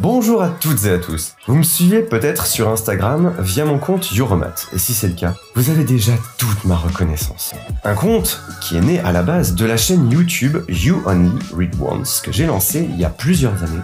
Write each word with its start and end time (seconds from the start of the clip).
Bonjour 0.00 0.42
à 0.42 0.48
toutes 0.48 0.84
et 0.86 0.90
à 0.90 0.98
tous. 0.98 1.36
Vous 1.46 1.54
me 1.54 1.62
suivez 1.62 2.02
peut-être 2.02 2.46
sur 2.46 2.68
Instagram 2.68 3.32
via 3.38 3.64
mon 3.64 3.78
compte 3.78 4.10
Euromat, 4.18 4.54
et 4.72 4.78
si 4.78 4.92
c'est 4.92 5.06
le 5.06 5.14
cas, 5.14 5.34
vous 5.54 5.70
avez 5.70 5.84
déjà 5.84 6.14
toute 6.36 6.64
ma 6.64 6.74
reconnaissance. 6.74 7.54
Un 7.84 7.94
compte 7.94 8.42
qui 8.60 8.76
est 8.76 8.80
né 8.80 8.98
à 9.00 9.12
la 9.12 9.22
base 9.22 9.54
de 9.54 9.64
la 9.64 9.76
chaîne 9.76 10.10
YouTube 10.10 10.58
You 10.68 11.00
Only 11.06 11.38
Read 11.56 11.74
Once 11.80 12.20
que 12.20 12.32
j'ai 12.32 12.46
lancé 12.46 12.88
il 12.90 12.98
y 12.98 13.04
a 13.04 13.10
plusieurs 13.10 13.62
années 13.62 13.82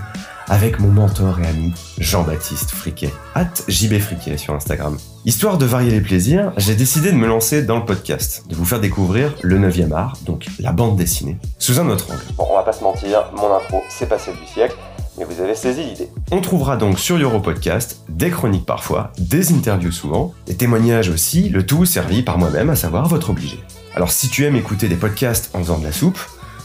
avec 0.50 0.80
mon 0.80 0.88
mentor 0.88 1.38
et 1.40 1.46
ami 1.46 1.72
Jean-Baptiste 1.98 2.72
Friquet, 2.72 3.12
at 3.36 3.52
JB 3.68 4.00
Friquet 4.00 4.36
sur 4.36 4.52
Instagram. 4.52 4.98
Histoire 5.24 5.58
de 5.58 5.64
varier 5.64 5.92
les 5.92 6.00
plaisirs, 6.00 6.52
j'ai 6.56 6.74
décidé 6.74 7.12
de 7.12 7.16
me 7.16 7.28
lancer 7.28 7.62
dans 7.62 7.78
le 7.78 7.84
podcast, 7.84 8.42
de 8.48 8.56
vous 8.56 8.64
faire 8.64 8.80
découvrir 8.80 9.32
le 9.42 9.60
9e 9.60 9.92
art, 9.92 10.18
donc 10.26 10.46
la 10.58 10.72
bande 10.72 10.96
dessinée, 10.96 11.38
sous 11.60 11.78
un 11.78 11.88
autre 11.88 12.10
angle. 12.10 12.24
Bon, 12.36 12.48
on 12.50 12.56
va 12.56 12.64
pas 12.64 12.72
se 12.72 12.82
mentir, 12.82 13.30
mon 13.32 13.54
intro, 13.54 13.84
c'est 13.88 14.08
pas 14.08 14.18
celle 14.18 14.34
du 14.34 14.46
siècle, 14.52 14.76
mais 15.16 15.24
vous 15.24 15.40
avez 15.40 15.54
saisi 15.54 15.84
l'idée. 15.84 16.08
On 16.32 16.40
trouvera 16.40 16.76
donc 16.76 16.98
sur 16.98 17.16
Europodcast 17.16 18.00
des 18.08 18.30
chroniques 18.30 18.66
parfois, 18.66 19.12
des 19.18 19.52
interviews 19.52 19.92
souvent, 19.92 20.34
des 20.46 20.56
témoignages 20.56 21.10
aussi, 21.10 21.48
le 21.48 21.64
tout 21.64 21.86
servi 21.86 22.22
par 22.22 22.38
moi-même, 22.38 22.70
à 22.70 22.76
savoir 22.76 23.06
votre 23.06 23.30
obligé. 23.30 23.60
Alors 23.94 24.10
si 24.10 24.28
tu 24.28 24.44
aimes 24.44 24.56
écouter 24.56 24.88
des 24.88 24.96
podcasts 24.96 25.54
en 25.54 25.58
faisant 25.60 25.78
de 25.78 25.84
la 25.84 25.92
soupe, 25.92 26.18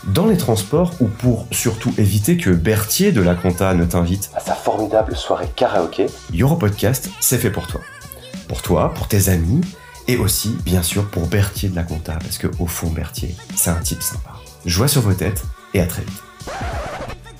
dans 0.07 0.27
les 0.27 0.37
transports 0.37 0.91
ou 0.99 1.07
pour 1.07 1.47
surtout 1.51 1.93
éviter 1.97 2.37
que 2.37 2.49
Berthier 2.49 3.11
de 3.11 3.21
la 3.21 3.35
Compta 3.35 3.73
ne 3.73 3.85
t'invite 3.85 4.29
à 4.35 4.39
sa 4.39 4.53
formidable 4.53 5.15
soirée 5.15 5.49
karaoké, 5.55 6.07
Europodcast, 6.37 7.09
c'est 7.19 7.37
fait 7.37 7.49
pour 7.49 7.67
toi. 7.67 7.81
Pour 8.47 8.61
toi, 8.61 8.93
pour 8.93 9.07
tes 9.07 9.29
amis, 9.29 9.61
et 10.07 10.17
aussi, 10.17 10.55
bien 10.63 10.83
sûr, 10.83 11.05
pour 11.09 11.27
Berthier 11.27 11.69
de 11.69 11.75
la 11.75 11.83
Compta, 11.83 12.13
parce 12.13 12.37
que 12.37 12.47
au 12.59 12.67
fond, 12.67 12.89
Berthier, 12.89 13.35
c'est 13.55 13.71
un 13.71 13.79
type 13.79 14.03
sympa. 14.03 14.31
Joie 14.65 14.87
sur 14.87 15.01
vos 15.01 15.13
têtes, 15.13 15.43
et 15.73 15.81
à 15.81 15.87
très 15.87 16.03
vite. 16.03 16.21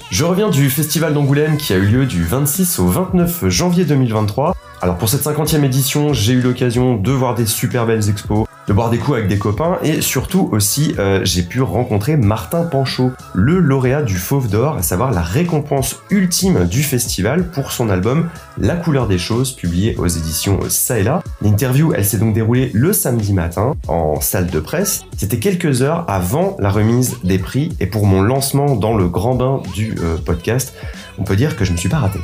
Je 0.09 0.23
reviens 0.23 0.49
du 0.49 0.69
festival 0.69 1.13
d'Angoulême 1.13 1.57
qui 1.57 1.73
a 1.73 1.77
eu 1.77 1.85
lieu 1.85 2.05
du 2.05 2.23
26 2.23 2.79
au 2.79 2.87
29 2.87 3.49
janvier 3.49 3.85
2023. 3.85 4.55
Alors 4.81 4.97
pour 4.97 5.09
cette 5.09 5.23
50e 5.23 5.63
édition, 5.63 6.13
j'ai 6.13 6.33
eu 6.33 6.41
l'occasion 6.41 6.95
de 6.95 7.11
voir 7.11 7.35
des 7.35 7.45
super 7.45 7.85
belles 7.85 8.07
expos, 8.09 8.47
de 8.67 8.73
boire 8.73 8.89
des 8.89 8.97
coups 8.97 9.17
avec 9.17 9.29
des 9.29 9.37
copains 9.37 9.77
et 9.83 10.01
surtout 10.01 10.49
aussi 10.51 10.95
euh, 10.97 11.21
j'ai 11.23 11.43
pu 11.43 11.61
rencontrer 11.61 12.17
Martin 12.17 12.63
Panchaud, 12.63 13.11
le 13.33 13.59
lauréat 13.59 14.01
du 14.01 14.15
Fauve 14.15 14.49
d'Or, 14.49 14.77
à 14.77 14.81
savoir 14.81 15.11
la 15.11 15.21
récompense 15.21 15.97
ultime 16.09 16.65
du 16.65 16.81
festival 16.83 17.49
pour 17.51 17.71
son 17.71 17.89
album 17.89 18.29
La 18.57 18.75
couleur 18.75 19.07
des 19.07 19.17
choses, 19.17 19.51
publié 19.51 19.95
aux 19.97 20.07
éditions 20.07 20.59
Ça 20.69 20.99
et 20.99 21.03
là. 21.03 21.21
L'interview, 21.41 21.93
elle 21.93 22.05
s'est 22.05 22.17
donc 22.17 22.33
déroulée 22.33 22.71
le 22.73 22.93
samedi 22.93 23.33
matin 23.33 23.75
en 23.87 24.19
salle 24.21 24.47
de 24.47 24.59
presse. 24.59 25.05
C'était 25.17 25.39
quelques 25.39 25.81
heures 25.81 26.05
avant 26.07 26.55
la 26.59 26.69
remise 26.69 27.17
des 27.23 27.39
prix 27.39 27.75
et 27.79 27.85
pour 27.85 28.05
mon 28.05 28.21
lancement 28.21 28.75
dans 28.75 28.95
le 28.95 29.07
grand 29.07 29.35
bain 29.35 29.61
du 29.73 29.95
euh, 30.01 30.17
podcast, 30.17 30.73
on 31.17 31.23
peut 31.23 31.35
dire 31.35 31.55
que 31.55 31.65
je 31.65 31.71
ne 31.71 31.75
me 31.75 31.79
suis 31.79 31.89
pas 31.89 31.99
raté. 31.99 32.19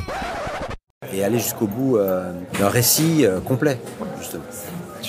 Et 1.14 1.22
aller 1.22 1.38
jusqu'au 1.38 1.66
bout 1.66 1.98
euh, 1.98 2.32
d'un 2.58 2.68
récit 2.68 3.26
complet, 3.44 3.78
justement. 4.18 4.42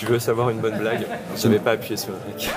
Tu 0.05 0.11
veux 0.11 0.19
savoir 0.19 0.49
une 0.49 0.59
bonne 0.59 0.77
blague 0.77 1.05
Je 1.37 1.47
n'avais 1.47 1.59
pas 1.59 1.71
appuyé 1.71 1.95
sur 1.95 2.11
le 2.11 2.33
clic. 2.35 2.49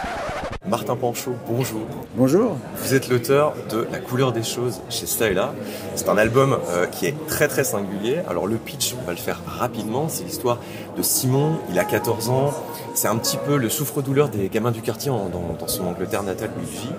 Martin 0.68 0.96
Panchaud, 0.96 1.36
bonjour. 1.46 1.82
Bonjour. 2.16 2.56
Vous 2.78 2.92
êtes 2.94 3.08
l'auteur 3.08 3.54
de 3.70 3.86
La 3.92 4.00
couleur 4.00 4.32
des 4.32 4.42
choses 4.42 4.80
chez 4.90 5.06
Styla. 5.06 5.54
C'est 5.94 6.08
un 6.08 6.18
album 6.18 6.58
euh, 6.70 6.86
qui 6.86 7.06
est 7.06 7.14
très 7.28 7.46
très 7.46 7.62
singulier. 7.62 8.18
Alors 8.28 8.48
le 8.48 8.56
pitch, 8.56 8.96
on 9.00 9.04
va 9.06 9.12
le 9.12 9.18
faire 9.18 9.40
rapidement. 9.46 10.08
C'est 10.08 10.24
l'histoire 10.24 10.58
de 10.96 11.02
Simon, 11.02 11.52
il 11.70 11.78
a 11.78 11.84
14 11.84 12.30
ans. 12.30 12.52
C'est 12.94 13.06
un 13.06 13.16
petit 13.16 13.36
peu 13.36 13.56
le 13.58 13.68
souffre-douleur 13.68 14.28
des 14.28 14.48
gamins 14.48 14.72
du 14.72 14.82
quartier 14.82 15.12
en- 15.12 15.28
dans, 15.28 15.54
dans 15.56 15.68
son 15.68 15.86
Angleterre 15.86 16.24
natale 16.24 16.50
où 16.56 16.60
il 16.60 16.66
vit. 16.80 16.90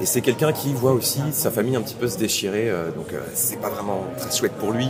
Et 0.00 0.04
c'est 0.04 0.20
quelqu'un 0.20 0.52
qui 0.52 0.74
voit 0.74 0.92
aussi 0.92 1.20
sa 1.32 1.50
famille 1.50 1.74
un 1.74 1.80
petit 1.80 1.94
peu 1.94 2.06
se 2.06 2.18
déchirer, 2.18 2.68
euh, 2.68 2.90
donc 2.90 3.12
euh, 3.14 3.20
c'est 3.32 3.58
pas 3.58 3.70
vraiment 3.70 4.04
très 4.18 4.30
chouette 4.30 4.52
pour 4.52 4.72
lui. 4.72 4.88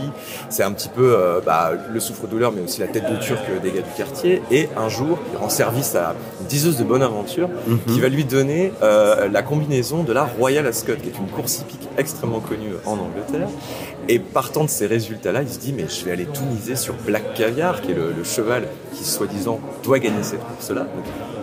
C'est 0.49 0.63
un 0.63 0.71
petit 0.73 0.89
peu 0.89 1.15
euh, 1.15 1.39
bah, 1.45 1.71
le 1.89 1.99
souffre-douleur, 2.01 2.51
mais 2.51 2.61
aussi 2.61 2.81
la 2.81 2.87
tête 2.87 3.09
de 3.09 3.15
turc 3.17 3.41
des 3.63 3.71
gars 3.71 3.81
du 3.81 3.91
quartier. 3.95 4.41
Et 4.51 4.67
un 4.75 4.89
jour, 4.89 5.17
il 5.31 5.37
rend 5.37 5.47
service 5.47 5.95
à 5.95 6.13
une 6.41 6.47
diseuse 6.47 6.77
de 6.77 6.83
bonne 6.83 7.03
aventure 7.03 7.49
qui 7.87 8.01
va 8.01 8.09
lui 8.09 8.25
donner 8.25 8.73
euh, 8.83 9.29
la 9.29 9.43
combinaison 9.43 10.03
de 10.03 10.11
la 10.11 10.25
Royal 10.25 10.67
Ascot, 10.67 10.95
qui 11.01 11.07
est 11.07 11.17
une 11.17 11.29
course 11.29 11.59
hippique 11.59 11.87
extrêmement 11.97 12.41
connue 12.41 12.73
en 12.85 12.97
Angleterre. 12.97 13.47
Et 14.09 14.19
partant 14.19 14.65
de 14.65 14.69
ces 14.69 14.87
résultats-là, 14.87 15.41
il 15.41 15.49
se 15.49 15.59
dit 15.59 15.73
mais 15.73 15.85
je 15.87 16.03
vais 16.03 16.11
aller 16.11 16.25
tout 16.25 16.43
miser 16.43 16.75
sur 16.75 16.95
Black 17.05 17.33
Caviar, 17.33 17.81
qui 17.81 17.91
est 17.91 17.95
le, 17.95 18.11
le 18.11 18.23
cheval 18.25 18.67
qui 18.93 19.05
soi-disant 19.05 19.59
doit 19.83 19.99
gagner 19.99 20.23
cette 20.23 20.43
course-là. 20.43 20.85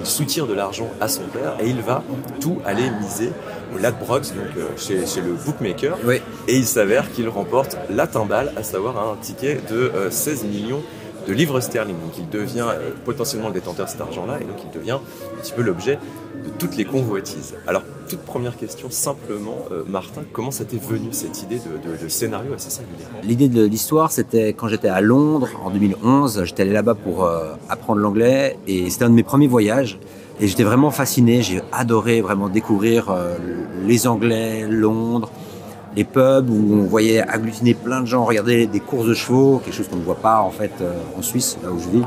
Il 0.04 0.10
soutire 0.10 0.47
de 0.47 0.53
l'argent 0.53 0.91
à 1.00 1.09
son 1.09 1.22
père 1.22 1.56
et 1.60 1.66
il 1.66 1.81
va 1.81 2.03
tout 2.38 2.59
aller 2.66 2.91
miser 3.00 3.32
au 3.75 3.78
Ladbrokes, 3.78 4.34
donc 4.34 4.54
euh, 4.59 4.69
chez, 4.76 5.06
chez 5.06 5.22
le 5.22 5.32
bookmaker. 5.32 5.97
Oui. 6.04 6.16
Et 6.47 6.56
il 6.56 6.66
s'avère 6.66 7.10
qu'il 7.10 7.26
remporte 7.26 7.78
la 7.88 8.06
timbale, 8.06 8.53
à 8.54 8.62
savoir 8.62 8.98
un 8.98 9.16
ticket 9.16 9.62
de 9.70 9.91
euh, 9.94 10.10
16 10.10 10.44
millions 10.44 10.82
de 11.26 11.32
livres 11.32 11.60
sterling. 11.60 11.96
Donc 11.96 12.18
il 12.18 12.28
devient 12.28 12.66
euh, 12.68 12.90
potentiellement 13.04 13.48
le 13.48 13.54
détenteur 13.54 13.86
de 13.86 13.90
cet 13.90 14.00
argent-là 14.00 14.38
et 14.40 14.44
donc 14.44 14.56
il 14.64 14.78
devient 14.78 14.92
un 14.92 15.40
petit 15.40 15.52
peu 15.52 15.62
l'objet 15.62 15.98
de 16.44 16.50
toutes 16.58 16.76
les 16.76 16.84
convoitises. 16.84 17.54
Alors, 17.66 17.82
toute 18.08 18.20
première 18.20 18.56
question, 18.56 18.90
simplement, 18.90 19.56
euh, 19.72 19.82
Martin, 19.88 20.22
comment 20.32 20.50
ça 20.50 20.64
t'est 20.64 20.82
venu 20.82 21.08
cette 21.12 21.42
idée 21.42 21.58
de, 21.58 22.08
scénario 22.08 22.52
assez 22.52 22.70
singulier 22.70 23.04
L'idée 23.22 23.48
de 23.48 23.64
l'histoire, 23.64 24.12
c'était 24.12 24.52
quand 24.52 24.68
j'étais 24.68 24.88
à 24.88 25.00
Londres 25.00 25.48
en 25.64 25.70
2011. 25.70 26.44
J'étais 26.44 26.62
allé 26.62 26.72
là-bas 26.72 26.94
pour 26.94 27.24
euh, 27.24 27.54
apprendre 27.68 28.00
l'anglais 28.00 28.58
et 28.66 28.90
c'était 28.90 29.04
un 29.04 29.10
de 29.10 29.14
mes 29.14 29.22
premiers 29.22 29.48
voyages. 29.48 29.98
Et 30.40 30.48
j'étais 30.48 30.64
vraiment 30.64 30.90
fasciné. 30.90 31.42
J'ai 31.42 31.62
adoré 31.72 32.20
vraiment 32.20 32.48
découvrir 32.48 33.16
les 33.86 34.08
Anglais, 34.08 34.66
Londres, 34.68 35.30
les 35.97 36.05
pubs 36.05 36.50
où 36.50 36.75
on 36.75 36.84
voyait 36.84 37.21
agglutiner 37.21 37.75
plein 37.75 38.00
de 38.00 38.06
gens, 38.06 38.25
regarder 38.25 38.66
des 38.66 38.81
courses 38.81 39.06
de 39.06 39.15
chevaux, 39.15 39.60
quelque 39.65 39.75
chose 39.75 39.88
qu'on 39.88 39.97
ne 39.97 40.03
voit 40.03 40.16
pas 40.16 40.41
en 40.41 40.50
fait 40.50 40.72
euh, 40.81 40.93
en 41.19 41.22
Suisse, 41.22 41.56
là 41.62 41.71
où 41.71 41.78
je 41.78 41.88
vis. 41.99 42.05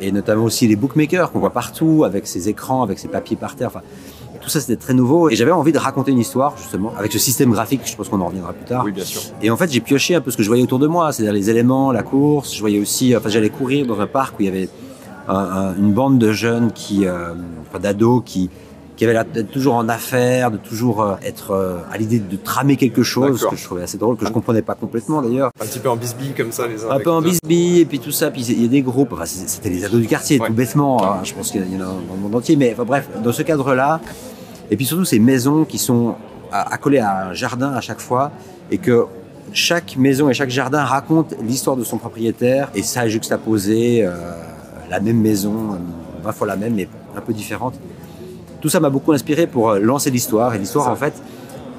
Et 0.00 0.10
notamment 0.12 0.44
aussi 0.44 0.66
les 0.66 0.76
bookmakers 0.76 1.30
qu'on 1.30 1.38
voit 1.38 1.50
partout 1.52 2.02
avec 2.04 2.26
ces 2.26 2.48
écrans, 2.48 2.82
avec 2.82 2.98
ces 2.98 3.08
papiers 3.08 3.36
par 3.36 3.54
terre. 3.54 3.68
Enfin, 3.68 3.82
tout 4.40 4.48
ça, 4.50 4.60
c'était 4.60 4.76
très 4.76 4.94
nouveau. 4.94 5.30
Et 5.30 5.36
j'avais 5.36 5.50
envie 5.50 5.72
de 5.72 5.78
raconter 5.78 6.10
une 6.12 6.18
histoire, 6.20 6.56
justement, 6.56 6.92
avec 6.98 7.12
ce 7.12 7.18
système 7.18 7.50
graphique. 7.50 7.80
Je 7.84 7.96
pense 7.96 8.08
qu'on 8.08 8.20
en 8.20 8.26
reviendra 8.26 8.52
plus 8.52 8.64
tard. 8.64 8.84
Oui, 8.84 8.92
bien 8.92 9.04
sûr. 9.04 9.20
Et 9.42 9.50
en 9.50 9.56
fait, 9.56 9.70
j'ai 9.70 9.80
pioché 9.80 10.14
un 10.14 10.20
peu 10.20 10.30
ce 10.30 10.36
que 10.36 10.42
je 10.42 10.48
voyais 10.48 10.62
autour 10.62 10.78
de 10.78 10.86
moi, 10.86 11.12
c'est-à-dire 11.12 11.32
les 11.32 11.50
éléments, 11.50 11.90
la 11.92 12.02
course. 12.02 12.54
Je 12.54 12.60
voyais 12.60 12.78
aussi, 12.80 13.16
enfin, 13.16 13.28
j'allais 13.28 13.50
courir 13.50 13.86
dans 13.86 14.00
un 14.00 14.06
parc 14.06 14.38
où 14.38 14.42
il 14.42 14.46
y 14.46 14.48
avait 14.48 14.68
un- 15.28 15.34
un- 15.34 15.74
une 15.76 15.92
bande 15.92 16.18
de 16.18 16.32
jeunes 16.32 16.70
qui, 16.72 17.06
euh, 17.06 17.34
enfin, 17.68 17.78
d'ados 17.80 18.22
qui, 18.24 18.48
qui 18.98 19.04
avaient 19.04 19.12
l'air 19.12 19.24
d'être 19.24 19.52
toujours 19.52 19.76
en 19.76 19.88
affaires, 19.88 20.50
de 20.50 20.56
toujours 20.56 21.02
euh, 21.02 21.14
être 21.22 21.52
euh, 21.52 21.78
à 21.90 21.96
l'idée 21.96 22.18
de 22.18 22.36
tramer 22.36 22.76
quelque 22.76 23.04
chose, 23.04 23.46
que 23.48 23.54
je 23.54 23.62
trouvais 23.62 23.84
assez 23.84 23.96
drôle, 23.96 24.16
que 24.16 24.26
je 24.26 24.32
comprenais 24.32 24.60
pas 24.60 24.74
complètement 24.74 25.22
d'ailleurs. 25.22 25.52
Un 25.60 25.66
petit 25.66 25.78
peu 25.78 25.88
en 25.88 25.94
bisbille 25.94 26.32
comme 26.36 26.50
ça, 26.50 26.66
les 26.66 26.84
uns 26.84 26.90
Un 26.90 26.98
peu 26.98 27.10
en 27.12 27.22
bisbille, 27.22 27.78
et 27.78 27.84
puis 27.84 28.00
tout 28.00 28.10
ça, 28.10 28.32
puis 28.32 28.42
il 28.42 28.60
y 28.60 28.64
a 28.64 28.68
des 28.68 28.82
groupes, 28.82 29.12
enfin, 29.12 29.24
c'était 29.24 29.70
les 29.70 29.84
ados 29.84 30.00
du 30.00 30.08
quartier, 30.08 30.40
Ouais. 30.40 30.48
tout 30.48 30.52
bêtement, 30.52 31.00
hein. 31.04 31.20
je 31.22 31.32
pense 31.32 31.52
qu'il 31.52 31.60
y 31.60 31.76
en 31.76 31.80
a 31.80 31.84
dans 31.84 32.14
le 32.14 32.20
monde 32.20 32.34
entier, 32.34 32.56
mais 32.56 32.72
enfin, 32.72 32.84
bref, 32.84 33.08
dans 33.22 33.32
ce 33.32 33.42
cadre-là, 33.42 34.00
et 34.68 34.76
puis 34.76 34.84
surtout 34.84 35.04
ces 35.04 35.20
maisons 35.20 35.64
qui 35.64 35.78
sont 35.78 36.16
accolées 36.50 36.98
à 36.98 37.28
un 37.28 37.34
jardin 37.34 37.72
à 37.74 37.80
chaque 37.80 38.00
fois, 38.00 38.32
et 38.72 38.78
que 38.78 39.06
chaque 39.52 39.96
maison 39.96 40.28
et 40.28 40.34
chaque 40.34 40.50
jardin 40.50 40.82
raconte 40.82 41.34
l'histoire 41.40 41.76
de 41.76 41.84
son 41.84 41.98
propriétaire, 41.98 42.68
et 42.74 42.82
ça 42.82 43.06
juxtaposé, 43.06 44.04
euh, 44.04 44.10
la 44.90 44.98
même 44.98 45.20
maison, 45.20 45.74
euh, 45.74 46.24
20 46.24 46.32
fois 46.32 46.46
la 46.48 46.56
même, 46.56 46.74
mais 46.74 46.88
un 47.16 47.20
peu 47.20 47.32
différente. 47.32 47.74
Tout 48.60 48.68
ça 48.68 48.80
m'a 48.80 48.90
beaucoup 48.90 49.12
inspiré 49.12 49.46
pour 49.46 49.70
euh, 49.70 49.78
lancer 49.78 50.10
l'histoire, 50.10 50.54
et 50.54 50.58
l'histoire, 50.58 50.88
en 50.88 50.96
fait, 50.96 51.14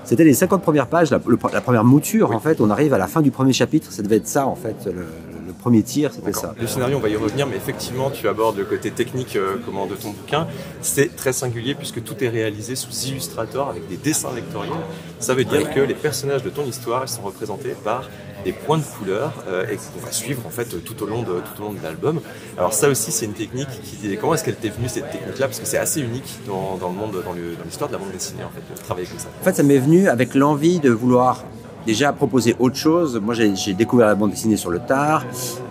c'était 0.06 0.23
les 0.23 0.34
50 0.34 0.62
premières 0.62 0.88
pages, 0.88 1.12
la, 1.12 1.19
le- 1.25 1.38
la 1.53 1.62
première 1.62 1.84
mouture, 1.84 2.31
en 2.31 2.40
fait, 2.40 2.62
on 2.62 2.69
arrive 2.69 2.94
à 2.94 2.97
la 2.97 3.07
fin 3.07 3.22
du 3.22 3.31
premier 3.31 3.53
chapitre, 3.53 3.91
ça 3.91 4.01
devait 4.01 4.17
être 4.17 4.28
ça, 4.28 4.47
en 4.47 4.56
fait, 4.56 4.85
le, 4.85 5.06
le 5.47 5.53
premier 5.53 5.84
tir, 5.84 6.12
c'était 6.13 6.31
ça. 6.34 6.56
Le 6.59 6.67
scénario, 6.67 6.97
on 6.97 7.00
va 7.01 7.09
y 7.09 7.16
revenir, 7.17 7.45
mais 7.47 7.57
effectivement, 7.57 8.09
tu 8.09 8.28
abordes 8.28 8.57
le 8.57 8.63
côté 8.66 8.91
technique 8.91 9.35
euh, 9.35 9.57
comment, 9.66 9.88
de 9.88 9.95
ton 9.95 10.09
bouquin. 10.12 10.47
C'est 10.81 11.16
très 11.16 11.34
singulier 11.34 11.75
puisque 11.75 12.01
tout 12.03 12.23
est 12.23 12.29
réalisé 12.29 12.75
sous 12.75 12.91
Illustrator 13.07 13.69
avec 13.69 13.88
des 13.90 13.97
dessins 13.97 14.29
vectoriels. 14.34 14.72
Ça 15.19 15.34
veut 15.34 15.44
dire 15.44 15.72
que 15.73 15.81
les 15.81 15.94
personnages 15.96 16.44
de 16.44 16.50
ton 16.50 16.63
histoire, 16.66 17.03
ils 17.03 17.09
sont 17.09 17.22
représentés 17.23 17.75
par 17.84 18.03
des 18.44 18.53
points 18.53 18.78
de 18.78 18.84
couleur 18.84 19.34
euh, 19.47 19.66
et 19.70 19.76
qu'on 19.76 20.06
va 20.06 20.12
suivre 20.12 20.46
en 20.46 20.50
fait 20.50 20.84
tout 20.84 21.03
au 21.03 21.06
long 21.06 21.22
de 21.22 21.41
tout 21.56 21.62
au 21.62 21.66
long 21.66 21.74
de 21.74 21.84
l'album. 21.84 22.22
Alors 22.58 22.74
ça 22.74 22.90
aussi, 22.90 23.12
c'est 23.12 23.26
une 23.26 23.34
technique 23.34 23.70
qui. 23.84 24.18
Comment 24.18 24.34
est-ce 24.34 24.44
qu'elle 24.44 24.56
t'est 24.56 24.70
venue 24.70 24.90
cette 24.90 25.12
technique-là? 25.12 25.47
Parce 25.47 25.59
que 25.59 25.66
c'est 25.66 25.78
assez 25.78 26.02
unique 26.02 26.40
dans, 26.47 26.78
le 26.82 26.94
monde, 26.94 27.12
dans 27.24 27.34
l'histoire 27.66 27.90
de 27.90 27.94
la 27.94 28.00
bande 28.00 28.12
dessinée 28.12 28.44
en 28.44 28.50
fait, 28.50 28.62
de 28.74 28.80
travailler 28.82 29.08
comme 29.08 29.20
ça. 29.20 29.28
En 29.40 29.44
fait, 29.44 29.53
ça 29.53 29.64
m'est 29.64 29.78
venu 29.78 30.08
avec 30.08 30.36
l'envie 30.36 30.80
de 30.80 30.90
vouloir 30.90 31.44
déjà 31.86 32.14
proposer 32.14 32.56
autre 32.59 32.76
chose. 32.76 33.20
Moi, 33.22 33.34
j'ai 33.34 33.74
découvert 33.74 34.08
la 34.08 34.16
bande 34.16 34.32
dessinée 34.32 34.58
sur 34.58 34.70
le 34.70 34.80
tard. 34.80 35.26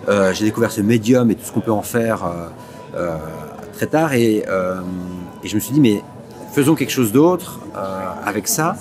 Euh, 0.07 0.33
j'ai 0.33 0.45
découvert 0.45 0.71
ce 0.71 0.81
médium 0.81 1.29
et 1.31 1.35
tout 1.35 1.45
ce 1.45 1.51
qu'on 1.51 1.61
peut 1.61 1.71
en 1.71 1.81
faire 1.81 2.25
euh, 2.95 3.17
très 3.73 3.87
tard. 3.87 4.13
Et, 4.13 4.43
je 5.43 5.55
me 5.55 5.59
suis 5.59 5.73
dit, 5.73 5.79
mais 5.79 6.01
faisons 6.51 6.75
quelque 6.75 6.91
chose 6.91 7.11
d'autre 7.11 7.59
avec 8.25 8.47
ça. 8.47 8.75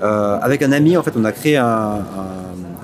Avec 0.00 0.62
un 0.62 0.72
ami, 0.72 0.96
en 0.96 1.02
fait, 1.02 1.12
on 1.16 1.24
a 1.24 1.32
créé 1.32 1.56
un 1.56 2.00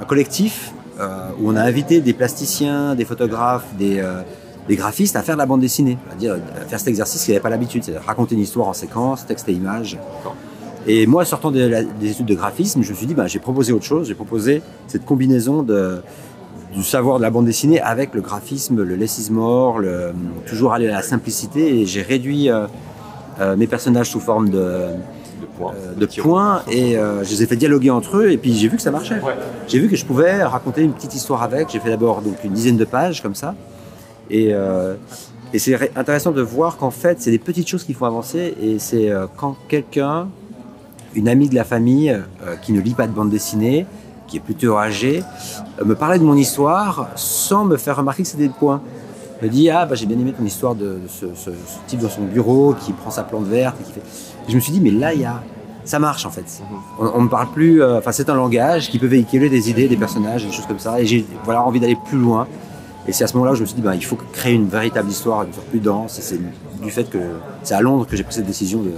collectif 0.08 0.72
euh, 0.98 1.28
où 1.40 1.50
on 1.52 1.56
a 1.56 1.62
invité 1.62 2.00
des 2.00 2.12
plasticiens, 2.12 2.96
des 2.96 3.04
photographes, 3.04 3.66
des, 3.78 4.00
euh, 4.00 4.22
graphistes 4.70 5.14
à 5.14 5.22
faire 5.22 5.36
de 5.36 5.38
la 5.38 5.46
bande 5.46 5.60
dessinée, 5.60 5.96
à 6.10 6.64
faire 6.66 6.78
cet 6.78 6.88
exercice 6.88 7.24
qu'ils 7.24 7.32
n'avaient 7.32 7.42
pas 7.42 7.48
l'habitude, 7.48 7.84
c'est-à-dire 7.84 8.04
raconter 8.04 8.34
une 8.34 8.40
histoire 8.40 8.66
en 8.66 8.72
séquence, 8.72 9.24
texte 9.24 9.48
et 9.48 9.52
image. 9.52 9.96
D'accord. 10.16 10.34
Et 10.86 11.06
moi, 11.06 11.24
sortant 11.24 11.50
des 11.50 11.86
études 12.10 12.26
de 12.26 12.34
graphisme, 12.34 12.82
je 12.82 12.90
me 12.90 12.94
suis 12.96 13.06
dit, 13.06 13.14
bah, 13.14 13.26
j'ai 13.26 13.38
proposé 13.38 13.72
autre 13.72 13.84
chose. 13.84 14.08
J'ai 14.08 14.14
proposé 14.14 14.62
cette 14.86 15.04
combinaison 15.04 15.62
du 15.62 16.82
savoir 16.82 17.18
de 17.18 17.22
la 17.22 17.30
bande 17.30 17.46
dessinée 17.46 17.80
avec 17.80 18.14
le 18.14 18.20
graphisme, 18.20 18.82
le 18.82 18.94
less 18.94 19.18
is 19.18 19.30
more, 19.30 19.78
le, 19.78 20.12
toujours 20.46 20.72
aller 20.72 20.88
à 20.88 20.92
la 20.92 21.02
simplicité. 21.02 21.80
Et 21.80 21.86
j'ai 21.86 22.02
réduit 22.02 22.50
euh, 22.50 22.66
mes 23.56 23.66
personnages 23.66 24.10
sous 24.10 24.20
forme 24.20 24.50
De 24.50 24.86
points. 25.58 25.74
euh, 25.76 25.94
de 25.94 26.06
points 26.22 26.62
et 26.70 26.96
euh, 26.96 27.24
je 27.24 27.30
les 27.30 27.42
ai 27.42 27.46
fait 27.46 27.56
dialoguer 27.56 27.90
entre 27.90 28.16
eux 28.18 28.30
et 28.30 28.38
puis 28.38 28.54
j'ai 28.54 28.68
vu 28.68 28.76
que 28.76 28.82
ça 28.82 28.90
marchait. 28.90 29.20
Ouais. 29.20 29.34
J'ai 29.66 29.78
vu 29.78 29.88
que 29.88 29.96
je 29.96 30.04
pouvais 30.04 30.42
raconter 30.44 30.82
une 30.82 30.92
petite 30.92 31.14
histoire 31.14 31.42
avec. 31.42 31.68
J'ai 31.70 31.80
fait 31.80 31.90
d'abord 31.90 32.22
donc 32.22 32.36
une 32.44 32.52
dizaine 32.52 32.76
de 32.76 32.84
pages 32.84 33.22
comme 33.22 33.34
ça 33.34 33.54
et, 34.30 34.48
euh, 34.52 34.94
et 35.52 35.58
c'est 35.58 35.74
intéressant 35.96 36.30
de 36.32 36.42
voir 36.42 36.76
qu'en 36.76 36.90
fait 36.90 37.20
c'est 37.20 37.30
des 37.30 37.38
petites 37.38 37.68
choses 37.68 37.84
qui 37.84 37.94
font 37.94 38.06
avancer 38.06 38.54
et 38.60 38.78
c'est 38.78 39.10
euh, 39.10 39.26
quand 39.36 39.56
quelqu'un, 39.68 40.28
une 41.14 41.28
amie 41.28 41.48
de 41.48 41.54
la 41.54 41.64
famille 41.64 42.10
euh, 42.10 42.56
qui 42.62 42.72
ne 42.72 42.80
lit 42.80 42.94
pas 42.94 43.06
de 43.06 43.12
bande 43.12 43.30
dessinée, 43.30 43.86
qui 44.26 44.36
est 44.36 44.40
plutôt 44.40 44.76
âgée, 44.76 45.22
euh, 45.80 45.84
me 45.86 45.94
parlait 45.94 46.18
de 46.18 46.24
mon 46.24 46.36
histoire 46.36 47.08
sans 47.16 47.64
me 47.64 47.76
faire 47.78 47.96
remarquer 47.96 48.22
que 48.24 48.28
c'était 48.28 48.46
des 48.48 48.52
points. 48.52 48.82
Me 49.40 49.48
dit 49.48 49.70
ah 49.70 49.86
bah 49.86 49.94
j'ai 49.94 50.04
bien 50.04 50.18
aimé 50.18 50.34
ton 50.36 50.44
histoire 50.44 50.74
de, 50.74 50.84
de 50.84 51.00
ce, 51.08 51.26
ce- 51.34 51.50
ce 51.50 51.78
type 51.86 52.00
dans 52.00 52.08
son 52.10 52.22
bureau 52.24 52.74
qui 52.74 52.92
prend 52.92 53.10
sa 53.10 53.22
plante 53.22 53.44
verte 53.46 53.76
et 53.80 53.84
qui 53.84 53.92
fait. 53.92 54.02
Et 54.48 54.50
je 54.50 54.56
me 54.56 54.60
suis 54.60 54.72
dit 54.72 54.80
mais 54.80 54.90
là 54.90 55.12
il 55.14 55.20
y 55.20 55.24
a 55.24 55.42
ça 55.84 55.98
marche 55.98 56.26
en 56.26 56.30
fait. 56.30 56.62
On, 57.00 57.06
on 57.14 57.22
ne 57.22 57.28
parle 57.28 57.48
plus. 57.52 57.82
euh, 57.82 57.98
Enfin, 57.98 58.12
c'est 58.12 58.28
un 58.28 58.34
langage 58.34 58.90
qui 58.90 58.98
peut 58.98 59.06
véhiculer 59.06 59.48
des 59.48 59.70
idées, 59.70 59.88
des 59.88 59.96
personnages, 59.96 60.44
des 60.44 60.52
choses 60.52 60.66
comme 60.66 60.78
ça. 60.78 61.00
Et 61.00 61.06
j'ai 61.06 61.24
voilà 61.44 61.62
envie 61.62 61.80
d'aller 61.80 61.96
plus 62.08 62.18
loin. 62.18 62.46
Et 63.06 63.12
c'est 63.12 63.24
à 63.24 63.26
ce 63.26 63.32
moment-là 63.34 63.52
que 63.52 63.56
je 63.56 63.62
me 63.62 63.66
suis 63.66 63.76
dit, 63.76 63.80
ben, 63.80 63.94
il 63.94 64.04
faut 64.04 64.18
créer 64.32 64.52
une 64.52 64.68
véritable 64.68 65.08
histoire, 65.08 65.44
une 65.44 65.48
histoire 65.48 65.66
plus 65.68 65.80
dense. 65.80 66.18
Et 66.18 66.22
c'est 66.22 66.38
du 66.80 66.90
fait 66.90 67.08
que 67.10 67.18
c'est 67.62 67.74
à 67.74 67.80
Londres 67.80 68.06
que 68.08 68.16
j'ai 68.16 68.24
pris 68.24 68.34
cette 68.34 68.46
décision 68.46 68.82
de, 68.82 68.92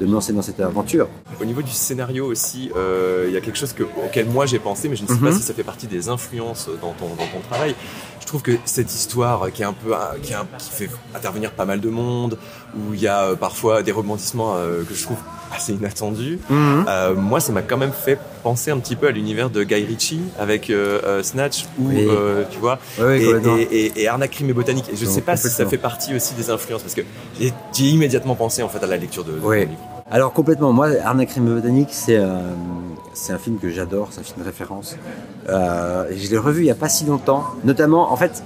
de 0.00 0.06
me 0.06 0.12
lancer 0.12 0.32
dans 0.32 0.42
cette 0.42 0.60
aventure. 0.60 1.08
Au 1.40 1.44
niveau 1.44 1.62
du 1.62 1.70
scénario 1.70 2.26
aussi, 2.26 2.70
euh, 2.76 3.26
il 3.28 3.34
y 3.34 3.36
a 3.36 3.40
quelque 3.40 3.58
chose 3.58 3.72
que, 3.72 3.82
auquel 3.82 4.26
moi 4.28 4.46
j'ai 4.46 4.58
pensé, 4.58 4.88
mais 4.88 4.96
je 4.96 5.02
ne 5.02 5.08
sais 5.08 5.14
pas 5.16 5.26
Mhm. 5.30 5.32
si 5.36 5.42
ça 5.42 5.54
fait 5.54 5.62
partie 5.64 5.86
des 5.86 6.08
influences 6.08 6.68
dans 6.80 6.92
ton, 6.92 7.08
dans 7.08 7.26
ton 7.26 7.40
travail. 7.50 7.74
Je 8.20 8.26
trouve 8.26 8.42
que 8.42 8.52
cette 8.64 8.92
histoire 8.94 9.50
qui 9.52 9.62
est 9.62 9.64
un 9.64 9.72
peu, 9.72 9.92
qui, 10.22 10.32
est 10.32 10.36
un- 10.36 10.46
qui 10.58 10.70
fait 10.70 10.88
intervenir 11.14 11.50
pas 11.52 11.64
mal 11.64 11.80
de 11.80 11.88
monde, 11.90 12.38
où 12.76 12.94
il 12.94 13.00
y 13.00 13.08
a 13.08 13.24
euh, 13.24 13.34
parfois 13.36 13.82
des 13.82 13.92
rebondissements 13.92 14.54
euh, 14.56 14.82
que 14.84 14.94
je 14.94 15.02
trouve 15.02 15.18
assez 15.54 15.72
inattendus. 15.74 16.38
Euh, 16.50 17.14
moi, 17.14 17.40
ça 17.40 17.52
m'a 17.52 17.62
quand 17.62 17.76
même 17.76 17.92
fait 17.92 18.18
penser 18.42 18.70
un 18.70 18.78
petit 18.78 18.96
peu 18.96 19.08
à 19.08 19.10
l'univers 19.10 19.50
de 19.50 19.62
Guy 19.64 19.84
Ritchie 19.84 20.20
avec 20.38 20.70
euh, 20.70 21.00
euh, 21.04 21.22
Snatch 21.22 21.64
ou 21.78 21.88
Oui. 21.88 22.06
tu 22.50 22.58
vois 22.58 22.78
Oui, 23.00 23.22
et, 23.22 23.30
et, 23.60 23.86
et, 23.86 24.02
et 24.02 24.08
Arnaque, 24.08 24.30
Crime 24.30 24.50
et 24.50 24.52
Botanique. 24.52 24.86
Et 24.92 24.96
je 24.96 25.04
Non, 25.06 25.10
sais 25.10 25.20
pas 25.20 25.36
si 25.36 25.48
ça 25.48 25.66
fait 25.66 25.78
partie 25.78 26.14
aussi 26.14 26.34
des 26.34 26.50
influences 26.50 26.82
parce 26.82 26.94
que 26.94 27.02
j'ai 27.38 27.84
immédiatement 27.84 28.34
pensé 28.34 28.62
en 28.62 28.68
fait 28.68 28.82
à 28.82 28.86
la 28.86 28.96
lecture 28.96 29.24
de, 29.24 29.32
de 29.32 29.52
livre. 29.54 29.70
Alors 30.10 30.32
complètement, 30.32 30.72
moi, 30.72 30.88
Arnaque 31.04 31.28
Crime 31.28 31.46
et 31.48 31.54
Botanique, 31.54 31.90
c'est 31.92 32.18
c'est 33.12 33.32
un 33.32 33.38
film 33.38 33.58
que 33.58 33.68
j'adore, 33.70 34.08
c'est 34.10 34.20
un 34.20 34.24
film 34.24 34.38
de 34.40 34.44
référence. 34.44 34.96
Euh, 35.48 36.04
je 36.16 36.30
l'ai 36.30 36.38
revu 36.38 36.62
il 36.62 36.64
n'y 36.64 36.70
a 36.70 36.74
pas 36.76 36.88
si 36.88 37.04
longtemps. 37.04 37.44
Notamment, 37.64 38.12
en 38.12 38.16
fait, 38.16 38.42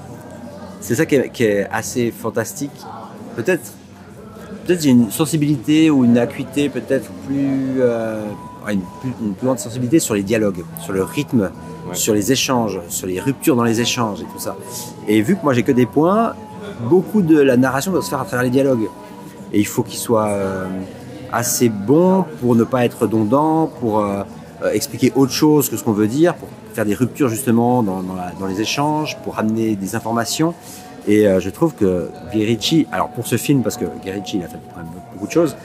c'est 0.81 0.95
ça 0.95 1.07
qui 1.07 1.15
est, 1.17 1.31
qui 1.31 1.45
est 1.45 1.67
assez 1.71 2.11
fantastique. 2.11 2.73
Peut-être 3.37 3.73
peut-être 4.65 4.83
j'ai 4.83 4.91
une 4.91 5.11
sensibilité 5.11 5.91
ou 5.91 6.05
une 6.05 6.19
acuité 6.19 6.69
peut-être 6.69 7.11
plus, 7.27 7.77
euh, 7.81 8.25
une, 8.71 8.81
plus 9.01 9.11
une 9.23 9.35
plus 9.35 9.47
grande 9.47 9.59
sensibilité 9.59 9.99
sur 9.99 10.15
les 10.15 10.23
dialogues, 10.23 10.65
sur 10.83 10.93
le 10.93 11.03
rythme, 11.03 11.51
Ouais. 11.87 11.95
sur 11.95 12.15
les 12.15 12.33
échanges, 12.33 12.81
sur 12.89 13.07
les 13.07 13.21
ruptures 13.21 13.57
dans 13.57 13.63
les 13.65 13.79
échanges 13.79 14.23
et 14.23 14.25
tout 14.25 14.39
ça. 14.39 14.57
Et 15.07 15.21
vu 15.21 15.37
que 15.37 15.43
moi 15.43 15.53
j'ai 15.53 15.63
que 15.63 15.73
des 15.73 15.85
points, 15.85 16.33
beaucoup 16.89 17.21
de 17.21 17.39
la 17.39 17.59
narration 17.59 17.93
doit 17.93 18.01
se 18.01 18.09
faire 18.09 18.23
à 18.23 18.25
travers 18.25 18.43
les 18.43 18.49
dialogues. 18.51 18.89
Et 19.53 19.59
il 19.61 19.67
faut 19.67 19.83
qu'il 19.83 19.99
soit 19.99 20.29
euh, 20.29 20.65
assez 21.31 21.69
bon 21.69 22.25
pour 22.41 22.57
ne 22.57 22.65
pas 22.65 22.87
être 22.87 23.03
redondant, 23.03 23.67
pour 23.81 24.01
euh, 24.01 24.23
euh, 24.63 24.71
expliquer 24.73 25.13
autre 25.15 25.33
chose 25.33 25.69
que 25.69 25.77
ce 25.77 25.85
qu'on 25.85 25.93
veut 25.93 26.07
dire, 26.09 26.35
pour 26.37 26.49
faire 26.73 26.87
des 26.87 26.95
ruptures 26.95 27.29
justement 27.29 27.83
dans, 27.83 28.03
dans 28.03 28.15
la- 28.15 28.33
dans 28.41 28.47
les 28.47 28.63
échanges, 28.63 29.19
pour 29.23 29.39
amener 29.39 29.77
des 29.77 29.95
informations. 29.95 30.55
Et 31.07 31.27
euh, 31.29 31.39
je 31.41 31.51
trouve 31.51 31.75
que 31.75 32.09
Guy 32.33 32.45
Ritchie, 32.45 32.87
alors 32.93 33.09
pour 33.11 33.27
ce 33.27 33.37
film, 33.37 33.63
parce 33.63 33.77
que 33.77 33.85
Guy 34.03 34.11
Ritchie 34.11 34.39
il 34.39 34.45
a 34.45 34.49
fait 34.49 34.57
beaucoup 35.13 35.27
de 35.27 35.33
choses, 35.33 35.57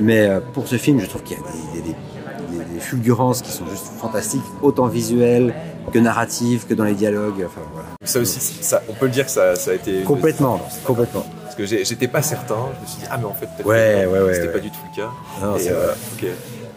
mais 0.00 0.26
euh, 0.28 0.40
pour 0.52 0.68
ce 0.68 0.76
film, 0.76 1.00
je 1.00 1.06
trouve 1.06 1.22
qu'il 1.22 1.36
y 1.36 1.40
a 1.40 1.42
des, 1.74 1.80
des- 1.82 1.88
des- 1.88 2.58
des- 2.58 2.74
des 2.74 2.80
fulgurances 2.80 3.42
qui 3.42 3.50
sont 3.50 3.66
juste 3.66 3.86
fantastiques, 4.00 4.42
autant 4.62 4.86
visuelles 4.86 5.54
que 5.92 5.98
narratives, 5.98 6.66
que 6.66 6.74
dans 6.74 6.84
les 6.84 6.94
dialogues. 6.94 7.42
Enfin, 7.46 7.60
voilà. 7.72 7.88
Ça 8.04 8.20
aussi, 8.20 8.38
ça, 8.40 8.82
on 8.88 8.92
peut 8.92 9.06
le 9.06 9.12
dire 9.12 9.24
que 9.24 9.30
ça, 9.30 9.56
ça 9.56 9.72
a 9.72 9.74
été 9.74 10.02
Complètement, 10.02 10.60
complètement. 10.84 11.24
Parce 11.42 11.54
que 11.56 11.64
j'étais 11.66 12.08
pas 12.08 12.22
certain. 12.22 12.56
Je 12.76 12.82
me 12.82 12.86
suis 12.86 12.98
dit 13.00 13.06
ah 13.10 13.16
mais 13.18 13.24
en 13.24 13.34
fait 13.34 13.46
peut-être 13.46 13.66
Ouais, 13.66 14.02
que 14.04 14.10
ouais, 14.12 14.20
ouais, 14.20 14.34
c'était 14.34 14.48
pas 14.52 14.58
du 14.58 14.70
tout 14.70 14.78
le 14.92 14.96
cas. 15.02 15.10
Non, 15.42 15.56
Et, 15.56 15.60
c'est 15.60 15.70
euh, 15.72 15.86
vrai. 15.86 15.94
ok. 16.22 16.26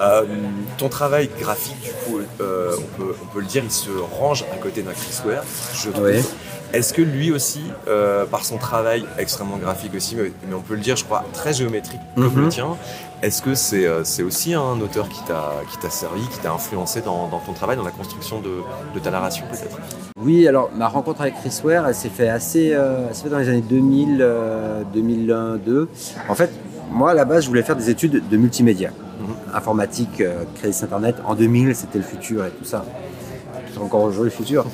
Euh, 0.02 0.24
ton 0.78 0.88
travail 0.88 1.30
graphique, 1.40 1.76
du 1.82 1.90
coup, 1.92 2.20
euh, 2.40 2.72
on, 2.78 2.98
peut, 3.02 3.16
on 3.22 3.26
peut 3.34 3.42
le 3.42 3.46
dire, 3.46 3.64
il 3.66 3.72
se 3.72 3.90
range 4.20 4.46
à 4.54 4.56
côté 4.56 4.82
d'un 4.82 4.94
Chris 4.94 5.20
Ware, 5.28 5.44
je 5.74 5.90
trouve. 5.90 6.06
Est-ce 6.72 6.94
que 6.94 7.02
lui 7.02 7.32
aussi, 7.32 7.62
euh, 7.88 8.26
par 8.26 8.46
son 8.46 8.58
travail 8.58 9.04
extrêmement 9.18 9.58
graphique 9.58 9.94
aussi, 9.96 10.16
mais, 10.16 10.32
mais 10.48 10.54
on 10.54 10.62
peut 10.62 10.76
le 10.76 10.82
dire, 10.82 10.96
je 10.96 11.04
crois, 11.04 11.24
très 11.34 11.52
géométrique 11.54 12.00
comme 12.16 12.26
Mhm. 12.26 12.42
le 12.44 12.48
tien, 12.50 12.68
est-ce 13.24 13.42
que 13.42 13.56
c'est 13.56 13.86
euh, 13.88 14.04
aussi 14.24 14.54
un 14.54 14.80
auteur 14.80 15.10
qui 15.10 15.20
t'a 15.24 15.90
servi, 15.90 16.22
qui 16.28 16.38
t'a 16.40 16.52
influencé 16.52 17.02
dans, 17.02 17.28
dans 17.28 17.40
ton 17.40 17.54
travail, 17.54 17.76
dans 17.76 17.84
la 17.84 17.90
construction 17.92 18.40
de, 18.40 18.50
de 18.94 19.00
ta 19.00 19.10
narration 19.10 19.46
peut-être? 19.50 19.78
Oui, 20.18 20.48
alors 20.48 20.70
ma 20.76 20.88
rencontre 20.88 21.22
avec 21.22 21.36
Chris 21.36 21.60
Ware, 21.64 21.88
elle 21.88 21.96
s'est 21.96 22.10
fait 22.10 22.30
assez, 22.30 22.74
euh, 22.74 23.08
fait 23.14 23.30
dans 23.30 23.40
les 23.40 23.50
années 23.50 23.62
2000, 23.68 24.20
euh, 24.22 24.84
2001, 24.94 25.58
2002. 25.58 25.90
En 26.30 26.36
fait, 26.36 26.52
moi 26.92 27.12
à 27.12 27.14
la 27.16 27.26
base, 27.26 27.44
je 27.46 27.50
voulais 27.50 27.64
faire 27.64 27.76
des 27.78 27.90
études 27.90 28.30
de 28.30 28.38
multimédia, 28.38 28.92
Mhm. 29.20 29.56
informatique, 29.56 30.22
euh, 30.22 30.44
crédit 30.56 30.78
internet. 30.84 31.16
En 31.26 31.34
2000, 31.34 31.76
c'était 31.76 31.98
le 31.98 32.04
futur 32.04 32.46
et 32.46 32.52
tout 32.52 32.64
ça. 32.66 32.86
C'est 33.74 33.80
encore 33.82 34.04
aujourd'hui 34.04 34.32
le 34.32 34.36
futur. 34.38 34.66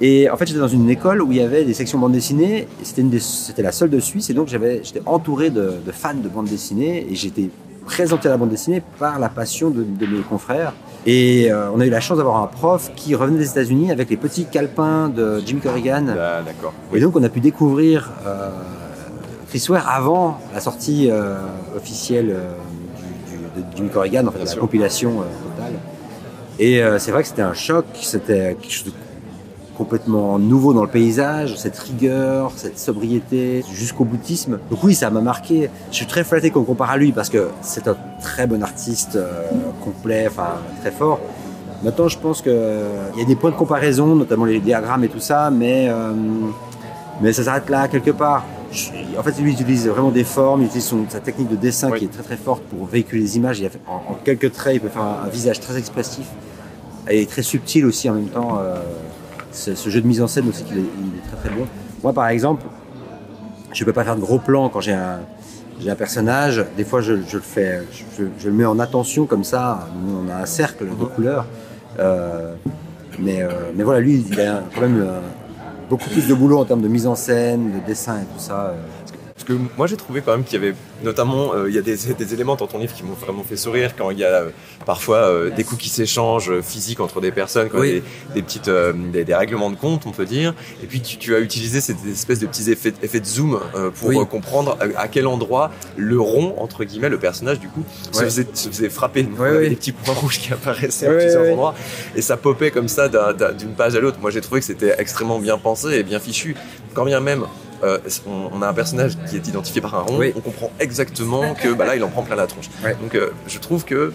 Et 0.00 0.28
en 0.30 0.36
fait, 0.36 0.46
j'étais 0.46 0.60
dans 0.60 0.68
une 0.68 0.88
école 0.90 1.22
où 1.22 1.32
il 1.32 1.38
y 1.38 1.42
avait 1.42 1.64
des 1.64 1.74
sections 1.74 1.98
bande 1.98 2.12
dessinée. 2.12 2.68
C'était 2.82 3.62
la 3.62 3.72
seule 3.72 3.90
de 3.90 4.00
Suisse, 4.00 4.30
et 4.30 4.34
donc 4.34 4.48
j'étais 4.48 5.02
entouré 5.06 5.50
de, 5.50 5.72
de 5.84 5.92
fans 5.92 6.14
de 6.14 6.28
bande 6.28 6.46
dessinée, 6.46 7.06
et 7.10 7.14
j'étais 7.14 7.50
présenté 7.86 8.28
à 8.28 8.30
la 8.32 8.36
bande 8.38 8.48
dessinée 8.50 8.82
par 8.98 9.18
la 9.18 9.28
passion 9.28 9.70
de, 9.70 9.82
de 9.82 10.06
mes 10.06 10.22
confrères. 10.22 10.72
Et 11.06 11.52
euh, 11.52 11.68
on 11.74 11.80
a 11.80 11.86
eu 11.86 11.90
la 11.90 12.00
chance 12.00 12.16
d'avoir 12.16 12.42
un 12.42 12.46
prof 12.46 12.90
qui 12.96 13.14
revenait 13.14 13.38
des 13.38 13.50
États-Unis 13.50 13.90
avec 13.90 14.08
les 14.08 14.16
petits 14.16 14.46
calepins 14.46 15.10
de 15.10 15.42
Jimmy 15.44 15.60
Corrigan. 15.60 16.06
Ah, 16.18 16.40
D'accord. 16.42 16.72
Et 16.94 17.00
donc 17.00 17.14
on 17.14 17.22
a 17.22 17.28
pu 17.28 17.40
découvrir 17.40 18.10
euh, 18.26 18.48
Chris 19.50 19.66
Ware 19.68 19.86
avant 19.86 20.38
la 20.54 20.60
sortie 20.60 21.10
euh, 21.10 21.36
officielle 21.76 22.30
euh, 22.30 22.54
du, 23.28 23.36
du- 23.36 23.60
de 23.70 23.76
Jimmy 23.76 23.90
Corrigan, 23.90 24.26
en 24.26 24.30
fait, 24.30 24.38
Bien 24.38 24.44
la 24.46 24.50
sûr. 24.52 24.60
compilation. 24.62 25.20
Et 26.58 26.82
euh, 26.82 26.98
c'est 26.98 27.10
vrai 27.10 27.22
que 27.22 27.28
c'était 27.28 27.42
un 27.42 27.54
choc, 27.54 27.84
c'était 27.94 28.56
quelque 28.60 28.72
chose 28.72 28.84
de 28.86 28.92
complètement 29.76 30.38
nouveau 30.38 30.72
dans 30.72 30.82
le 30.82 30.88
paysage, 30.88 31.56
cette 31.56 31.76
rigueur, 31.76 32.52
cette 32.54 32.78
sobriété, 32.78 33.64
jusqu'au 33.72 34.04
boutisme. 34.04 34.58
Donc 34.70 34.84
oui, 34.84 34.94
ça 34.94 35.10
m'a 35.10 35.20
marqué. 35.20 35.68
Je 35.90 35.96
suis 35.96 36.06
très 36.06 36.22
flatté 36.22 36.50
qu'on 36.50 36.62
compare 36.62 36.90
à 36.92 36.96
lui 36.96 37.10
parce 37.10 37.28
que 37.28 37.48
c'est 37.60 37.88
un 37.88 37.96
très 38.22 38.46
bon 38.46 38.62
artiste, 38.62 39.16
euh, 39.16 39.42
complet, 39.82 40.26
enfin 40.28 40.50
très 40.80 40.92
fort. 40.92 41.18
Maintenant, 41.82 42.06
je 42.06 42.18
pense 42.18 42.40
qu'il 42.40 42.52
y 43.18 43.22
a 43.22 43.24
des 43.24 43.34
points 43.34 43.50
de 43.50 43.56
comparaison, 43.56 44.14
notamment 44.14 44.44
les 44.44 44.60
diagrammes 44.60 45.02
et 45.04 45.08
tout 45.08 45.18
ça, 45.20 45.50
mais, 45.50 45.88
euh, 45.88 46.12
mais 47.20 47.32
ça 47.32 47.42
s'arrête 47.42 47.68
là 47.68 47.88
quelque 47.88 48.12
part. 48.12 48.44
Je- 48.70 48.90
en 49.18 49.22
fait, 49.24 49.32
lui 49.40 49.50
il 49.50 49.54
utilise 49.54 49.86
vraiment 49.88 50.10
des 50.10 50.24
formes, 50.24 50.62
il 50.62 50.66
utilise 50.66 50.84
son- 50.86 51.04
sa 51.08 51.18
technique 51.20 51.48
de 51.48 51.56
dessin 51.56 51.90
Oui. 51.90 51.98
qui 51.98 52.04
est 52.06 52.08
très 52.08 52.22
très 52.22 52.36
forte 52.36 52.62
pour 52.62 52.86
véhiculer 52.86 53.22
les 53.22 53.36
images. 53.36 53.58
Il 53.58 53.66
a 53.66 53.70
fait- 53.70 53.80
en, 53.88 54.12
en 54.12 54.14
quelques 54.24 54.52
traits, 54.52 54.76
il 54.76 54.80
peut 54.80 54.88
faire 54.88 55.02
un, 55.02 55.26
un 55.26 55.28
visage 55.28 55.58
très 55.60 55.76
expressif 55.76 56.26
et 57.08 57.26
très 57.26 57.42
subtil 57.42 57.86
aussi 57.86 58.08
en 58.10 58.14
même 58.14 58.28
temps. 58.28 58.58
euh, 58.60 58.76
ce, 59.52 59.74
ce 59.74 59.88
jeu 59.88 60.00
de 60.00 60.06
mise 60.06 60.20
en 60.20 60.26
scène 60.26 60.48
aussi, 60.48 60.64
qu'il 60.64 60.78
est, 60.78 60.80
il 60.80 61.18
est 61.18 61.26
très 61.28 61.36
très 61.48 61.56
bon. 61.56 61.64
Moi, 62.02 62.12
par 62.12 62.26
exemple, 62.28 62.64
je 63.72 63.84
peux 63.84 63.92
pas 63.92 64.02
faire 64.04 64.16
de 64.16 64.20
gros 64.20 64.38
plans 64.40 64.68
quand 64.68 64.80
j'ai 64.80 64.92
un, 64.94 65.20
j'ai 65.80 65.90
un 65.90 65.94
personnage. 65.94 66.64
Des 66.76 66.84
fois, 66.84 67.00
je, 67.00 67.14
je 67.28 67.36
le 67.36 67.42
fais, 67.42 67.82
je, 68.18 68.24
je 68.38 68.48
le 68.48 68.54
mets 68.54 68.64
en 68.64 68.78
attention 68.80 69.26
comme 69.26 69.44
ça. 69.44 69.88
On 70.26 70.28
a 70.28 70.42
un 70.42 70.46
cercle 70.46 70.86
de 70.86 71.04
couleurs. 71.04 71.46
Euh, 72.00 72.54
mais, 73.20 73.42
euh, 73.42 73.48
mais 73.76 73.84
voilà, 73.84 74.00
lui, 74.00 74.24
il 74.28 74.40
a 74.40 74.62
quand 74.74 74.80
même 74.80 75.06
beaucoup 75.88 76.10
plus 76.10 76.26
de 76.26 76.34
boulot 76.34 76.58
en 76.58 76.64
termes 76.64 76.82
de 76.82 76.88
mise 76.88 77.06
en 77.06 77.14
scène, 77.14 77.70
de 77.70 77.86
dessin 77.86 78.16
et 78.16 78.24
tout 78.24 78.40
ça. 78.40 78.74
Parce 79.46 79.58
que 79.58 79.64
moi 79.76 79.86
j'ai 79.86 79.96
trouvé 79.96 80.22
quand 80.24 80.32
même 80.32 80.44
qu'il 80.44 80.58
y 80.62 80.64
avait 80.64 80.74
notamment 81.02 81.52
euh, 81.54 81.68
il 81.68 81.74
y 81.74 81.78
a 81.78 81.82
des, 81.82 81.96
des 82.14 82.32
éléments 82.34 82.56
dans 82.56 82.66
ton 82.66 82.78
livre 82.78 82.94
qui 82.94 83.02
m'ont 83.02 83.12
vraiment 83.14 83.42
fait 83.42 83.56
sourire 83.56 83.94
quand 83.96 84.10
il 84.10 84.18
y 84.18 84.24
a 84.24 84.28
euh, 84.28 84.48
parfois 84.86 85.18
euh, 85.18 85.50
des 85.50 85.64
coups 85.64 85.82
qui 85.82 85.88
s'échangent 85.90 86.60
physiques 86.62 87.00
entre 87.00 87.20
des 87.20 87.30
personnes, 87.30 87.68
quand 87.68 87.80
Oui. 87.80 87.92
des, 87.92 88.02
des 88.36 88.42
petites 88.42 88.70
des, 89.12 89.24
des 89.24 89.34
règlements 89.34 89.70
de 89.70 89.76
compte 89.76 90.06
on 90.06 90.12
peut 90.12 90.24
dire. 90.24 90.54
Et 90.82 90.86
puis 90.86 91.02
tu, 91.02 91.18
tu 91.18 91.34
as 91.34 91.40
utilisé 91.40 91.82
cette 91.82 91.98
espèce 92.06 92.38
de 92.38 92.46
petits 92.46 92.70
effets, 92.70 92.94
effets 93.02 93.20
de 93.20 93.26
zoom 93.26 93.60
pour 93.96 94.08
Oui. 94.08 94.16
comprendre 94.30 94.78
à, 94.96 95.00
à 95.02 95.08
quel 95.08 95.26
endroit 95.26 95.70
le 95.96 96.18
rond 96.20 96.54
entre 96.58 96.84
guillemets 96.84 97.10
le 97.10 97.18
personnage 97.18 97.60
du 97.60 97.68
coup 97.68 97.84
se, 98.12 98.22
faisait, 98.24 98.46
se 98.54 98.68
faisait 98.68 98.88
frapper. 98.88 99.28
Ouais, 99.38 99.68
des 99.68 99.76
petits 99.76 99.92
points 99.92 100.14
rouges 100.14 100.38
qui 100.38 100.52
apparaissaient 100.54 101.08
à 101.08 101.12
plusieurs 101.12 101.50
endroits 101.52 101.74
et 102.16 102.22
ça 102.22 102.36
popait 102.38 102.70
comme 102.70 102.88
ça 102.88 103.08
d'un- 103.10 103.34
d'un- 103.34 103.52
d'une 103.52 103.74
page 103.74 103.94
à 103.94 104.00
l'autre. 104.00 104.18
Moi 104.22 104.30
j'ai 104.30 104.40
trouvé 104.40 104.60
que 104.60 104.66
c'était 104.66 104.94
extrêmement 104.98 105.38
bien 105.38 105.58
pensé 105.58 105.88
et 105.96 106.02
bien 106.02 106.18
fichu. 106.18 106.56
Quand 106.94 107.04
bien 107.04 107.20
même 107.20 107.44
euh, 107.82 107.98
on, 108.26 108.50
on 108.58 108.62
a 108.62 108.68
un 108.68 108.72
personnage 108.74 109.16
qui 109.28 109.36
est 109.36 109.46
identifié 109.48 109.80
par 109.80 109.94
un 109.94 110.00
rond, 110.02 110.18
Oui. 110.18 110.32
on 110.36 110.40
comprend 110.40 110.70
exactement 110.80 111.54
que 111.54 111.72
bah 111.74 111.84
là 111.84 111.96
il 111.96 112.04
en 112.04 112.08
prend 112.08 112.22
plein 112.22 112.36
la 112.36 112.46
tronche. 112.46 112.70
Ouais. 112.84 112.96
Donc 113.02 113.14
euh, 113.14 113.30
je 113.46 113.58
trouve 113.58 113.84
que 113.84 114.12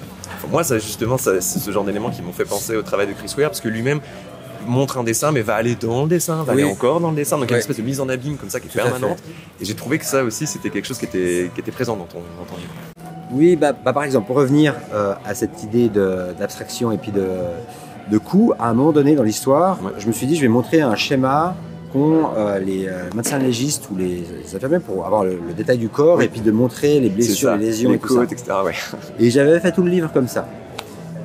moi, 0.49 0.63
ça, 0.63 0.79
justement, 0.79 1.17
c'est 1.17 1.41
ce 1.41 1.69
genre 1.71 1.83
d'éléments 1.83 2.09
qui 2.11 2.21
m'ont 2.21 2.31
fait 2.31 2.45
penser 2.45 2.75
au 2.77 2.81
travail 2.81 3.07
de 3.07 3.13
Chris 3.13 3.33
Ware, 3.37 3.49
parce 3.49 3.59
que 3.59 3.67
lui-même 3.67 3.99
montre 4.65 4.97
un 4.97 5.03
dessin, 5.03 5.31
mais 5.31 5.41
va 5.41 5.55
aller 5.55 5.75
dans 5.75 6.03
le 6.03 6.07
dessin, 6.07 6.43
va 6.43 6.53
Oui. 6.53 6.61
aller 6.61 6.71
encore 6.71 6.99
dans 7.01 7.09
le 7.09 7.15
dessin, 7.15 7.37
donc 7.37 7.47
il 7.47 7.51
y 7.51 7.53
a 7.53 7.57
une 7.57 7.61
espèce 7.61 7.77
de 7.77 7.81
mise 7.81 7.99
en 7.99 8.07
abîme 8.07 8.37
comme 8.37 8.49
ça 8.49 8.59
qui 8.59 8.67
est 8.67 8.69
Tout 8.71 8.77
permanente. 8.77 9.17
Et 9.59 9.65
j'ai 9.65 9.73
trouvé 9.75 9.97
que 9.97 10.05
ça 10.05 10.23
aussi, 10.23 10.47
c'était 10.47 10.69
quelque 10.69 10.85
chose 10.85 10.97
qui 10.97 11.05
était, 11.05 11.51
qui 11.53 11.59
était 11.61 11.71
présent 11.71 11.95
dans 11.97 12.05
ton, 12.05 12.19
dans 12.19 12.45
ton 12.45 12.55
livre. 12.57 12.71
Oui, 13.31 13.55
bah, 13.55 13.73
bah, 13.73 13.91
par 13.93 14.03
exemple, 14.03 14.27
pour 14.27 14.37
revenir 14.37 14.75
euh, 14.93 15.13
à 15.25 15.35
cette 15.35 15.61
idée 15.63 15.89
d'abstraction 15.89 16.91
et 16.91 16.97
puis 16.97 17.11
de, 17.11 17.25
de 18.11 18.17
coup, 18.17 18.53
à 18.59 18.69
un 18.69 18.73
moment 18.73 18.91
donné 18.91 19.15
dans 19.15 19.23
l'histoire, 19.23 19.83
Ouais. 19.83 19.91
je 19.97 20.07
me 20.07 20.11
suis 20.13 20.25
dit, 20.27 20.35
je 20.35 20.41
vais 20.41 20.47
montrer 20.47 20.81
un 20.81 20.95
schéma 20.95 21.55
qu'ont 21.91 22.29
euh, 22.37 22.59
les 22.59 22.87
euh, 22.87 23.09
médecins 23.15 23.39
légistes 23.39 23.89
ou 23.91 23.97
les, 23.97 24.23
les 24.43 24.55
infirmiers 24.55 24.79
pour 24.79 25.05
avoir 25.05 25.23
le, 25.23 25.39
le 25.47 25.53
détail 25.53 25.77
du 25.77 25.89
corps 25.89 26.17
Oui. 26.17 26.25
et 26.25 26.27
puis 26.27 26.41
de 26.41 26.51
montrer 26.51 26.99
les 26.99 27.09
blessures, 27.09 27.49
ça, 27.49 27.57
les 27.57 27.65
lésions 27.67 27.89
les 27.89 27.95
et 27.95 27.99
tout 27.99 28.15
ça. 28.15 28.23
etc. 28.23 28.43
Ouais. 28.65 28.73
Et 29.19 29.29
j'avais 29.29 29.59
fait 29.59 29.71
tout 29.71 29.81
le 29.83 29.89
livre 29.89 30.11
comme 30.13 30.27
ça. 30.27 30.47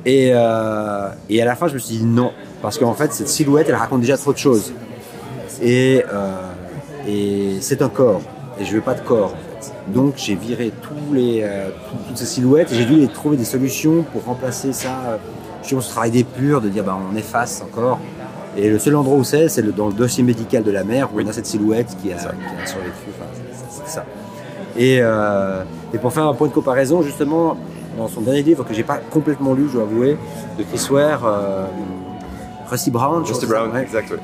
Et, 0.05 0.31
euh, 0.33 1.09
et 1.29 1.41
à 1.41 1.45
la 1.45 1.55
fin, 1.55 1.67
je 1.67 1.73
me 1.73 1.79
suis 1.79 1.97
dit 1.97 2.03
non, 2.05 2.31
parce 2.61 2.77
qu'en 2.77 2.93
fait, 2.93 3.11
cette 3.13 3.27
silhouette, 3.29 3.67
elle 3.69 3.75
raconte 3.75 4.01
déjà 4.01 4.17
trop 4.17 4.33
de 4.33 4.37
choses. 4.37 4.71
Et, 5.61 6.03
euh, 6.13 6.35
et 7.07 7.57
c'est 7.61 7.81
un 7.81 7.89
corps, 7.89 8.21
et 8.59 8.65
je 8.65 8.73
veux 8.75 8.81
pas 8.81 8.93
de 8.93 9.01
corps. 9.01 9.33
En 9.33 9.61
fait. 9.61 9.71
Donc 9.93 10.13
j'ai 10.17 10.35
viré 10.35 10.71
tous 10.81 11.13
les, 11.13 11.41
tout- 11.89 11.97
toutes 12.07 12.17
ces 12.17 12.25
silhouettes, 12.25 12.71
et 12.71 12.75
j'ai 12.75 12.85
dû 12.85 12.95
les 12.95 13.07
trouver 13.07 13.37
des 13.37 13.45
solutions 13.45 14.03
pour 14.11 14.23
remplacer 14.25 14.73
ça. 14.73 14.89
euh, 15.07 15.17
Justement, 15.61 15.81
ce 15.81 15.89
travail 15.89 16.11
d'épure, 16.11 16.61
de 16.61 16.69
dire 16.69 16.83
bah, 16.83 16.95
on 17.11 17.15
efface 17.15 17.63
encore. 17.65 17.99
Et 18.57 18.69
le 18.69 18.79
seul 18.79 18.95
endroit 18.95 19.17
où 19.17 19.23
c'est, 19.23 19.49
c'est 19.49 19.61
dans 19.75 19.87
le 19.87 19.93
dossier 19.93 20.23
médical 20.23 20.63
de 20.63 20.71
la 20.71 20.83
mère, 20.83 21.09
où 21.13 21.17
Oui. 21.17 21.23
on 21.25 21.29
a 21.29 21.33
cette 21.33 21.45
silhouette 21.45 21.95
qui 22.01 22.11
a, 22.13 22.17
qui 22.17 22.23
a 22.25 22.65
survécu. 22.65 22.93
Enfin, 23.09 23.29
c'est- 23.69 23.91
ça. 23.91 24.05
Et, 24.77 24.99
euh, 25.01 25.63
et 25.93 25.97
pour 25.97 26.11
faire 26.13 26.25
un 26.27 26.33
point 26.33 26.47
de 26.47 26.53
comparaison, 26.53 27.01
justement, 27.01 27.57
dans 27.97 28.07
son 28.07 28.21
dernier 28.21 28.43
livre 28.43 28.63
que 28.65 28.73
j'ai 28.73 28.83
pas 28.83 28.97
complètement 29.09 29.53
lu, 29.53 29.67
je 29.67 29.73
dois 29.73 29.83
avouer, 29.83 30.17
de 30.57 30.63
Chris 30.63 30.87
Ware, 30.91 31.25
euh, 31.25 31.65
Rusty 32.69 32.91
Brown. 32.91 33.23
Rusty 33.23 33.45
Brown, 33.45 33.69
ça, 33.69 33.75
ouais. 33.75 33.83
exact. 33.83 34.11
ouais. 34.11 34.17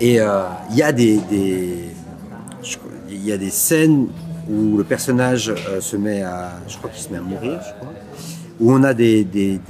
Et 0.00 0.20
euh, 0.20 0.42
il 0.70 0.76
y 0.76 0.82
a 0.82 0.92
des, 0.92 1.20
il 3.10 3.24
y 3.24 3.32
a 3.32 3.36
des 3.38 3.50
scènes 3.50 4.06
où 4.50 4.76
le 4.78 4.84
personnage 4.84 5.52
se 5.80 5.96
met 5.96 6.22
à, 6.22 6.52
je 6.68 6.76
crois 6.78 6.90
qu'il 6.90 7.02
se 7.02 7.10
met 7.10 7.18
à 7.18 7.22
mourir, 7.22 7.58
je 7.60 7.72
crois, 7.80 7.92
où 8.60 8.72
on 8.72 8.82
a 8.84 8.94
des- 8.94 9.24
des- 9.24 9.60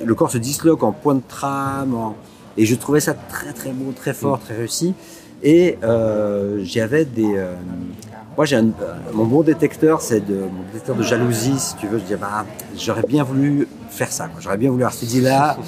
il 0.00 0.06
le 0.06 0.14
corps 0.14 0.30
se 0.30 0.38
disloque 0.38 0.82
en 0.82 0.92
point 0.92 1.14
de 1.14 1.22
trame, 1.26 1.94
en- 1.94 2.16
et 2.56 2.64
je 2.64 2.74
trouvais 2.74 3.00
ça 3.00 3.14
très 3.14 3.52
très 3.52 3.70
beau, 3.70 3.92
très 3.92 4.12
fort, 4.14 4.38
très 4.40 4.56
réussi. 4.56 4.94
Et 5.42 5.78
euh, 5.84 6.60
j'avais 6.64 7.04
des, 7.04 7.36
euh, 7.36 7.54
moi 8.36 8.44
j'ai 8.46 8.56
un, 8.56 8.66
euh, 8.66 8.94
mon 9.14 9.24
bon 9.24 9.42
détecteur, 9.42 10.00
c'est 10.00 10.20
de, 10.26 10.34
mon 10.34 10.62
détecteur 10.72 10.96
de 10.96 11.02
jalousie, 11.02 11.58
si 11.58 11.76
tu 11.76 11.86
veux. 11.86 11.98
Je 11.98 12.04
dis 12.04 12.14
bah 12.16 12.44
j'aurais 12.76 13.04
bien 13.06 13.22
voulu 13.22 13.68
faire 13.90 14.10
ça, 14.10 14.26
quoi. 14.26 14.40
j'aurais 14.40 14.56
bien 14.56 14.70
voulu 14.70 14.82
avoir 14.82 14.94
cette 14.98 15.12
idée-là. 15.12 15.56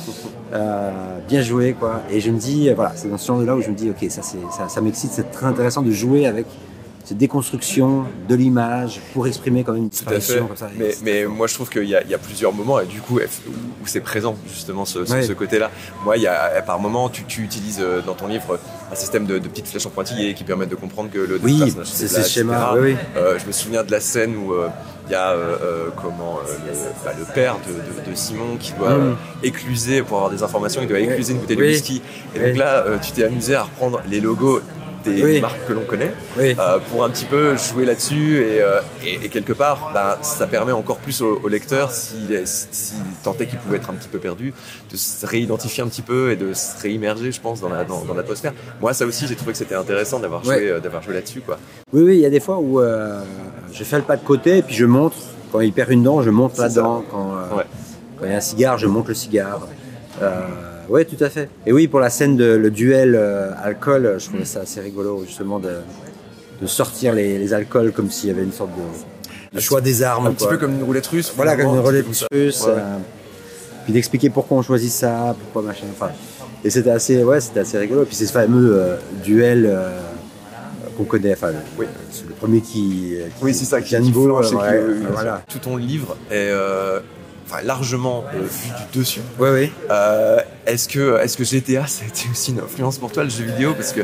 Euh, 0.52 1.19
bien 1.28 1.42
joué 1.42 1.75
quoi 1.78 2.00
et 2.11 2.19
je 2.21 2.28
me 2.28 2.37
dis 2.37 2.69
voilà 2.75 2.90
c'est 2.97 3.09
dans 3.09 3.19
ce 3.19 3.25
genre 3.28 3.38
de 3.38 3.45
là 3.45 3.54
où 3.54 3.61
je 3.62 3.71
me 3.71 3.75
dis 3.76 3.88
ok 3.88 4.11
ça 4.11 4.21
c'est 4.21 4.37
ça, 4.50 4.69
ça 4.69 4.80
m'excite 4.80 5.12
c'est 5.12 5.30
très 5.30 5.47
intéressant 5.47 5.80
de 5.80 5.92
jouer 5.92 6.26
avec 6.26 6.45
cette 7.11 7.19
déconstruction 7.19 8.05
de 8.29 8.35
l'image 8.37 9.00
pour 9.12 9.26
exprimer 9.26 9.64
quand 9.64 9.73
même 9.73 9.83
une 9.83 9.88
disparition 9.88 10.47
comme 10.47 10.57
ça 10.57 10.71
Mais, 10.79 10.95
mais 11.02 11.25
moi, 11.26 11.49
je 11.49 11.55
trouve 11.55 11.69
qu'il 11.69 11.83
y, 11.83 11.88
y 11.88 11.95
a 12.14 12.19
plusieurs 12.19 12.52
moments, 12.52 12.79
et 12.79 12.87
du 12.87 13.00
coup, 13.00 13.19
où 13.19 13.87
c'est 13.87 13.99
présent, 14.00 14.37
justement, 14.49 14.85
ce, 14.85 15.05
ce- 15.05 15.12
Ouais. 15.12 15.23
ce 15.25 15.33
côté-là. 15.33 15.73
Moi, 16.05 16.19
il 16.19 16.23
y 16.23 16.29
a, 16.29 16.62
par 16.62 16.79
moment, 16.79 17.09
tu, 17.09 17.25
tu 17.25 17.43
utilises 17.43 17.81
euh, 17.81 18.00
dans 18.00 18.14
ton 18.14 18.29
livre 18.29 18.61
un 18.93 18.95
système 18.95 19.26
de, 19.26 19.40
de 19.40 19.49
petites 19.49 19.67
flèches 19.67 19.87
en 19.87 19.90
pointillés 19.90 20.35
qui 20.35 20.45
permettent 20.45 20.69
de 20.69 20.76
comprendre 20.76 21.11
que 21.11 21.19
le 21.19 21.40
oui 21.43 21.75
c'est 21.85 22.07
ces 22.09 22.23
schémas 22.23 22.75
etc. 22.76 22.81
oui, 22.81 22.93
oui. 22.93 22.97
Euh, 23.17 23.38
je 23.40 23.47
me 23.47 23.52
souviens 23.52 23.83
de 23.83 23.90
la 23.90 24.00
scène 24.00 24.37
où 24.37 24.52
euh, 24.52 24.69
il 25.07 25.12
y 25.12 25.14
a 25.17 25.31
euh, 25.31 25.88
comment 26.00 26.38
le, 26.45 26.73
bah, 27.05 27.12
le 27.19 27.25
père 27.25 27.57
de, 27.67 27.73
de- 27.73 28.11
de 28.11 28.14
Simon 28.17 28.57
qui 28.59 28.73
doit 28.75 28.97
Mm. 28.99 29.17
écluser 29.43 30.02
pour 30.02 30.19
avoir 30.19 30.31
des 30.33 30.43
informations, 30.45 30.81
il 30.83 30.88
doit 30.88 30.99
écluser 31.00 31.33
une 31.33 31.40
bouteille 31.40 31.57
de 31.57 31.62
whisky. 31.62 32.02
Et 32.37 32.38
donc 32.40 32.57
là, 32.57 32.85
tu 33.02 33.11
t'es 33.12 33.25
amusé 33.25 33.55
à 33.57 33.64
reprendre 33.64 34.00
les 34.09 34.21
logos 34.21 34.61
des 35.04 35.23
Oui. 35.23 35.40
marques 35.40 35.66
que 35.66 35.73
l'on 35.73 35.85
connaît 35.85 36.12
oui. 36.38 36.54
euh, 36.59 36.78
pour 36.90 37.04
un 37.04 37.11
petit 37.11 37.25
peu 37.25 37.57
jouer 37.57 37.85
là-dessus 37.85 38.38
et, 38.42 38.61
euh, 38.62 38.80
et, 39.04 39.14
et 39.25 39.28
quelque 39.28 39.52
part 39.52 39.90
ben, 39.95 40.16
ça 40.23 40.47
permet 40.47 40.73
encore 40.73 40.99
plus 40.99 41.23
au, 41.23 41.40
au 41.42 41.49
lecteur 41.49 41.90
s'il 41.90 42.42
s'il 42.47 42.99
tentait 43.23 43.47
qu'il 43.47 43.59
pouvait 43.59 43.78
être 43.78 43.90
un 43.90 43.95
petit 43.95 44.09
peu 44.09 44.19
perdu 44.19 44.52
de 44.90 44.97
se 44.97 45.25
réidentifier 45.26 45.83
un 45.83 45.88
petit 45.88 46.02
peu 46.02 46.30
et 46.33 46.37
de 46.37 46.52
se 46.52 46.80
réimmerger 46.83 47.33
je 47.33 47.40
pense 47.40 47.61
dans 47.61 47.69
la- 47.69 47.85
dans, 47.85 48.04
dans 48.04 48.14
l'atmosphère 48.14 48.52
moi 48.80 48.92
ça 48.92 49.07
aussi 49.07 49.26
j'ai 49.26 49.37
trouvé 49.37 49.52
que 49.52 49.59
c'était 49.59 49.75
intéressant 49.75 50.19
d'avoir 50.21 50.45
joué, 50.45 50.54
Ouais. 50.57 50.69
euh, 50.69 50.80
d'avoir 50.80 51.02
joué 51.02 51.14
là-dessus 51.14 51.40
quoi 51.40 51.59
Oui, 51.92 52.02
oui, 52.02 52.14
il 52.16 52.21
y 52.21 52.26
a 52.26 52.30
des 52.30 52.40
fois 52.40 52.59
où 52.59 52.80
euh, 52.80 53.21
je 53.73 53.85
fais 53.85 53.97
le 53.97 54.02
pas 54.02 54.16
de 54.16 54.25
côté 54.25 54.59
et 54.59 54.62
puis 54.62 54.75
je 54.75 54.85
montre. 54.87 55.16
Quand 55.52 55.61
il 55.61 55.73
perd 55.73 55.90
une 55.90 56.02
dent, 56.04 56.23
je 56.23 56.30
monte. 56.30 56.57
Quand, 56.57 56.64
euh, 56.76 57.57
Ouais. 57.57 57.64
quand 58.19 58.25
il 58.26 58.30
y 58.30 58.35
a 58.35 58.37
un 58.37 58.40
cigare, 58.40 58.78
je 58.78 58.87
monte 58.87 59.09
le 59.09 59.14
cigare. 59.14 59.66
Ouais, 60.90 61.04
tout 61.04 61.23
à 61.23 61.30
fait. 61.30 61.49
Et 61.66 61.73
oui, 61.73 61.87
pour 61.88 62.00
la 62.00 62.11
scène 62.11 62.37
de 62.37 62.44
le 62.56 62.70
duel 62.70 63.14
euh, 63.14 63.50
alcool, 63.62 64.16
je 64.18 64.26
trouvais 64.26 64.44
ça 64.44 64.61
assez 64.61 64.80
rigolo 64.80 65.23
justement 65.26 65.59
de, 65.61 65.70
de 66.61 66.66
sortir 66.66 67.14
les, 67.14 67.38
les 67.38 67.52
alcools 67.54 67.92
comme 67.92 68.11
s'il 68.11 68.28
y 68.28 68.32
avait 68.32 68.42
une 68.42 68.52
sorte 68.52 68.70
de, 68.76 69.56
de 69.56 69.61
choix 69.61 69.80
des 69.80 70.02
armes. 70.02 70.26
un 70.26 70.32
petit 70.32 70.49
peu 70.49 70.56
comme 70.59 70.75
une 70.75 70.82
roulette 70.82 71.06
russe 71.06 71.32
Voilà, 71.37 71.56
comme 71.56 71.66
une 71.66 71.80
peu 71.80 72.25
russe. 72.32 72.62
Ouais, 72.66 72.73
ouais. 72.73 72.78
euh, 72.78 72.97
puis 73.85 73.92
d'expliquer 73.92 74.30
pourquoi 74.30 74.59
on 74.59 74.62
choisit 74.62 74.90
ça, 74.90 75.35
pourquoi 75.40 75.62
machin. 75.62 75.87
Enfin, 75.92 76.11
et 76.64 76.70
c'était 76.70 76.90
assez, 76.90 77.23
ouais, 77.25 77.40
c'était 77.40 77.61
assez 77.61 77.78
rigolo. 77.78 78.04
Puis 78.04 78.16
c'est 78.16 78.26
ce 78.26 78.32
fameux 78.32 78.75
euh, 78.76 78.97
duel 79.25 79.66
qu'on 80.97 81.04
connaît. 81.04 81.32
Enfin, 81.32 81.52
Oui. 81.78 81.87
c'est 82.11 82.26
le 82.26 82.35
premier 82.35 82.61
qui. 82.61 83.14
qui 83.38 83.44
oui 83.44 83.54
c'est 83.54 83.64
ça 83.64 83.80
qui, 83.80 83.97
qui 83.97 84.12
flanche 84.12 84.52
et 84.52 84.56
ouais, 84.56 84.82
qui- 85.00 85.06
voilà. 85.12 85.42
tout 85.49 85.59
ton 85.61 85.76
livre 85.76 86.16
est 86.30 86.50
enfin, 87.50 87.62
largement 87.64 88.25
euh, 88.35 88.40
vu 88.40 88.71
du 88.92 88.99
dessus 88.99 89.21
Ouais, 89.38 89.50
ouais. 89.50 89.73
Euh, 89.90 90.40
est-ce 90.66 90.88
que 90.88 91.19
est-ce 91.21 91.37
que 91.37 91.45
GTA 91.45 91.87
ça 91.88 92.04
a 92.04 92.09
été 92.09 92.28
aussi 92.30 92.52
une 92.52 92.61
influence 92.61 92.99
pour 92.99 93.11
toi 93.12 93.25
le 93.25 93.30
jeu 93.30 93.45
vidéo? 93.45 93.75
Parce 93.75 93.92
que 93.92 94.00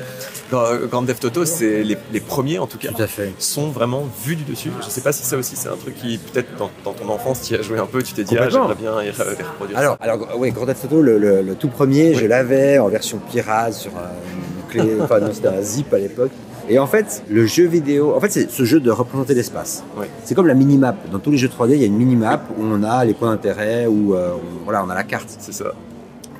dans 0.50 0.64
Grand 0.90 1.04
Theft 1.04 1.24
Auto 1.24 1.44
c'est 1.44 1.82
les, 1.82 1.96
les 2.12 2.20
premiers 2.20 2.58
en 2.58 2.66
tout 2.66 2.78
cas 2.78 2.90
Tout 2.92 3.02
à 3.02 3.06
fait. 3.06 3.32
sont 3.38 3.68
vraiment 3.68 4.04
vus 4.24 4.36
du 4.36 4.44
dessus. 4.44 4.70
Je 4.84 4.88
sais 4.88 5.00
pas 5.00 5.12
si 5.12 5.24
ça 5.24 5.36
aussi 5.36 5.56
c'est 5.56 5.68
un 5.68 5.76
truc 5.76 5.96
qui 5.96 6.18
peut-être 6.18 6.56
dans, 6.56 6.70
dans 6.84 6.92
ton 6.92 7.08
enfance 7.08 7.42
tu 7.42 7.54
y 7.54 7.56
as 7.56 7.62
joué 7.62 7.78
un 7.78 7.86
peu, 7.86 8.02
tu 8.02 8.12
t'es 8.14 8.24
dit 8.24 8.36
ah 8.38 8.48
j'aimerais 8.48 8.74
bien 8.74 9.02
y 9.02 9.10
re- 9.10 9.38
y 9.38 9.42
reproduire. 9.42 9.78
Alors, 9.78 9.96
alors 10.00 10.38
ouais, 10.38 10.50
Grand 10.50 10.66
Theft 10.66 10.84
Auto, 10.86 11.02
le, 11.02 11.18
le- 11.18 11.42
le 11.42 11.54
tout 11.54 11.68
premier, 11.68 12.14
je 12.14 12.20
Oui. 12.22 12.28
l'avais 12.28 12.78
en 12.78 12.88
version 12.88 13.18
pirate 13.30 13.72
sur 13.74 13.90
un- 13.96 14.10
une 14.34 14.70
clé, 14.82 14.96
enfin 15.00 15.20
non, 15.20 15.30
c'était 15.32 15.48
un 15.48 15.62
zip 15.62 15.92
à 15.94 15.98
l'époque. 15.98 16.30
Et 16.68 16.78
en 16.80 16.86
fait, 16.86 17.22
le 17.30 17.46
jeu 17.46 17.64
vidéo, 17.66 18.14
en 18.16 18.20
fait, 18.20 18.30
c'est 18.30 18.50
ce 18.50 18.64
jeu 18.64 18.80
de 18.80 18.90
représenter 18.90 19.34
l'espace. 19.34 19.84
C'est 20.24 20.34
comme 20.34 20.48
la 20.48 20.54
minimap. 20.54 20.96
Dans 21.12 21.18
tous 21.20 21.30
les 21.30 21.36
jeux 21.38 21.48
3D, 21.48 21.74
il 21.74 21.80
y 21.80 21.84
a 21.84 21.86
une 21.86 21.96
minimap 21.96 22.42
où 22.58 22.62
on 22.64 22.82
a 22.82 23.04
les 23.04 23.14
points 23.14 23.30
d'intérêt, 23.30 23.86
où 23.86 24.14
euh, 24.14 24.32
on- 24.34 24.64
voilà, 24.64 24.82
on 24.84 24.90
a 24.90 24.94
la 24.94 25.04
carte. 25.04 25.28
c'est 25.38 25.52
ça. 25.52 25.66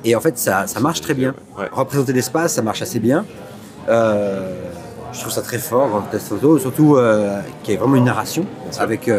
Et 0.03 0.15
en 0.15 0.19
fait, 0.19 0.37
ça, 0.37 0.67
ça 0.67 0.79
marche 0.81 0.99
très 1.01 1.13
bien. 1.13 1.33
Ouais. 1.57 1.65
Représenter 1.71 2.11
l'espace, 2.13 2.53
ça 2.55 2.61
marche 2.61 2.81
assez 2.81 2.99
bien. 2.99 3.25
Euh, 3.89 4.53
je 5.13 5.19
trouve 5.21 5.31
ça 5.31 5.41
très 5.41 5.57
fort, 5.59 5.87
Grand 5.89 6.01
Theft 6.11 6.31
Auto, 6.33 6.59
surtout 6.59 6.97
euh, 6.97 7.39
qu'il 7.63 7.73
y 7.73 7.75
ait 7.75 7.79
vraiment 7.79 7.95
une 7.95 8.03
narration 8.05 8.45
avec 8.79 9.09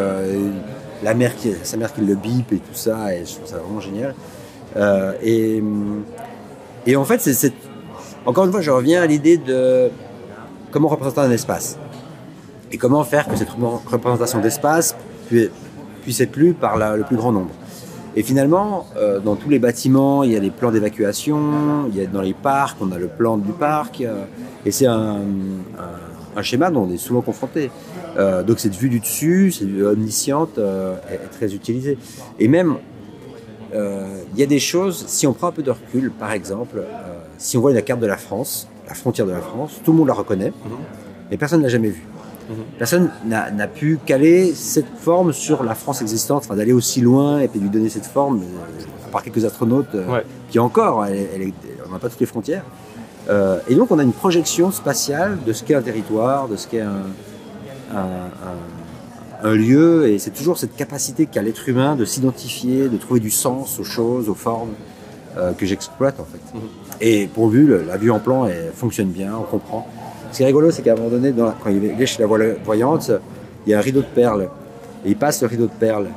la 1.03 1.13
mère 1.15 1.35
qui, 1.35 1.51
sa 1.63 1.75
mère 1.77 1.91
qui 1.93 2.01
le 2.01 2.13
bip 2.15 2.51
et 2.53 2.57
tout 2.57 2.73
ça, 2.75 3.15
et 3.15 3.25
je 3.25 3.33
trouve 3.35 3.47
ça 3.47 3.57
vraiment 3.57 3.79
génial. 3.81 4.13
Et, 5.23 5.61
et 6.85 6.95
en 6.95 7.03
fait, 7.03 7.19
c'est- 7.19 7.53
encore 8.25 8.45
une 8.45 8.51
fois, 8.51 8.61
je 8.61 8.69
reviens 8.71 9.01
à 9.01 9.07
l'idée 9.07 9.37
de 9.37 9.89
comment 10.71 10.87
représenter 10.87 11.21
un 11.21 11.31
espace 11.31 11.77
et 12.71 12.77
comment 12.77 13.03
faire 13.03 13.27
que 13.27 13.35
cette 13.35 13.49
repré- 13.49 13.79
représentation 13.91 14.39
d'espace 14.39 14.95
pu- 15.27 15.49
puisse 16.03 16.21
être 16.21 16.35
lue 16.35 16.53
par 16.53 16.77
le 16.77 17.03
plus 17.03 17.17
grand 17.17 17.31
nombre. 17.31 17.51
Et 18.15 18.23
finalement, 18.23 18.85
euh, 18.97 19.19
dans 19.19 19.35
tous 19.35 19.49
les 19.49 19.59
bâtiments, 19.59 20.23
il 20.23 20.31
y 20.31 20.35
a 20.35 20.39
des 20.39 20.49
plans 20.49 20.71
d'évacuation, 20.71 21.87
il 21.89 21.95
y 21.95 22.03
a 22.03 22.07
dans 22.07 22.21
les 22.21 22.33
parcs, 22.33 22.77
on 22.81 22.91
a 22.91 22.97
le 22.97 23.07
plan 23.07 23.37
du 23.37 23.51
parc, 23.51 24.01
euh, 24.01 24.25
et 24.65 24.71
c'est 24.71 24.87
un, 24.87 25.19
schéma 26.41 26.71
dont 26.71 26.87
on 26.89 26.93
est 26.93 26.97
souvent 26.97 27.21
confronté. 27.21 27.69
Euh, 28.17 28.43
donc 28.43 28.59
cette 28.59 28.75
vue 28.75 28.87
du 28.89 29.01
dessus, 29.01 29.51
cette 29.51 29.67
vue 29.67 29.85
omnisciente, 29.85 30.57
est, 30.57 31.15
est 31.15 31.29
très 31.31 31.53
utilisée. 31.53 31.97
Et 32.39 32.47
même, 32.47 32.77
il 33.73 34.39
y 34.39 34.43
a 34.43 34.47
des 34.47 34.59
choses, 34.59 35.05
si 35.07 35.27
on 35.27 35.33
prend 35.33 35.47
un 35.47 35.51
peu 35.51 35.63
de 35.63 35.71
recul, 35.71 36.09
par 36.11 36.31
exemple, 36.31 36.81
si 37.37 37.57
on 37.57 37.61
voit 37.61 37.73
la 37.73 37.81
carte 37.81 37.99
de 37.99 38.07
la 38.07 38.17
France, 38.17 38.67
la 38.89 38.95
frontière 38.95 39.25
de 39.25 39.31
la 39.31 39.39
France, 39.39 39.79
tout 39.83 39.91
le 39.91 39.97
monde 39.99 40.07
la 40.07 40.13
reconnaît, 40.13 40.51
mais 41.31 41.37
personne 41.37 41.59
ne 41.59 41.63
l'a 41.65 41.69
jamais 41.69 41.89
vue. 41.89 42.05
Mhm. 42.49 42.55
Personne 42.79 43.11
n'a 43.25 43.67
pu 43.67 43.99
caler 44.05 44.53
cette 44.55 44.87
forme 44.99 45.31
sur 45.33 45.63
la 45.63 45.75
France 45.75 46.01
existante, 46.01 46.43
enfin 46.45 46.55
d'aller 46.55 46.73
aussi 46.73 46.99
loin 46.99 47.39
et 47.39 47.47
puis 47.47 47.59
lui 47.59 47.69
donner 47.69 47.89
cette 47.89 48.07
forme, 48.07 48.39
euh, 48.41 49.05
à 49.07 49.11
part 49.11 49.21
quelques 49.23 49.45
astronautes 49.45 49.93
euh, 49.93 50.11
Ouais. 50.11 50.25
qui 50.49 50.57
encore, 50.59 51.05
elle, 51.05 51.27
elle 51.35 51.41
est- 51.43 51.53
on 51.87 51.91
n'a 51.91 51.99
pas 51.99 52.09
toutes 52.09 52.19
les 52.19 52.25
frontières. 52.25 52.63
Euh, 53.29 53.59
et 53.67 53.75
donc 53.75 53.91
on 53.91 53.99
a 53.99 54.03
une 54.03 54.13
projection 54.13 54.71
spatiale 54.71 55.37
de 55.45 55.53
ce 55.53 55.63
qu'est 55.63 55.75
un 55.75 55.83
territoire, 55.83 56.47
de 56.47 56.55
ce 56.55 56.67
qu'est 56.67 56.81
un, 56.81 57.03
un- 57.93 57.97
un- 57.97 59.47
un 59.49 59.53
lieu, 59.55 60.07
et 60.09 60.17
c'est 60.17 60.31
toujours 60.31 60.57
cette 60.57 60.75
capacité 60.75 61.27
qu'a 61.27 61.43
l'être 61.43 61.69
humain 61.69 61.95
de 61.95 62.03
s'identifier, 62.05 62.89
de 62.89 62.97
trouver 62.97 63.19
du 63.19 63.29
sens 63.29 63.79
aux 63.79 63.83
choses, 63.83 64.27
aux 64.27 64.33
formes, 64.33 64.71
euh, 65.37 65.51
que 65.53 65.65
j'exploite 65.65 66.19
en 66.19 66.25
fait. 66.25 66.39
Et 67.01 67.27
pourvu, 67.27 67.65
le- 67.65 67.83
la 67.87 67.97
vue 67.97 68.11
en 68.11 68.19
plan 68.19 68.47
fonctionne 68.73 69.09
bien, 69.09 69.31
on 69.39 69.43
comprend. 69.43 69.87
Ce 70.31 70.37
qui 70.37 70.43
est 70.43 70.47
rigolo, 70.47 70.69
c'est 70.71 70.81
qu'à 70.81 70.93
un 70.93 70.95
moment 70.95 71.09
donné, 71.09 71.33
quand 71.33 71.69
il 71.69 71.83
est 71.85 72.05
chez 72.05 72.21
la 72.21 72.27
voyante, 72.63 73.11
il 73.65 73.71
y 73.71 73.73
a 73.73 73.77
un 73.79 73.81
rideau 73.81 74.01
de 74.01 74.05
perles. 74.05 74.49
Et 75.05 75.09
il 75.09 75.15
passe 75.15 75.41
le 75.41 75.47
rideau 75.47 75.65
de 75.65 75.71
perles. 75.71 76.07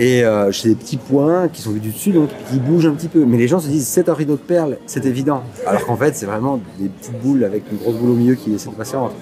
Et 0.00 0.24
euh, 0.24 0.50
j'ai 0.52 0.70
des 0.70 0.74
petits 0.74 0.96
points 0.96 1.48
qui 1.48 1.62
sont 1.62 1.70
vus 1.70 1.80
du 1.80 1.90
dessus, 1.90 2.10
donc 2.10 2.28
qui 2.50 2.58
bougent 2.58 2.86
un 2.86 2.92
petit 2.94 3.08
peu. 3.08 3.24
Mais 3.24 3.36
les 3.36 3.48
gens 3.48 3.58
se 3.60 3.68
disent, 3.68 3.86
c'est 3.86 4.08
un 4.08 4.14
rideau 4.14 4.34
de 4.34 4.40
perles, 4.40 4.78
c'est 4.86 5.06
évident. 5.06 5.42
Alors 5.66 5.84
qu'en 5.86 5.96
fait, 5.96 6.14
c'est 6.16 6.26
vraiment 6.26 6.60
des 6.78 6.88
petites 6.88 7.18
boules 7.22 7.44
avec 7.44 7.62
une 7.72 7.78
grosse 7.78 7.94
boule 7.96 8.10
au 8.10 8.14
milieu 8.14 8.34
qui 8.34 8.52
essaie 8.54 8.70
de 8.70 8.74
passer 8.74 8.96
entre. 8.96 9.14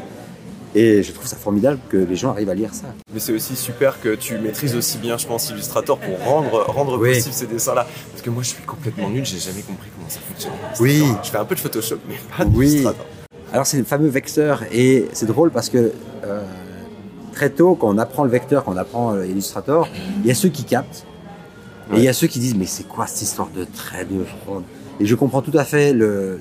Et 0.79 1.03
je 1.03 1.11
trouve 1.13 1.27
ça 1.27 1.37
formidable 1.37 1.79
que 1.89 1.97
les 1.97 2.17
gens 2.17 2.31
arrivent 2.31 2.51
à 2.51 2.55
lire 2.55 2.75
ça. 2.75 2.89
Mais 3.15 3.19
c'est 3.19 3.33
aussi 3.33 3.57
super 3.57 3.99
que 3.99 4.15
tu 4.15 4.37
maîtrises 4.37 4.77
aussi 4.77 4.99
bien, 4.99 5.17
je 5.17 5.27
pense, 5.27 5.49
Illustrator 5.49 5.97
pour 5.99 6.19
rendre, 6.23 6.65
rendre 6.69 6.99
Oui. 7.01 7.15
possible 7.15 7.35
ces 7.35 7.47
dessins-là. 7.47 7.87
Parce 8.13 8.23
que 8.23 8.29
moi, 8.29 8.43
je 8.43 8.49
suis 8.51 8.63
complètement 8.63 9.09
nul, 9.09 9.25
j'ai 9.25 9.39
jamais 9.39 9.63
compris 9.63 9.89
comment 9.97 10.09
ça 10.11 10.21
fonctionne. 10.21 10.53
Oui. 10.81 11.03
Je 11.25 11.31
fais 11.31 11.39
un 11.39 11.47
peu 11.47 11.55
de 11.55 11.61
Photoshop, 11.61 11.97
mais 12.09 12.17
pas 12.37 12.45
Oui. 12.55 12.67
d'Illustrator. 12.69 13.07
Alors 13.53 13.65
c'est 13.67 13.79
le 13.79 13.85
fameux 13.85 14.09
vecteur 14.09 14.65
et 14.73 15.07
c'est 15.13 15.25
drôle 15.27 15.51
parce 15.51 15.71
que 15.71 15.93
euh, 16.25 16.43
très 17.33 17.49
tôt 17.49 17.75
quand 17.77 17.89
on 17.89 17.97
apprend 17.97 18.25
le 18.25 18.31
vecteur, 18.31 18.65
quand 18.65 18.73
on 18.75 18.77
apprend 18.77 19.15
euh, 19.15 19.25
Illustrator, 19.27 19.89
il 20.23 20.27
y 20.27 20.31
a 20.31 20.35
ceux 20.35 20.49
qui 20.49 20.65
captent 20.65 21.07
et 21.95 21.99
il 21.99 22.03
y 22.03 22.09
a 22.09 22.13
ceux 22.13 22.27
qui 22.27 22.41
disent 22.41 22.57
mais 22.57 22.67
c'est 22.67 22.83
quoi 22.87 23.07
cette 23.07 23.23
histoire 23.23 23.49
de 23.55 23.65
traits 23.65 24.09
de 24.13 24.25
front 24.25 24.63
Et 24.99 25.07
je 25.07 25.15
comprends 25.15 25.43
tout 25.43 25.57
à 25.57 25.65
fait 25.65 25.93
le, 25.93 26.39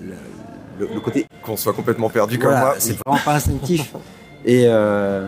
le, 0.79 0.87
le- 0.87 0.93
le 0.95 0.99
côté 0.99 1.27
Qu'on 1.43 1.55
soit 1.55 1.73
complètement 1.73 2.09
perdu 2.09 2.39
comme 2.39 2.49
voilà, 2.49 2.65
moi. 2.65 2.75
c'est 2.79 2.97
vraiment 3.05 3.21
pas 3.23 3.35
instinctif 3.35 3.93
et 4.45 4.63
euh, 4.67 5.27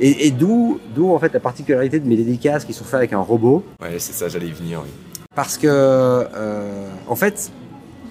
et, 0.00 0.26
et 0.26 0.30
d'où 0.30 0.78
d'où 0.94 1.12
en 1.14 1.18
fait 1.18 1.32
la 1.32 1.40
particularité 1.40 1.98
de 2.00 2.08
mes 2.08 2.16
dédicaces 2.16 2.64
qui 2.64 2.72
sont 2.72 2.84
faites 2.84 2.94
avec 2.94 3.12
un 3.12 3.18
robot 3.20 3.64
Ouais, 3.80 3.98
c'est 3.98 4.12
ça, 4.12 4.28
j'allais 4.28 4.46
y 4.48 4.52
venir. 4.52 4.80
Oui. 4.84 4.90
parce 5.34 5.56
que 5.58 5.66
euh, 5.68 6.88
en 7.08 7.16
fait 7.16 7.50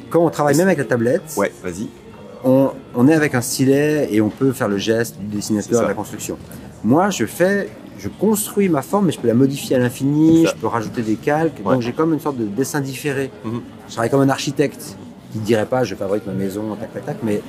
quand 0.10 0.26
on 0.26 0.30
travaille 0.30 0.56
même 0.58 0.68
avec 0.68 0.78
la 0.80 0.86
tablette 0.86 1.24
Ouais, 1.38 1.52
vas-y. 1.64 1.88
on, 2.44 2.72
on 2.96 3.08
est 3.08 3.14
avec 3.14 3.36
un 3.36 3.42
stylet 3.42 4.08
et 4.12 4.22
on 4.22 4.30
peut 4.30 4.52
faire 4.54 4.68
le 4.70 4.78
geste 4.78 5.18
du 5.20 5.36
dessinateur 5.38 5.84
de 5.84 5.88
la 5.88 5.94
construction. 5.94 6.38
Moi, 6.84 7.10
je 7.10 7.26
fais, 7.26 7.70
je 7.98 8.08
construis 8.08 8.70
ma 8.70 8.82
forme, 8.84 9.08
mais 9.08 9.12
je 9.12 9.20
peux 9.20 9.28
la 9.28 9.34
modifier 9.34 9.76
à 9.76 9.80
l'infini, 9.80 10.46
je 10.46 10.54
peux 10.56 10.68
rajouter 10.68 11.02
des 11.02 11.16
calques. 11.16 11.60
Ouais. 11.66 11.74
Donc 11.74 11.82
j'ai 11.82 11.92
comme 11.92 12.14
une 12.14 12.20
sorte 12.22 12.38
de 12.38 12.46
dessin 12.46 12.80
différé. 12.80 13.32
Mhm. 13.44 13.62
Je 13.88 13.94
travaille 13.94 14.10
comme 14.10 14.22
un 14.22 14.30
architecte 14.30 14.96
qui 15.34 15.40
ne 15.40 15.44
dirait 15.44 15.66
pas 15.66 15.84
je 15.84 15.96
fabrique 15.96 16.26
ma 16.26 16.34
maison, 16.34 16.76
tac, 16.80 16.94
tac, 16.94 17.06
tac, 17.06 17.18
mais 17.24 17.42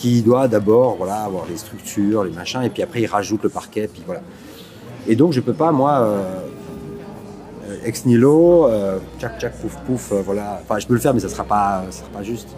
qui 0.00 0.22
doit 0.22 0.48
d'abord 0.48 0.96
voilà, 0.96 1.24
avoir 1.24 1.44
les 1.46 1.58
structures, 1.58 2.24
les 2.24 2.30
machins, 2.30 2.62
et 2.62 2.70
puis 2.70 2.82
après 2.82 3.02
il 3.02 3.06
rajoute 3.06 3.42
le 3.42 3.50
parquet, 3.50 3.86
puis 3.86 4.02
voilà. 4.06 4.22
Et 5.06 5.14
donc 5.14 5.32
je 5.32 5.40
peux 5.40 5.52
pas, 5.52 5.72
moi, 5.72 6.00
euh, 6.00 7.76
ex 7.84 8.06
nihilo, 8.06 8.66
euh, 8.66 8.98
tchac, 9.18 9.38
tchac, 9.38 9.52
pouf, 9.60 9.76
pouf, 9.86 10.12
euh, 10.12 10.22
voilà. 10.24 10.60
Enfin, 10.62 10.78
je 10.78 10.86
peux 10.86 10.94
le 10.94 11.00
faire, 11.00 11.12
mais 11.12 11.20
ça 11.20 11.28
sera 11.28 11.44
pas, 11.44 11.84
ça 11.90 11.98
sera 11.98 12.08
pas 12.08 12.22
juste. 12.22 12.48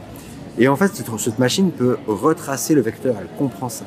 Et 0.56 0.68
en 0.68 0.76
fait, 0.76 0.92
cette 0.94 1.38
machine 1.40 1.72
peut 1.72 1.96
retracer 2.06 2.74
le 2.74 2.80
vecteur, 2.80 3.16
elle 3.20 3.28
comprend 3.36 3.68
ça. 3.68 3.84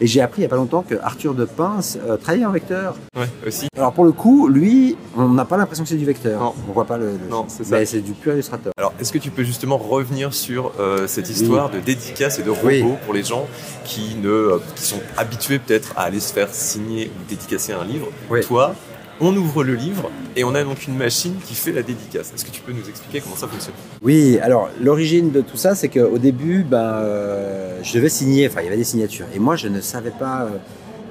Et 0.00 0.06
j'ai 0.06 0.20
appris 0.20 0.40
il 0.40 0.42
n'y 0.42 0.46
a 0.46 0.48
pas 0.48 0.56
longtemps 0.56 0.82
que 0.88 0.94
Arthur 1.02 1.34
de 1.34 1.44
Pince 1.44 1.96
euh, 2.08 2.16
travaillait 2.16 2.44
en 2.46 2.50
vecteur. 2.50 2.96
Ouais, 3.16 3.26
aussi. 3.46 3.68
Alors 3.76 3.92
pour 3.92 4.04
le 4.04 4.12
coup, 4.12 4.48
lui, 4.48 4.96
on 5.16 5.28
n'a 5.28 5.44
pas 5.44 5.56
l'impression 5.56 5.84
que 5.84 5.90
c'est 5.90 5.96
du 5.96 6.04
vecteur. 6.04 6.40
Non. 6.40 6.54
On 6.68 6.72
voit 6.72 6.84
pas 6.86 6.96
le. 6.98 7.12
le- 7.12 7.28
Non, 7.30 7.44
c'est 7.48 7.64
ça. 7.64 7.76
Mais 7.78 7.86
c'est 7.86 8.00
du 8.00 8.12
pur 8.12 8.32
illustrateur. 8.32 8.72
Alors, 8.76 8.92
est-ce 9.00 9.12
que 9.12 9.18
tu 9.18 9.30
peux 9.30 9.44
justement 9.44 9.76
revenir 9.76 10.34
sur 10.34 10.72
euh, 10.80 11.06
cette 11.06 11.30
histoire 11.30 11.70
de 11.70 11.78
dédicace 11.78 12.38
et 12.38 12.42
de 12.42 12.50
robots 12.50 12.66
Oui. 12.68 12.84
pour 13.04 13.14
les 13.14 13.22
gens 13.22 13.46
qui, 13.84 14.16
ne, 14.16 14.28
euh, 14.28 14.58
qui 14.74 14.82
sont 14.84 15.00
habitués 15.16 15.58
peut-être 15.58 15.92
à 15.96 16.02
aller 16.02 16.20
se 16.20 16.32
faire 16.32 16.48
signer 16.52 17.10
ou 17.14 17.28
dédicacer 17.28 17.72
un 17.72 17.84
livre? 17.84 18.08
Oui. 18.30 18.40
Toi, 18.40 18.74
on 19.24 19.34
ouvre 19.36 19.62
le 19.64 19.74
livre 19.74 20.10
et 20.36 20.42
on 20.44 20.54
a 20.54 20.64
donc 20.64 20.86
une 20.86 20.96
machine 20.96 21.34
qui 21.46 21.54
fait 21.54 21.72
la 21.72 21.82
dédicace. 21.82 22.32
Est-ce 22.34 22.44
que 22.44 22.50
tu 22.50 22.60
peux 22.60 22.72
nous 22.72 22.86
expliquer 22.88 23.20
comment 23.20 23.36
ça 23.36 23.46
fonctionne? 23.46 23.74
Oui, 24.02 24.38
alors 24.42 24.68
l'origine 24.82 25.30
de 25.30 25.40
tout 25.40 25.56
ça, 25.56 25.74
c'est 25.74 25.88
qu'au 25.88 26.18
début, 26.18 26.64
ben, 26.64 26.78
euh, 26.78 27.78
je 27.82 27.94
devais 27.94 28.08
signer, 28.08 28.48
enfin 28.48 28.60
il 28.60 28.64
y 28.64 28.68
avait 28.68 28.76
des 28.76 28.84
signatures. 28.84 29.26
Et 29.34 29.38
moi, 29.38 29.54
je 29.56 29.68
ne 29.68 29.80
savais 29.80 30.10
pas, 30.10 30.42
euh, 30.42 30.48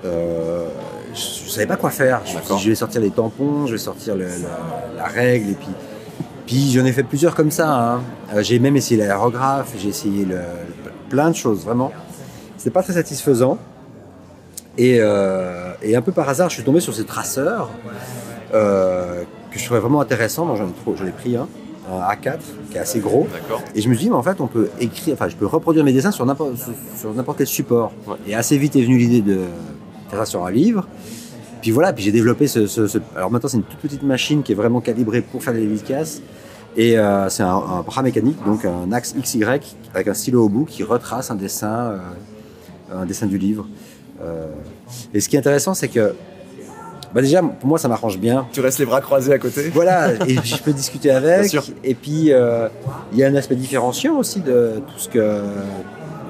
euh, 0.06 0.68
je, 1.16 1.46
je 1.46 1.50
savais 1.50 1.68
pas 1.68 1.78
quoi 1.78 1.90
faire. 1.90 2.22
Je, 2.60 2.70
vais 2.70 2.76
sortir 2.76 3.00
les 3.02 3.12
tampons, 3.12 3.66
je 3.68 3.72
vais 3.74 3.78
sortir 3.78 4.16
le- 4.16 4.26
la, 4.26 4.98
la 4.98 5.06
règle, 5.06 5.52
et 5.52 5.56
puis, 5.56 5.70
puis 6.46 6.72
j'en 6.72 6.84
ai 6.86 6.92
fait 6.92 7.04
plusieurs 7.04 7.34
comme 7.34 7.52
ça. 7.52 7.94
hein. 7.96 8.02
Euh, 8.36 8.44
j'ai 8.44 8.60
même 8.60 8.76
essayé 8.76 9.00
l'aérographe, 9.00 9.74
j'ai 9.82 9.90
essayé 9.90 10.26
le, 10.26 10.36
le- 10.36 10.92
plein 11.10 11.30
de 11.30 11.36
choses, 11.36 11.64
vraiment. 11.64 11.92
C'était 12.58 12.72
pas 12.72 12.84
très 12.84 12.94
satisfaisant. 12.94 13.58
Et, 14.78 14.98
euh, 15.00 15.74
et 15.84 15.96
un 15.96 16.02
peu 16.02 16.12
par 16.12 16.28
hasard, 16.30 16.50
je 16.50 16.56
suis 16.56 16.64
tombé 16.64 16.80
sur 16.80 16.94
ces 16.94 17.04
traceurs 17.06 17.70
euh, 18.54 19.24
que 19.52 19.60
je 19.60 19.66
trouvais 19.66 19.80
vraiment 19.80 20.02
intéressants. 20.02 20.46
Donc 20.46 20.58
j'en 20.58 20.68
ai, 20.68 20.74
trop- 20.74 20.96
j'en 20.96 21.06
ai 21.06 21.12
pris 21.12 21.36
un, 21.36 21.48
un 21.92 22.00
A4 22.14 22.38
qui 22.70 22.78
est 22.78 22.80
assez 22.80 23.00
gros. 23.00 23.28
D'accord 23.32 23.62
Et 23.76 23.82
je 23.82 23.90
me 23.90 23.94
suis 23.94 24.06
dit, 24.06 24.10
mais 24.10 24.16
en 24.16 24.24
fait, 24.24 24.40
on 24.40 24.48
peut 24.48 24.70
écrire, 24.80 25.14
enfin, 25.14 25.28
je 25.28 25.36
peux 25.36 25.46
reproduire 25.46 25.84
mes 25.84 25.94
dessins 25.94 26.12
sur 26.12 26.26
n'importe, 26.26 26.56
sur, 26.58 26.72
sur 26.98 27.14
n'importe 27.14 27.40
quel 27.40 27.48
support. 27.48 27.92
Ouais. 28.08 28.16
Et 28.28 28.36
assez 28.36 28.58
vite 28.58 28.76
est 28.76 28.82
venue 28.84 28.98
l'idée 28.98 29.22
de 29.22 29.40
faire 30.10 30.20
ça 30.20 30.26
sur 30.26 30.46
un 30.46 30.52
livre. 30.52 30.88
Puis 31.62 31.72
voilà, 31.72 31.94
puis 31.94 32.04
j'ai 32.04 32.12
développé 32.12 32.48
ce, 32.48 32.66
ce- 32.66 32.88
ce- 32.88 32.98
Alors 33.16 33.30
maintenant, 33.30 33.50
c'est 33.50 33.58
une 33.58 33.64
toute 33.64 33.80
petite 33.80 34.04
machine 34.04 34.42
qui 34.42 34.54
est 34.54 34.56
vraiment 34.56 34.82
calibrée 34.82 35.22
pour 35.22 35.44
faire 35.44 35.54
des 35.54 35.68
dédicaces. 35.68 36.22
Et 36.78 36.98
euh, 36.98 37.28
c'est 37.30 37.44
un, 37.44 37.50
un 37.56 37.82
bras 37.82 38.02
mécanique, 38.02 38.38
donc 38.46 38.64
un 38.66 38.94
axe 38.94 39.14
XY 39.22 39.44
avec 39.94 40.08
un 40.08 40.14
stylo 40.14 40.46
au 40.46 40.50
bout 40.50 40.64
qui 40.64 40.84
retrace 40.84 41.30
un 41.30 41.36
dessin, 41.36 42.00
un 42.94 43.06
dessin 43.06 43.26
du 43.28 43.38
livre. 43.38 43.68
Euh, 44.24 44.46
et 45.14 45.20
ce 45.20 45.30
qui 45.30 45.36
est 45.36 45.40
intéressant, 45.40 45.74
c'est 45.74 45.88
que, 45.88 46.16
bah 47.14 47.22
déjà, 47.22 47.42
pour 47.42 47.68
moi, 47.68 47.78
ça 47.78 47.88
m'arrange 47.88 48.18
bien. 48.18 48.48
Tu 48.52 48.62
restes 48.62 48.80
les 48.80 48.86
bras 48.86 49.02
croisés 49.02 49.34
à 49.34 49.40
côté 49.40 49.70
Voilà, 49.74 50.14
et 50.14 50.36
puis 50.36 50.56
je 50.56 50.64
peux 50.64 50.74
discuter 50.74 51.12
avec. 51.12 51.42
Bien 51.42 51.62
sûr. 51.62 51.64
Et 51.84 51.96
puis 51.96 52.32
euh, 52.32 52.68
il 53.12 53.20
y 53.20 53.24
a 53.24 53.28
un 53.28 53.36
aspect 53.36 53.56
différenciant 53.56 54.18
aussi 54.18 54.40
de 54.40 54.82
tout 54.88 55.00
ce 55.00 55.10
que. 55.10 55.42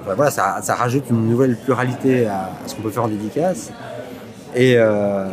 enfin, 0.01 0.15
voilà, 0.15 0.31
ça, 0.31 0.59
ça 0.61 0.75
rajoute 0.75 1.03
une 1.09 1.29
nouvelle 1.29 1.55
pluralité 1.55 2.27
à, 2.27 2.49
à 2.63 2.67
ce 2.67 2.75
qu'on 2.75 2.81
peut 2.81 2.89
faire 2.89 3.03
en 3.03 3.09
dédicace. 3.09 3.71
Et, 4.55 4.75
euh, 4.77 5.27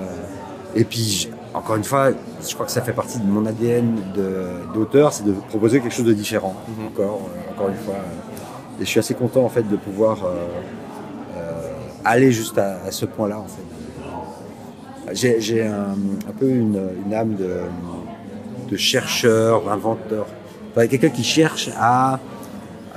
et 0.75 0.85
puis, 0.85 1.31
encore 1.55 1.77
une 1.77 1.85
fois, 1.85 2.11
je 2.47 2.55
crois 2.55 2.67
que 2.67 2.73
ça 2.73 2.83
fait 2.83 2.93
partie 2.93 3.19
de 3.19 3.25
mon 3.27 3.47
ADN 3.47 3.97
d'auteur, 4.75 5.13
c'est 5.13 5.25
de 5.25 5.33
proposer 5.33 5.81
quelque 5.81 5.95
chose 5.95 6.05
de 6.05 6.13
différent. 6.13 6.55
Mhm. 6.69 6.87
Encore, 6.89 7.21
encore 7.53 7.69
une 7.69 7.77
fois. 7.77 7.95
et 8.81 8.85
je 8.85 8.89
suis 8.89 9.01
assez 9.01 9.15
content 9.15 9.45
en 9.45 9.49
fait 9.49 9.69
de 9.69 9.77
pouvoir 9.77 10.19
euh, 10.25 10.47
aller 12.05 12.33
juste 12.33 12.59
à, 12.59 12.91
ce 12.91 13.07
point-là 13.07 13.39
en 13.39 13.47
fait. 13.47 15.41
J'ai 15.41 15.63
un, 15.63 15.97
peu 16.39 16.49
une, 16.49 16.79
âme 17.13 17.35
de, 17.35 17.61
de 18.71 18.77
chercheur, 18.77 19.71
inventeur. 19.71 20.27
Enfin, 20.71 20.87
quelqu'un 20.87 21.09
qui 21.09 21.25
cherche 21.25 21.71
à, 21.79 22.21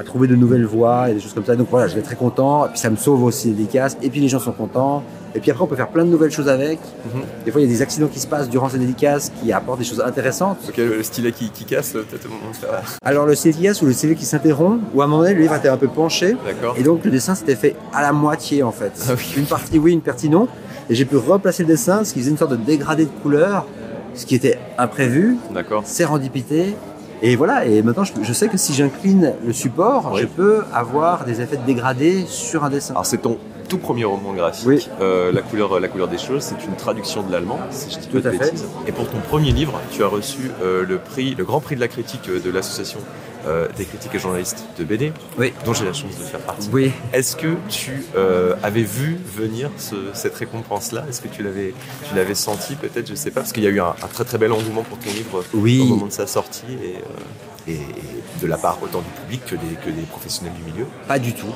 à 0.02 0.04
trouver 0.04 0.28
de 0.28 0.36
nouvelles 0.36 0.66
voies 0.66 1.10
et 1.10 1.14
des 1.14 1.20
choses 1.20 1.34
comme 1.34 1.46
ça. 1.46 1.56
Donc 1.56 1.68
voilà, 1.70 1.88
je 1.88 1.94
vais 1.94 2.00
être 2.00 2.08
très 2.08 2.16
content. 2.16 2.66
Et 2.66 2.70
puis 2.70 2.80
ça 2.80 2.90
me 2.90 2.96
sauve 2.96 3.24
aussi 3.24 3.48
les 3.50 3.54
dédicaces. 3.54 3.98
Et 4.02 4.10
puis 4.10 4.20
les 4.20 4.28
gens 4.28 4.40
sont 4.40 4.52
contents. 4.52 5.04
Et 5.34 5.40
puis 5.40 5.50
après, 5.52 5.64
on 5.64 5.68
peut 5.68 5.76
faire 5.78 5.88
plein 5.88 6.04
de 6.04 6.10
nouvelles 6.10 6.32
choses 6.32 6.50
avec. 6.50 6.80
Mhm. 7.06 7.22
Des 7.46 7.52
fois, 7.52 7.62
il 7.62 7.66
y 7.66 7.68
a 7.68 7.72
des 7.74 7.82
accidents 7.82 8.08
qui 8.08 8.20
se 8.20 8.28
passent 8.28 8.50
durant 8.50 8.68
ces 8.68 8.80
dédicaces 8.80 9.32
qui 9.42 9.54
apportent 9.54 9.80
des 9.80 9.86
choses 9.86 10.02
intéressantes. 10.02 10.58
Ok, 10.68 10.78
le 10.78 11.04
stylet 11.04 11.32
qui, 11.32 11.50
qui 11.52 11.64
casse, 11.64 11.92
peut-être 11.94 12.26
au 12.26 12.30
moment 12.30 12.52
de 12.52 12.56
faire. 12.58 12.82
Alors 13.04 13.26
le 13.26 13.36
CV 13.36 13.56
qui 13.56 13.64
casse 13.64 13.82
ou 13.82 13.86
le 13.86 13.94
CV 13.94 14.16
qui 14.16 14.26
s'interrompt, 14.26 14.82
ou 14.94 15.02
à 15.02 15.06
un 15.06 15.08
moment 15.08 15.22
donné, 15.22 15.36
le 15.36 15.42
livre 15.42 15.56
était 15.56 15.70
un 15.70 15.78
peu 15.78 15.88
penché. 15.88 16.36
D'accord 16.46 16.76
Et 16.78 16.84
donc 16.84 17.06
le 17.06 17.12
dessin 17.12 17.36
s'était 17.36 17.56
fait 17.56 17.76
à 17.94 18.02
la 18.02 18.12
moitié 18.12 18.64
en 18.64 18.72
fait. 18.72 18.92
Ah 19.08 19.14
oui. 19.16 19.34
Une 19.38 19.46
partie 19.46 19.78
oui, 19.80 19.94
une 19.94 20.02
partie 20.02 20.30
non. 20.30 20.48
Et 20.90 20.96
j'ai 20.96 21.06
pu 21.06 21.16
replacer 21.16 21.64
le 21.64 21.68
dessin, 21.68 22.04
ce 22.04 22.14
qui 22.14 22.20
faisait 22.20 22.32
une 22.32 22.38
sorte 22.38 22.52
de 22.52 22.58
dégradé 22.58 23.06
de 23.06 23.12
couleur, 23.24 23.66
ce 24.14 24.26
qui 24.26 24.36
était 24.36 24.60
imprévu, 24.78 25.38
D'accord. 25.54 25.84
sérendipité. 25.86 26.76
Et 27.22 27.36
voilà, 27.36 27.66
et 27.66 27.82
maintenant 27.84 28.04
je, 28.04 28.14
je 28.22 28.34
sais 28.34 28.48
que 28.48 28.58
si 28.58 28.74
j'incline 28.74 29.34
le 29.46 29.54
support, 29.54 30.12
Oui. 30.14 30.22
je 30.22 30.26
peux 30.28 30.64
avoir 30.74 31.24
des 31.26 31.40
effets 31.42 31.58
de 31.58 31.66
dégradé 31.66 32.26
sur 32.28 32.64
un 32.64 32.70
dessin. 32.70 32.94
Alors 32.94 33.06
c'est 33.06 33.20
ton 33.20 33.38
tout 33.70 33.78
premier 33.78 34.04
roman 34.06 34.34
graphique, 34.34 34.68
Oui. 34.68 34.90
euh, 35.00 35.32
la, 35.32 35.42
couleur, 35.42 35.80
la 35.80 35.88
couleur 35.88 36.08
des 36.10 36.18
choses, 36.18 36.42
c'est 36.44 36.66
une 36.66 36.76
traduction 36.76 37.22
de 37.24 37.32
l'allemand, 37.32 37.60
si 37.70 37.90
je 37.92 38.00
dis 38.00 38.08
pas 38.08 38.20
de 38.32 38.32
fait. 38.36 38.54
Et 38.88 38.92
pour 38.92 39.08
ton 39.08 39.20
premier 39.30 39.52
livre, 39.52 39.80
tu 39.92 40.04
as 40.04 40.08
reçu 40.08 40.52
euh, 40.62 40.84
le 40.86 40.98
prix, 40.98 41.36
le 41.36 41.46
grand 41.46 41.62
prix 41.62 41.76
de 41.76 41.80
la 41.80 41.88
critique 41.88 42.28
euh, 42.28 42.40
de 42.40 42.50
l'association 42.50 43.00
euh, 43.48 43.68
des 43.78 43.86
critiques 43.86 44.14
et 44.16 44.20
journalistes 44.20 44.64
de 44.78 44.84
BD, 44.84 45.12
Oui. 45.38 45.54
dont 45.66 45.74
j'ai 45.74 45.86
la 45.86 45.94
chance 45.94 46.18
de 46.18 46.24
faire 46.24 46.40
partie. 46.42 46.70
Oui. 46.72 46.92
Est-ce 47.14 47.36
que 47.36 47.56
tu 47.70 48.06
euh, 48.16 48.56
avais 48.64 48.84
vu 48.84 49.18
venir 49.36 49.70
ce- 49.78 49.96
cette 50.14 50.36
récompense-là? 50.36 51.06
Est-ce 51.10 51.22
que 51.22 51.28
tu 51.28 51.42
l'avais, 51.44 51.74
tu 52.10 52.16
l'avais 52.16 52.36
senti 52.36 52.76
peut-être? 52.76 53.08
Je 53.10 53.16
sais 53.16 53.32
pas, 53.32 53.42
parce 53.42 53.52
qu'il 53.54 53.64
y 53.64 53.68
a 53.68 53.70
eu 53.72 53.80
un, 53.80 53.88
un 54.02 54.08
très 54.14 54.24
très 54.26 54.38
bel 54.38 54.52
engouement 54.52 54.84
pour 54.84 54.98
ton 55.00 55.10
livre 55.12 55.44
Oui. 55.54 55.80
au 55.82 55.86
moment 55.86 56.06
de 56.08 56.12
sa 56.12 56.28
sortie 56.28 56.66
et, 56.84 56.96
euh, 56.98 57.72
et- 57.72 57.74
et 57.74 58.42
de 58.42 58.48
la 58.48 58.58
part 58.58 58.78
autant 58.84 59.00
du 59.02 59.10
public 59.22 59.42
que 59.46 59.56
des, 59.56 59.76
que 59.86 59.90
des 59.90 60.06
professionnels 60.08 60.54
du 60.64 60.72
milieu. 60.72 60.86
Pas 61.08 61.20
du 61.20 61.34
tout. 61.34 61.48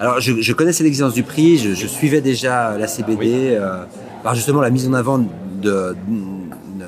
Alors, 0.00 0.20
je, 0.20 0.40
je 0.40 0.52
connaissais 0.52 0.84
l'existence 0.84 1.14
du 1.14 1.22
prix, 1.24 1.58
je, 1.58 1.74
je 1.74 1.86
suivais 1.86 2.20
déjà 2.20 2.76
la 2.78 2.86
CBD, 2.86 3.58
par 4.22 4.34
justement 4.34 4.60
la 4.60 4.70
mise 4.70 4.86
en 4.88 4.92
avant 4.94 5.18
de, 5.18 5.96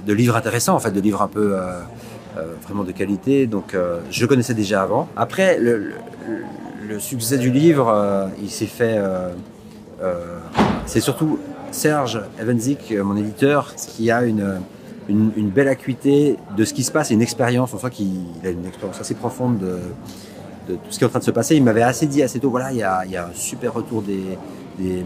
de 0.07 0.13
livres 0.13 0.37
intéressants, 0.37 0.75
en 0.77 0.79
fait, 0.81 0.91
de 0.93 1.01
livres 1.01 1.21
un 1.23 1.27
peu 1.29 1.57
vraiment 2.63 2.85
de 2.85 2.93
qualité. 2.93 3.47
Donc, 3.47 3.75
euh, 3.75 4.01
je 4.11 4.27
connaissais 4.27 4.55
déjà 4.55 4.83
avant. 4.83 5.09
Après, 5.17 5.59
le, 5.59 5.93
succès 6.99 7.39
du 7.39 7.51
livre, 7.51 7.89
euh, 7.89 8.27
il 8.43 8.51
s'est 8.51 8.67
fait. 8.67 8.97
euh, 8.99 9.31
euh, 10.03 10.39
c'est 10.87 11.01
surtout 11.01 11.39
Serge 11.71 12.21
Evenzik, 12.41 12.91
euh, 12.91 13.05
mon 13.05 13.17
éditeur, 13.17 13.75
qui 13.77 14.11
a 14.11 14.25
une, 14.25 14.61
belle 15.09 15.69
acuité 15.69 16.37
de 16.57 16.65
ce 16.65 16.75
qui 16.75 16.83
se 16.83 16.91
passe 16.91 17.11
une 17.11 17.23
expérience. 17.23 17.77
Sent 17.77 17.91
qu'il 17.91 18.09
il 18.43 18.47
a 18.47 18.51
une 18.51 18.67
expérience 18.67 19.01
assez 19.01 19.15
profonde 19.15 19.59
de, 19.59 20.75
tout 20.75 20.91
ce 20.91 20.99
qui 20.99 21.05
est 21.05 21.07
en 21.07 21.11
train 21.11 21.19
de 21.21 21.25
se 21.25 21.31
passer. 21.31 21.57
Il 21.57 21.65
m'avait 21.65 21.83
assez 21.83 22.07
dit 22.07 22.23
assez 22.23 22.41
tôt, 22.41 22.51
voilà, 22.51 22.73
il 22.73 22.79
y 22.79 22.83
a, 22.83 23.01
un 23.03 23.35
super 23.35 23.75
retour 23.75 24.03
des, 24.03 24.39
des, 24.79 25.05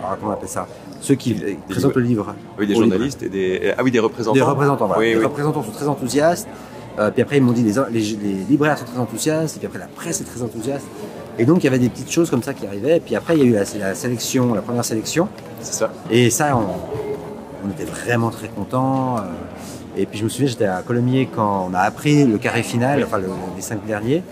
alors 0.00 0.18
comment 0.18 0.30
on 0.30 0.34
appelle 0.34 0.48
ça, 0.48 0.66
ceux 1.00 1.14
qui 1.14 1.34
euh, 1.42 1.54
présentent 1.68 1.94
le 1.96 2.02
livre. 2.02 2.34
Oui, 2.58 2.66
des 2.66 2.74
livre. 2.74 2.84
journalistes 2.86 3.22
et 3.22 3.28
des. 3.28 3.72
Ah 3.76 3.82
oui, 3.82 3.90
des 3.90 3.98
représentants. 4.00 4.34
Des 4.34 4.42
représentants, 4.42 4.86
voilà. 4.86 5.00
Oui, 5.00 5.10
les 5.10 5.16
oui. 5.18 5.24
représentants 5.24 5.62
sont 5.62 5.70
très 5.70 5.88
enthousiastes. 5.88 6.48
Euh, 6.98 7.10
puis 7.10 7.22
après, 7.22 7.36
ils 7.36 7.42
m'ont 7.42 7.52
dit 7.52 7.62
les, 7.62 7.72
les, 7.90 8.00
les 8.00 8.32
libraires 8.50 8.76
sont 8.78 8.84
très 8.84 8.98
enthousiastes. 8.98 9.56
Et 9.56 9.58
puis 9.58 9.66
après, 9.66 9.78
la 9.78 9.86
presse 9.86 10.20
est 10.20 10.24
très 10.24 10.42
enthousiaste. 10.42 10.86
Et 11.38 11.44
donc, 11.44 11.58
il 11.62 11.64
y 11.64 11.68
avait 11.68 11.78
des 11.78 11.88
petites 11.88 12.10
choses 12.10 12.28
comme 12.30 12.42
ça 12.42 12.52
qui 12.54 12.66
arrivaient. 12.66 12.96
Et 12.96 13.00
puis 13.00 13.14
après, 13.14 13.36
il 13.36 13.40
y 13.40 13.42
a 13.42 13.46
eu 13.46 13.52
la, 13.52 13.64
la 13.88 13.94
sélection, 13.94 14.54
la 14.54 14.62
première 14.62 14.84
sélection. 14.84 15.28
C'est 15.60 15.74
ça. 15.74 15.92
Et 16.10 16.30
ça, 16.30 16.56
on, 16.56 17.66
on 17.66 17.70
était 17.70 17.84
vraiment 17.84 18.30
très 18.30 18.48
contents. 18.48 19.18
euh. 19.18 19.20
Et 19.96 20.06
puis 20.06 20.18
je 20.18 20.24
me 20.24 20.28
souviens, 20.28 20.46
j'étais 20.48 20.64
à 20.66 20.82
Colomiers 20.82 21.28
quand 21.34 21.68
on 21.70 21.74
a 21.74 21.80
appris 21.80 22.24
le 22.24 22.38
carré 22.38 22.62
final, 22.62 23.02
enfin 23.04 23.18
le- 23.18 23.28
les 23.56 23.62
cinq 23.62 23.84
derniers. 23.84 24.22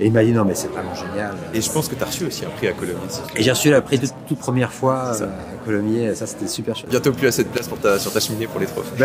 Et 0.00 0.06
il 0.06 0.12
m'a 0.12 0.24
dit 0.24 0.32
non, 0.32 0.44
mais 0.46 0.54
c'est 0.54 0.68
vraiment 0.68 0.94
génial. 0.94 1.34
Et 1.52 1.60
je 1.60 1.70
pense 1.70 1.86
que 1.88 1.94
tu 1.94 2.02
as 2.02 2.06
reçu 2.06 2.24
aussi 2.24 2.44
un 2.46 2.48
prix 2.50 2.68
à 2.68 2.72
Colomiers. 2.72 2.96
Et 3.36 3.42
j'ai 3.42 3.50
reçu 3.50 3.70
le 3.70 3.80
prix 3.82 3.98
de 3.98 4.08
toute 4.26 4.38
première 4.38 4.72
fois 4.72 5.12
ça. 5.12 5.24
euh, 5.24 5.26
à 5.28 5.64
Colomiers. 5.64 6.14
Ça, 6.14 6.26
c'était 6.26 6.48
super 6.48 6.74
chouette. 6.74 6.90
Bientôt 6.90 7.12
plus 7.12 7.26
assez 7.26 7.44
de 7.44 7.48
place 7.48 7.68
pour 7.68 7.78
ta, 7.78 7.98
sur 7.98 8.10
ta 8.12 8.18
cheminée 8.20 8.46
pour 8.46 8.60
les 8.60 8.66
trophées. 8.66 9.04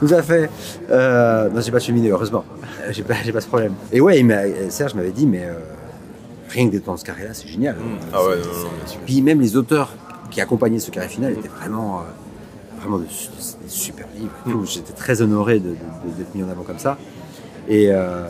Tout 0.00 0.12
à 0.14 0.22
fait. 0.22 0.50
Euh, 0.90 1.48
non, 1.48 1.60
j'ai 1.60 1.70
pas 1.70 1.78
de 1.78 1.84
cheminée, 1.84 2.08
heureusement. 2.10 2.44
Euh, 2.82 2.88
J'ai 2.92 3.02
pas, 3.02 3.14
j'ai 3.24 3.32
pas 3.32 3.40
ce 3.40 3.46
problème. 3.46 3.74
Et 3.92 4.00
ouais, 4.00 4.18
il 4.18 4.26
m'a- 4.26 4.42
Serge 4.68 4.94
m'avait 4.94 5.12
dit, 5.12 5.26
mais 5.26 5.44
euh, 5.44 5.54
rien 6.50 6.66
que 6.66 6.72
d'être 6.72 6.84
dans 6.86 6.96
ce 6.96 7.04
carré-là, 7.04 7.30
c'est 7.32 7.46
génial. 7.48 7.76
Ah 8.12 8.22
ouais, 8.24 8.36
non, 8.36 8.42
non, 8.42 8.70
bien 8.78 8.86
sûr. 8.86 9.00
Puis 9.06 9.22
même 9.22 9.40
les 9.40 9.56
auteurs 9.56 9.90
qui 10.30 10.40
accompagnaient 10.40 10.80
ce 10.80 10.90
carré 10.90 11.08
final 11.08 11.32
étaient 11.32 11.48
vraiment, 11.48 12.00
euh, 12.00 12.80
vraiment 12.80 12.98
des 12.98 13.06
super 13.68 14.06
livres. 14.18 14.32
tout. 14.44 14.66
J'étais 14.66 14.92
très 14.92 15.22
honoré 15.22 15.60
de- 15.60 15.68
de- 15.68 15.74
de- 15.74 16.16
d'être 16.18 16.34
mis 16.34 16.42
en 16.42 16.48
avant 16.50 16.62
comme 16.64 16.78
ça. 16.80 16.98
Et, 17.68 17.88
euh, 17.92 18.26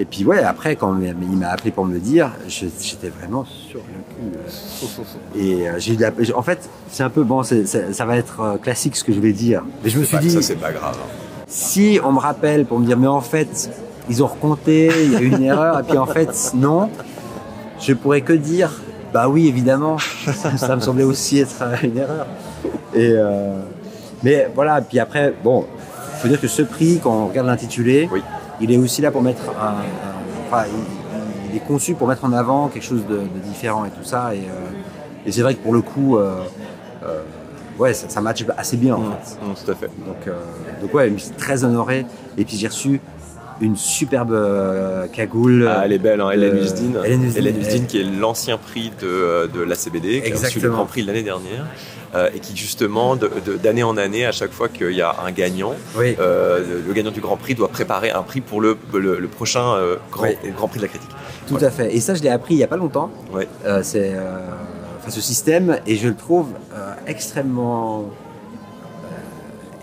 et 0.00 0.04
puis 0.04 0.24
ouais, 0.24 0.42
après, 0.42 0.76
quand 0.76 0.96
il 0.98 1.36
m'a- 1.38 1.48
appelé 1.48 1.70
pour 1.72 1.84
me 1.84 1.92
le 1.92 1.98
dire, 1.98 2.30
j'étais 2.46 3.08
vraiment 3.08 3.44
sur 3.44 3.80
le 3.80 4.30
cul. 4.30 4.38
euh. 4.38 5.34
Et 5.38 5.68
euh, 5.68 5.72
j'ai 5.78 5.94
eu 5.94 5.96
de 5.96 6.02
la- 6.02 6.12
en 6.38 6.42
fait, 6.42 6.70
c'est 6.88 7.02
un 7.02 7.10
peu 7.10 7.24
bon, 7.24 7.42
ça 7.42 8.04
va 8.06 8.16
être 8.16 8.40
euh, 8.40 8.56
classique 8.58 8.94
ce 8.96 9.02
que 9.04 9.12
je 9.12 9.18
vais 9.20 9.32
dire. 9.32 9.62
Mais 9.82 9.90
je 9.90 9.98
me 9.98 10.04
suis 10.04 10.16
dit, 10.18 10.30
Ça, 10.30 10.40
c'est 10.40 10.54
pas 10.54 10.70
grave. 10.72 10.96
hein. 11.02 11.42
si 11.48 11.98
on 12.04 12.12
me 12.12 12.20
rappelle 12.20 12.64
pour 12.64 12.78
me 12.78 12.86
dire, 12.86 12.96
mais 12.96 13.08
en 13.08 13.20
fait, 13.20 13.70
ils 14.08 14.22
ont 14.22 14.28
recompté, 14.28 14.90
il 15.04 15.12
y 15.12 15.16
a 15.16 15.20
eu 15.20 15.26
une 15.36 15.42
erreur, 15.42 15.80
et 15.80 15.82
puis 15.82 15.98
en 15.98 16.06
fait, 16.06 16.52
non, 16.54 16.88
je 17.80 17.92
pourrais 17.92 18.20
que 18.22 18.32
dire, 18.32 18.70
bah 19.12 19.28
oui, 19.28 19.48
évidemment, 19.48 19.96
ça, 19.98 20.56
ça 20.56 20.76
me 20.76 20.80
semblait 20.80 21.04
aussi 21.04 21.40
être 21.40 21.62
une 21.82 21.98
erreur. 21.98 22.26
Et 22.94 23.10
euh, 23.16 23.58
mais 24.22 24.48
voilà, 24.54 24.80
puis 24.80 24.98
après, 25.00 25.34
bon, 25.42 25.64
il 26.14 26.20
faut 26.20 26.28
dire 26.28 26.40
que 26.40 26.48
ce 26.48 26.62
prix, 26.62 27.00
quand 27.02 27.12
on 27.24 27.26
regarde 27.28 27.46
l'intitulé, 27.48 28.08
Oui. 28.12 28.22
Il 28.60 28.72
est 28.72 28.76
aussi 28.76 29.02
là 29.02 29.10
pour 29.10 29.22
mettre 29.22 29.42
un. 29.60 29.68
un- 29.68 30.48
enfin, 30.48 30.64
il, 30.66 31.50
il 31.50 31.56
est 31.56 31.60
conçu 31.66 31.94
pour 31.94 32.06
mettre 32.08 32.24
en 32.24 32.32
avant 32.32 32.68
quelque 32.68 32.82
chose 32.84 33.06
de, 33.06 33.16
de 33.16 33.38
différent 33.44 33.84
et 33.86 33.90
tout 33.90 34.04
ça. 34.04 34.34
Et, 34.34 34.38
euh, 34.40 35.26
et 35.26 35.32
c'est 35.32 35.42
vrai 35.42 35.54
que 35.54 35.62
pour 35.62 35.72
le 35.72 35.80
coup, 35.80 36.16
euh, 36.18 36.42
euh, 37.04 37.22
ouais, 37.78 37.94
ça, 37.94 38.08
ça 38.08 38.20
match 38.20 38.44
assez 38.56 38.76
bien 38.76 38.94
en 38.96 39.02
fait. 39.12 39.36
Mmh, 39.40 39.54
tout 39.64 39.70
à 39.70 39.74
fait. 39.74 39.86
Donc, 40.06 40.26
euh, 40.26 40.32
donc 40.82 40.92
ouais, 40.94 41.08
je 41.08 41.12
me 41.14 41.18
suis 41.18 41.30
très 41.32 41.64
honoré. 41.64 42.04
Et 42.36 42.44
puis 42.44 42.56
j'ai 42.56 42.68
reçu 42.68 43.00
une 43.60 43.76
superbe 43.76 44.32
euh, 44.32 45.06
cagoule. 45.08 45.68
Ah, 45.68 45.82
elle 45.84 45.92
est 45.92 45.98
belle, 45.98 46.20
hein, 46.20 46.30
Hélène 46.30 46.56
Euh. 46.96 47.04
Hélène. 47.04 47.58
Husdin, 47.60 47.84
qui 47.86 48.00
est 48.00 48.04
l'ancien 48.04 48.56
prix 48.58 48.92
de, 49.00 49.46
de 49.52 49.60
la 49.62 49.74
CBD, 49.74 50.22
qui 50.22 50.32
a 50.32 50.36
reçu 50.36 50.60
le 50.60 50.70
grand 50.70 50.86
prix 50.86 51.02
l'année 51.02 51.22
dernière, 51.24 51.66
euh, 52.14 52.30
et 52.34 52.38
qui 52.40 52.56
justement, 52.56 53.16
d'année 53.16 53.82
en 53.82 53.96
année, 53.96 54.24
à 54.26 54.32
chaque 54.32 54.52
fois 54.52 54.68
qu'il 54.68 54.92
y 54.92 55.02
a 55.02 55.14
un 55.26 55.30
gagnant, 55.32 55.74
Oui. 55.96 56.16
euh, 56.20 56.82
le 56.86 56.92
gagnant 56.94 57.10
du 57.10 57.20
grand 57.20 57.36
prix 57.36 57.54
doit 57.54 57.68
préparer 57.68 58.10
un 58.10 58.22
prix 58.22 58.40
pour 58.40 58.60
le, 58.60 58.76
le, 58.94 59.18
le 59.18 59.28
prochain 59.28 59.74
euh, 59.74 59.96
grand, 60.12 60.24
Oui. 60.24 60.36
grand 60.56 60.68
prix 60.68 60.78
de 60.78 60.84
la 60.84 60.88
critique. 60.88 61.10
Tout 61.48 61.58
à 61.60 61.70
fait. 61.70 61.94
Et 61.94 62.00
ça, 62.00 62.14
je 62.14 62.22
l'ai 62.22 62.28
appris 62.30 62.54
il 62.54 62.58
y 62.58 62.64
a 62.64 62.68
pas 62.68 62.76
longtemps. 62.76 63.10
C'est 63.82 64.12
enfin, 64.98 65.10
ce 65.10 65.20
système, 65.20 65.78
et 65.86 65.96
je 65.96 66.08
le 66.08 66.14
trouve 66.14 66.48
extrêmement, 67.06 68.04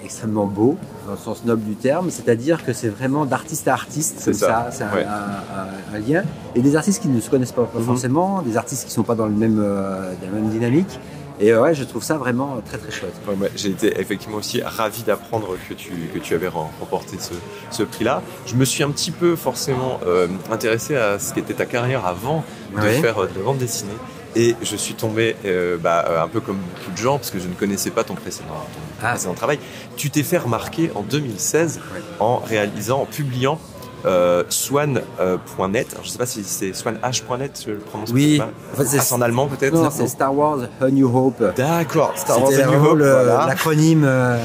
extrêmement 0.03 0.45
beau 0.45 0.77
dans 1.05 1.11
le 1.13 1.17
sens 1.17 1.43
noble 1.45 1.63
du 1.63 1.75
terme. 1.75 2.09
C'est-à-dire 2.09 2.63
que 2.65 2.73
c'est 2.73 2.89
vraiment 2.89 3.25
d'artiste 3.25 3.67
à 3.67 3.73
artiste, 3.73 4.15
C'est 4.19 4.33
ça. 4.33 4.47
ça. 4.47 4.67
C'est 4.71 4.83
un, 4.83 4.93
Ouais. 4.93 5.05
un- 5.05 5.93
un- 5.93 5.95
un 5.95 5.99
lien. 5.99 6.23
Et 6.55 6.61
des 6.61 6.75
artistes 6.75 7.01
qui 7.01 7.07
ne 7.07 7.19
se 7.19 7.29
connaissent 7.29 7.51
pas, 7.51 7.63
pas 7.65 7.79
Mhm. 7.79 7.85
forcément, 7.85 8.41
des 8.41 8.57
artistes 8.57 8.85
qui 8.85 8.91
sont 8.91 9.03
pas 9.03 9.15
dans 9.15 9.25
le 9.27 9.33
même, 9.35 9.59
euh, 9.63 10.13
dans 10.21 10.27
la 10.27 10.33
même 10.41 10.49
dynamique. 10.49 10.99
Et 11.37 11.51
euh, 11.51 11.61
ouais, 11.61 11.75
je 11.75 11.83
trouve 11.83 12.01
ça 12.01 12.17
vraiment 12.17 12.61
très 12.65 12.77
très 12.77 12.91
chouette. 12.91 13.13
Ouais, 13.27 13.51
J'ai 13.57 13.69
été 13.71 13.99
effectivement 13.99 14.37
aussi 14.37 14.61
ravi 14.61 15.03
d'apprendre 15.03 15.49
que 15.67 15.73
tu, 15.73 15.91
que 16.13 16.19
tu 16.19 16.33
avais 16.33 16.47
rem- 16.47 16.67
remporté 16.79 17.17
ce, 17.19 17.33
ce 17.71 17.83
prix-là. 17.83 18.21
Je 18.45 18.55
me 18.55 18.63
suis 18.63 18.83
un 18.83 18.89
petit 18.89 19.11
peu 19.11 19.35
forcément 19.35 19.99
euh, 20.07 20.27
intéressé 20.49 20.95
à 20.95 21.19
ce 21.19 21.33
qu'était 21.33 21.53
ta 21.53 21.65
carrière 21.65 22.05
avant 22.05 22.45
de 22.73 22.79
Ouais. 22.81 23.01
faire 23.01 23.15
de 23.15 23.37
la 23.37 23.43
bande 23.43 23.57
dessinée. 23.57 23.91
Et 24.37 24.55
je 24.61 24.75
suis 24.75 24.93
tombé 24.95 25.35
euh, 25.45 25.77
bah, 25.77 26.05
euh, 26.09 26.21
un 26.23 26.27
peu 26.27 26.41
comme 26.41 26.57
beaucoup 26.57 26.91
de 26.91 26.97
gens, 26.97 27.17
parce 27.17 27.31
que 27.31 27.39
je 27.39 27.47
ne 27.47 27.53
connaissais 27.53 27.89
pas 27.91 28.03
ton 28.03 28.15
précédent, 28.15 28.49
ton 28.49 28.79
Ah. 29.05 29.11
précédent 29.11 29.33
travail. 29.33 29.59
Tu 29.95 30.09
t'es 30.09 30.23
fait 30.23 30.37
remarquer 30.37 30.91
en 30.93 31.01
2016 31.03 31.79
Ouais. 31.93 32.01
en 32.19 32.37
réalisant, 32.37 33.01
en 33.01 33.05
publiant 33.05 33.59
euh, 34.05 34.43
swan.net. 34.49 35.87
Alors, 35.91 36.03
je 36.03 36.07
ne 36.07 36.11
sais 36.11 36.17
pas 36.17 36.25
si 36.25 36.43
c'est 36.43 36.73
swanh.net, 36.73 37.63
je 37.65 37.71
le 37.71 37.77
prononce 37.77 38.11
Oui. 38.11 38.37
pas. 38.37 38.49
En 38.73 38.77
fait, 38.77 38.85
c'est- 38.85 38.99
Ah, 38.99 39.03
c'est 39.03 39.15
en 39.15 39.21
allemand 39.21 39.47
peut-être 39.47 39.73
Non, 39.73 39.89
c'est 39.91 40.07
Star 40.07 40.35
Wars 40.35 40.59
A 40.81 40.89
New 40.89 41.07
Hope. 41.15 41.43
D'accord, 41.55 42.13
Star 42.15 42.41
Wars 42.41 42.51
A 42.53 42.65
New 42.65 42.83
Hope, 42.85 42.97
voilà. 42.99 43.45
l'acronyme. 43.47 44.03
euh, 44.05 44.37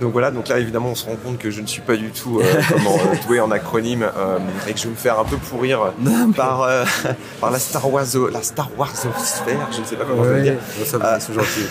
Donc 0.00 0.12
voilà, 0.12 0.30
donc 0.30 0.46
là 0.46 0.60
évidemment 0.60 0.90
on 0.90 0.94
se 0.94 1.04
rend 1.06 1.16
compte 1.16 1.38
que 1.38 1.50
je 1.50 1.60
ne 1.60 1.66
suis 1.66 1.80
pas 1.80 1.96
du 1.96 2.10
tout 2.12 2.38
euh, 2.38 2.44
comment 2.72 2.94
euh, 2.94 3.16
doué 3.26 3.40
en 3.40 3.50
acronyme 3.50 4.04
euh, 4.04 4.38
et 4.68 4.72
que 4.72 4.78
je 4.78 4.84
vais 4.84 4.90
me 4.90 4.94
faire 4.94 5.18
un 5.18 5.24
peu 5.24 5.36
pourrir 5.38 5.92
Non, 5.98 6.28
mais- 6.28 6.34
par, 6.36 6.62
euh, 6.62 6.84
par 7.40 7.50
la 7.50 7.58
Star 7.58 7.92
Wars 7.92 8.04
la 8.32 8.42
Star 8.42 8.70
Wars 8.78 8.94
sphère, 8.94 9.66
je 9.72 9.80
ne 9.80 9.84
sais 9.84 9.96
pas 9.96 10.04
comment 10.08 10.22
je 10.22 10.28
vais 10.28 10.34
Ouais, 10.36 10.42
dire. 10.42 10.86
ça, 10.86 11.18
sont 11.18 11.32
gentils. 11.32 11.66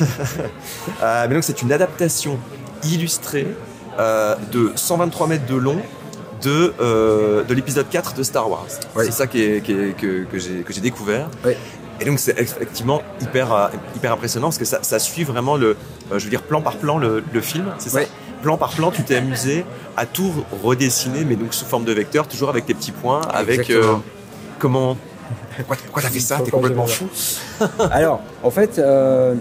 Euh, 1.01 1.25
mais 1.29 1.35
donc 1.35 1.43
c'est 1.45 1.61
une 1.61 1.71
adaptation 1.71 2.37
illustrée 2.83 3.47
euh, 3.97 4.35
de 4.51 4.73
123 4.75 5.27
mètres 5.27 5.45
de 5.45 5.55
long 5.55 5.77
de, 6.41 6.73
euh, 6.79 7.43
de 7.43 7.53
l'épisode 7.53 7.87
4 7.89 8.13
de 8.15 8.23
Star 8.23 8.49
Wars. 8.49 8.67
Oui. 8.95 9.05
C'est 9.05 9.11
ça 9.11 9.27
qui 9.27 9.41
est, 9.41 9.61
qui 9.61 9.71
est- 9.71 9.95
que, 9.97 10.23
que 10.25 10.37
j'ai 10.39 10.61
que 10.65 10.73
j'ai 10.73 10.81
découvert. 10.81 11.29
Oui. 11.45 11.53
Et 11.99 12.05
donc 12.05 12.19
c'est 12.19 12.39
effectivement 12.39 13.01
hyper, 13.21 13.51
euh, 13.53 13.67
hyper 13.95 14.13
impressionnant 14.13 14.47
parce 14.47 14.59
que 14.59 14.65
ça, 14.65 14.79
ça 14.83 14.99
suit 14.99 15.23
vraiment 15.23 15.55
le, 15.57 15.69
euh, 16.11 16.19
je 16.19 16.25
veux 16.25 16.29
dire 16.29 16.43
plan 16.43 16.61
par 16.61 16.77
plan 16.77 16.97
le, 16.99 17.23
le 17.33 17.41
film, 17.41 17.65
c'est 17.79 17.89
ça 17.89 17.99
Oui. 17.99 18.05
Plan 18.43 18.55
par 18.57 18.69
plan, 18.69 18.91
tu 18.91 19.01
t'es 19.01 19.15
amusé 19.15 19.65
à 19.95 20.05
tout 20.05 20.31
redessiner, 20.63 21.25
mais 21.25 21.35
donc 21.35 21.55
sous 21.55 21.65
forme 21.65 21.85
de 21.85 21.91
vecteur, 21.91 22.27
toujours 22.27 22.49
avec 22.49 22.67
tes 22.67 22.75
petits 22.75 22.91
points, 22.91 23.21
avec 23.33 23.71
euh, 23.71 23.95
comment 24.59 24.95
Pourquoi, 25.57 25.75
pourquoi 25.77 26.01
t'as 26.03 26.09
fait 26.09 26.19
ça? 26.19 26.37
T'es 26.45 26.51
complètement 26.51 26.85
fou 26.85 27.07
Alors, 27.89 28.21
en 28.43 28.51
fait, 28.51 28.77
euh, 28.77 29.33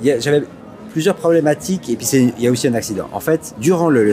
il 0.00 0.08
y 0.08 0.12
a- 0.12 0.18
j'avais 0.18 0.44
plusieurs 0.92 1.14
problématiques 1.14 1.90
et 1.90 1.96
puis 1.96 2.06
il 2.10 2.42
y 2.42 2.46
a 2.46 2.50
aussi 2.50 2.66
un 2.68 2.72
accident. 2.74 3.06
En 3.12 3.20
fait, 3.20 3.54
durant 3.58 3.90
le, 3.90 4.02
le 4.04 4.12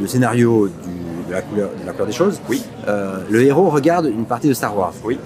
le 0.00 0.06
scénario 0.08 0.68
du- 0.68 0.72
de, 1.28 1.32
la 1.32 1.42
couleur, 1.42 1.70
de 1.80 1.86
la 1.86 1.92
couleur 1.92 2.06
des 2.06 2.12
choses, 2.12 2.40
Oui. 2.48 2.62
euh, 2.88 3.18
le 3.30 3.42
héros 3.42 3.68
regarde 3.70 4.06
une 4.06 4.24
partie 4.24 4.48
de 4.48 4.54
Star 4.54 4.76
Wars. 4.76 4.92
Oui. 5.04 5.18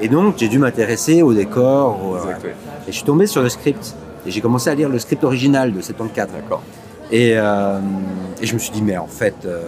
Et 0.00 0.08
donc, 0.08 0.34
j'ai 0.38 0.48
dû 0.48 0.58
m'intéresser 0.58 1.22
au 1.22 1.32
décor. 1.32 1.98
au- 2.04 2.16
Exact, 2.16 2.24
voilà. 2.40 2.44
ouais. 2.44 2.54
Et 2.88 2.90
je 2.92 2.96
suis 2.96 3.04
tombé 3.04 3.26
sur 3.26 3.42
le 3.42 3.48
script. 3.48 3.94
Et 4.26 4.30
j'ai 4.30 4.40
commencé 4.40 4.70
à 4.70 4.74
lire 4.74 4.88
le 4.88 4.98
script 4.98 5.22
original 5.24 5.72
de 5.72 5.80
74. 5.80 6.28
D'accord. 6.34 6.62
Et, 7.12 7.34
euh, 7.36 7.78
et 8.40 8.46
je 8.46 8.54
me 8.54 8.58
suis 8.58 8.70
dit, 8.72 8.82
mais 8.82 8.96
en 8.96 9.06
fait, 9.06 9.34
euh, 9.44 9.60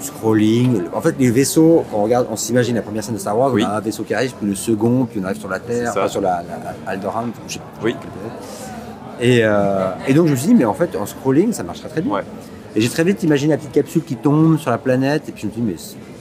scrolling. 0.00 0.82
En 0.92 1.00
fait, 1.00 1.14
les 1.18 1.30
vaisseaux, 1.30 1.84
quand 1.90 1.98
on 1.98 2.02
regarde, 2.04 2.26
on 2.30 2.36
s'imagine 2.36 2.74
la 2.74 2.82
première 2.82 3.02
scène 3.04 3.14
de 3.14 3.20
Star 3.20 3.38
Wars, 3.38 3.52
Oui. 3.52 3.64
on 3.66 3.70
a 3.70 3.76
un 3.76 3.80
vaisseau 3.80 4.02
qui 4.02 4.12
arrive, 4.14 4.32
puis 4.34 4.46
le 4.48 4.54
second, 4.54 5.06
puis 5.10 5.20
on 5.22 5.24
arrive 5.24 5.38
sur 5.38 5.48
la 5.48 5.60
Terre, 5.60 5.90
enfin, 5.90 6.08
sur 6.08 6.20
la, 6.20 6.42
la- 6.42 6.90
Alderaan, 6.90 7.28
je 7.48 7.54
sais 7.54 7.60
Oui. 7.82 7.94
Et, 9.20 9.40
euh, 9.44 9.90
et 10.08 10.12
donc 10.12 10.26
je 10.26 10.32
me 10.32 10.36
suis 10.36 10.48
dit, 10.48 10.54
mais 10.54 10.64
en 10.64 10.74
fait, 10.74 10.94
en 10.96 11.06
scrolling, 11.06 11.52
ça 11.52 11.62
marcherait 11.62 11.88
très 11.88 12.02
bien. 12.02 12.12
Ouais. 12.12 12.22
Et 12.76 12.80
j'ai 12.80 12.88
très 12.88 13.04
vite 13.04 13.22
imaginé 13.22 13.52
la 13.52 13.58
petite 13.58 13.72
capsule 13.72 14.02
qui 14.02 14.16
tombe 14.16 14.58
sur 14.58 14.70
la 14.70 14.78
planète, 14.78 15.28
et 15.28 15.32
puis 15.32 15.42
je 15.42 15.46
me 15.46 15.52
suis 15.52 15.60
dit, 15.62 15.66
mais. 15.68 15.76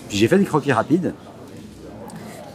Puis 0.09 0.17
j'ai 0.17 0.27
fait 0.27 0.37
des 0.37 0.45
croquis 0.45 0.71
rapides. 0.71 1.13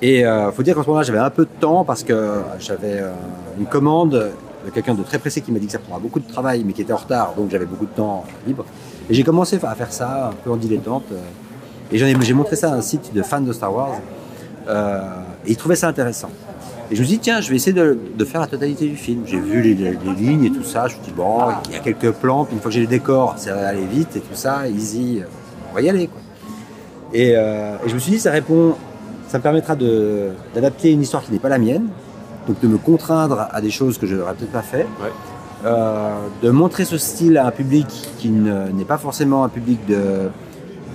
Et 0.01 0.25
euh, 0.25 0.53
faut 0.53 0.63
dire 0.63 0.77
qu'en 0.77 0.83
ce 0.83 0.87
moment-là, 0.89 1.05
j'avais 1.05 1.19
un 1.19 1.31
peu 1.31 1.45
de 1.45 1.51
temps 1.61 1.85
parce 1.85 2.05
que 2.05 2.41
j'avais 2.61 3.01
euh, 3.01 3.11
une 3.59 3.67
commande 3.67 4.11
de 4.11 4.71
quelqu'un 4.71 4.95
de 4.95 5.03
très 5.03 5.19
pressé 5.19 5.41
qui 5.41 5.51
m'a 5.51 5.59
dit 5.59 5.67
que 5.67 5.73
ça 5.73 5.79
prendra 5.81 5.99
beaucoup 5.99 6.21
de 6.21 6.29
travail, 6.29 6.63
mais 6.65 6.73
qui 6.73 6.83
était 6.83 6.93
en 6.93 6.99
retard, 6.99 7.35
donc 7.37 7.51
j'avais 7.51 7.67
beaucoup 7.67 7.87
de 7.87 7.91
temps 7.91 8.25
libre. 8.47 8.65
Et 9.11 9.15
j'ai 9.15 9.25
commencé 9.25 9.59
à 9.63 9.75
faire 9.75 9.93
ça 9.93 10.29
un 10.29 10.33
peu 10.45 10.51
en 10.53 10.57
dilettante. 10.57 11.05
euh, 11.13 11.17
Et 11.91 11.99
j'ai 11.99 12.35
montré 12.35 12.55
ça 12.55 12.71
à 12.73 12.77
un 12.77 12.81
site 12.83 13.13
de 13.13 13.23
fans 13.23 13.41
de 13.41 13.53
Star 13.53 13.75
Wars. 13.75 14.01
euh, 14.69 15.01
et 15.47 15.53
ils 15.53 15.57
trouvaient 15.57 15.77
ça 15.77 15.89
intéressant. 15.89 16.29
Et 16.91 16.95
je 16.97 17.01
me 17.03 17.07
suis 17.07 17.17
dit, 17.17 17.21
tiens, 17.21 17.41
je 17.41 17.51
vais 17.51 17.57
essayer 17.57 17.75
de, 17.75 17.99
de 18.17 18.25
faire 18.25 18.41
la 18.41 18.47
totalité 18.47 18.87
du 18.89 18.97
film. 18.97 19.23
J'ai 19.27 19.39
vu 19.39 19.61
les, 19.61 19.75
les- 19.75 19.91
les 20.05 20.15
lignes 20.15 20.45
et 20.45 20.51
tout 20.51 20.63
ça. 20.65 20.89
Je 20.89 20.97
me 20.97 21.03
suis 21.03 21.13
dit, 21.13 21.17
bon, 21.17 21.39
il 21.69 21.75
y 21.75 21.77
a 21.77 21.81
quelques 21.81 22.13
plans, 22.13 22.45
puis 22.45 22.55
une 22.55 22.61
fois 22.63 22.71
que 22.71 22.75
j'ai 22.75 22.81
les 22.81 22.87
décors, 22.87 23.35
ça 23.37 23.55
va 23.55 23.69
aller 23.69 23.85
vite 23.85 24.17
et 24.17 24.21
tout 24.21 24.35
ça, 24.35 24.67
easy, 24.69 25.21
on 25.71 25.75
va 25.75 25.83
y 25.83 25.91
aller. 25.91 26.07
Quoi. 26.07 26.21
Et, 27.13 27.33
euh, 27.37 27.77
et 27.85 27.89
je 27.89 27.95
me 27.95 27.99
suis 27.99 28.13
dit, 28.13 28.19
ça 28.19 28.31
répond, 28.31 28.75
ça 29.29 29.37
me 29.39 29.43
permettra 29.43 29.77
d'adapter 30.55 30.91
une 30.93 31.03
histoire 31.03 31.23
qui 31.23 31.33
n'est 31.33 31.39
pas 31.39 31.49
la 31.51 31.59
mienne, 31.59 31.89
donc 32.47 32.59
de 32.61 32.67
me 32.69 32.79
contraindre 32.79 33.49
à 33.51 33.61
des 33.61 33.71
choses 33.71 33.99
que 33.99 34.07
je 34.07 34.15
n'aurais 34.17 34.35
peut-être 34.35 34.53
pas 34.53 34.63
fait, 34.63 34.87
Ouais. 35.03 35.11
Euh, 35.65 36.11
de 36.41 36.51
montrer 36.51 36.85
ce 36.85 36.97
style 36.99 37.37
à 37.37 37.47
un 37.49 37.51
public 37.51 37.87
qui 38.19 38.29
ne- 38.31 38.69
n'est 38.69 38.85
pas 38.85 38.97
forcément 38.97 39.43
un 39.43 39.49
public 39.49 39.85
de, 39.89 40.29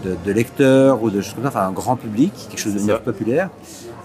de, 0.05 0.15
de 0.25 0.31
lecteurs 0.31 1.03
ou 1.03 1.09
de 1.09 1.19
choses 1.19 1.33
comme 1.33 1.43
ça, 1.43 1.49
enfin 1.49 1.67
un 1.67 1.71
grand 1.73 1.97
public, 1.97 2.31
quelque 2.49 2.59
chose 2.61 2.73
de 2.75 2.93
populaire. 3.03 3.49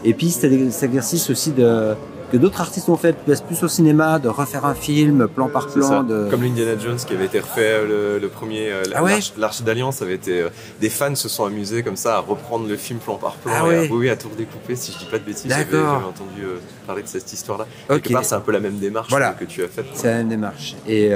Et 0.04 0.14
puis 0.14 0.30
cet 0.30 0.52
cet 0.72 0.84
exercice 0.84 1.28
aussi 1.30 1.50
de, 1.50 1.94
que 2.30 2.37
d'autres 2.37 2.61
artistes 2.61 2.88
ont 2.88 2.96
fait, 2.96 3.14
plus, 3.16 3.40
plus 3.40 3.62
au 3.64 3.68
cinéma, 3.68 4.18
de 4.18 4.28
refaire 4.28 4.64
un 4.64 4.74
film 4.74 5.26
plan 5.28 5.48
par 5.48 5.66
plan. 5.68 6.02
De... 6.04 6.28
Comme 6.30 6.42
l'Indiana 6.42 6.78
Jones 6.78 6.96
qui 6.98 7.14
avait 7.14 7.24
été 7.24 7.40
refait 7.40 7.62
euh, 7.72 8.16
le, 8.18 8.20
le 8.20 8.28
premier, 8.28 8.70
euh, 8.70 8.82
Ah 8.94 9.02
ouais 9.02 9.18
l'Arche- 9.38 9.62
d'Alliance 9.62 10.00
avait 10.02 10.14
été. 10.14 10.42
euh, 10.42 10.48
des 10.80 10.88
fans 10.90 11.14
se 11.14 11.28
sont 11.28 11.44
amusés 11.46 11.82
comme 11.82 11.96
ça 11.96 12.16
à 12.16 12.18
reprendre 12.20 12.68
le 12.68 12.76
film 12.76 12.98
plan 13.00 13.16
par 13.16 13.32
plan 13.37 13.52
Ah 13.54 13.58
et 13.58 13.61
à, 13.61 13.66
ouais. 13.68 13.88
oui, 13.90 13.96
oui, 13.98 14.08
à 14.11 14.16
tout 14.16 14.28
redécouper. 14.28 14.76
Si 14.76 14.92
je 14.92 14.98
dis 14.98 15.06
pas 15.11 15.18
de 15.18 15.24
bêtises, 15.24 15.50
j'avais 15.50 15.78
entendu 15.78 16.42
euh, 16.44 16.58
parler 16.87 17.02
de 17.02 17.08
cette 17.08 17.32
histoire-là. 17.32 17.66
Ok. 17.88 18.02
Quelque 18.02 18.12
part, 18.12 18.24
c'est 18.24 18.34
un 18.37 18.40
peu 18.40 18.52
la 18.52 18.61
même 18.61 18.78
démarche 18.78 19.08
Voilà. 19.11 19.30
que 19.32 19.44
tu 19.46 19.64
as 19.64 19.68
faite. 19.68 19.87
C'est 19.94 20.06
la 20.08 20.18
même 20.18 20.28
démarche. 20.28 20.76
Et, 20.87 21.11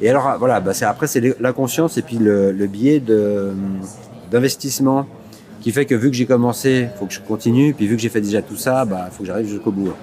et 0.00 0.10
alors, 0.10 0.36
voilà, 0.38 0.60
bah 0.60 0.74
c'est, 0.74 0.84
après, 0.84 1.06
c'est 1.06 1.40
l'inconscience 1.40 1.96
et 1.98 2.02
puis 2.02 2.18
le, 2.18 2.52
le 2.52 2.66
biais 2.66 3.00
de, 3.00 3.52
d'investissement 4.30 5.06
qui 5.64 5.72
fait 5.72 5.86
que 5.86 5.94
vu 5.94 6.10
que 6.10 6.16
j'ai 6.16 6.26
commencé, 6.26 6.90
il 6.92 6.98
faut 6.98 7.06
que 7.06 7.14
je 7.14 7.20
continue. 7.20 7.72
Puis 7.72 7.86
vu 7.86 7.96
que 7.96 8.02
j'ai 8.02 8.10
fait 8.10 8.20
déjà 8.20 8.42
tout 8.42 8.54
ça, 8.56 8.84
bah, 8.84 9.08
faut 9.10 9.22
que 9.22 9.26
j'arrive 9.26 9.46
jusqu'au 9.46 9.70
bout. 9.70 9.94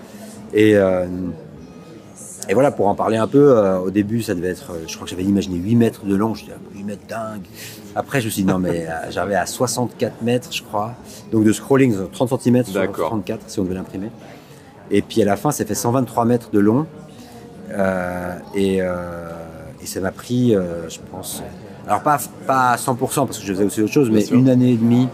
Et, 0.55 0.75
euh, 0.75 1.05
et 2.49 2.55
voilà, 2.55 2.71
pour 2.71 2.87
en 2.87 2.95
parler 2.95 3.17
un 3.17 3.27
peu, 3.27 3.55
euh, 3.55 3.77
au 3.77 3.91
début, 3.91 4.23
ça 4.23 4.33
devait 4.33 4.47
être, 4.47 4.71
euh, 4.71 4.85
je 4.87 4.95
crois 4.95 5.05
que 5.05 5.11
j'avais 5.11 5.23
imaginé 5.23 5.57
8 5.57 5.75
mètres 5.75 6.03
de 6.03 6.15
long. 6.15 6.33
Je 6.33 6.45
disais, 6.45 6.55
8 6.73 6.83
mètres 6.83 7.05
dingue. 7.07 7.43
Après, 7.95 8.21
je 8.21 8.25
me 8.25 8.31
suis 8.31 8.41
dit, 8.41 8.47
non, 8.47 8.57
mais 8.57 8.87
euh, 8.87 9.11
j'arrivais 9.11 9.35
à 9.35 9.45
64 9.45 10.23
mètres, 10.23 10.51
je 10.51 10.63
crois. 10.63 10.95
Donc 11.31 11.43
de 11.43 11.53
scrolling, 11.53 11.95
30 12.11 12.41
cm 12.41 12.65
sur 12.65 12.81
D'accord. 12.81 13.09
34, 13.09 13.43
si 13.45 13.59
on 13.59 13.63
devait 13.63 13.75
l'imprimer. 13.75 14.09
Et 14.89 15.03
puis 15.03 15.21
à 15.21 15.25
la 15.25 15.35
fin, 15.35 15.51
ça 15.51 15.63
fait 15.63 15.75
123 15.75 16.25
mètres 16.25 16.49
de 16.51 16.59
long. 16.59 16.87
Euh, 17.69 18.35
et, 18.55 18.77
et 18.77 19.85
ça 19.85 19.99
m'a 19.99 20.11
pris, 20.11 20.53
je 20.53 20.97
pense, 21.11 21.43
alors 21.87 22.01
pas, 22.01 22.17
pas 22.47 22.71
à 22.71 22.75
100% 22.77 22.97
parce 22.97 23.37
que 23.37 23.45
je 23.45 23.53
faisais 23.53 23.63
aussi 23.63 23.81
autre 23.83 23.93
chose, 23.93 24.09
mais 24.09 24.25
une 24.25 24.49
année 24.49 24.71
et 24.71 24.77
demie 24.77 25.07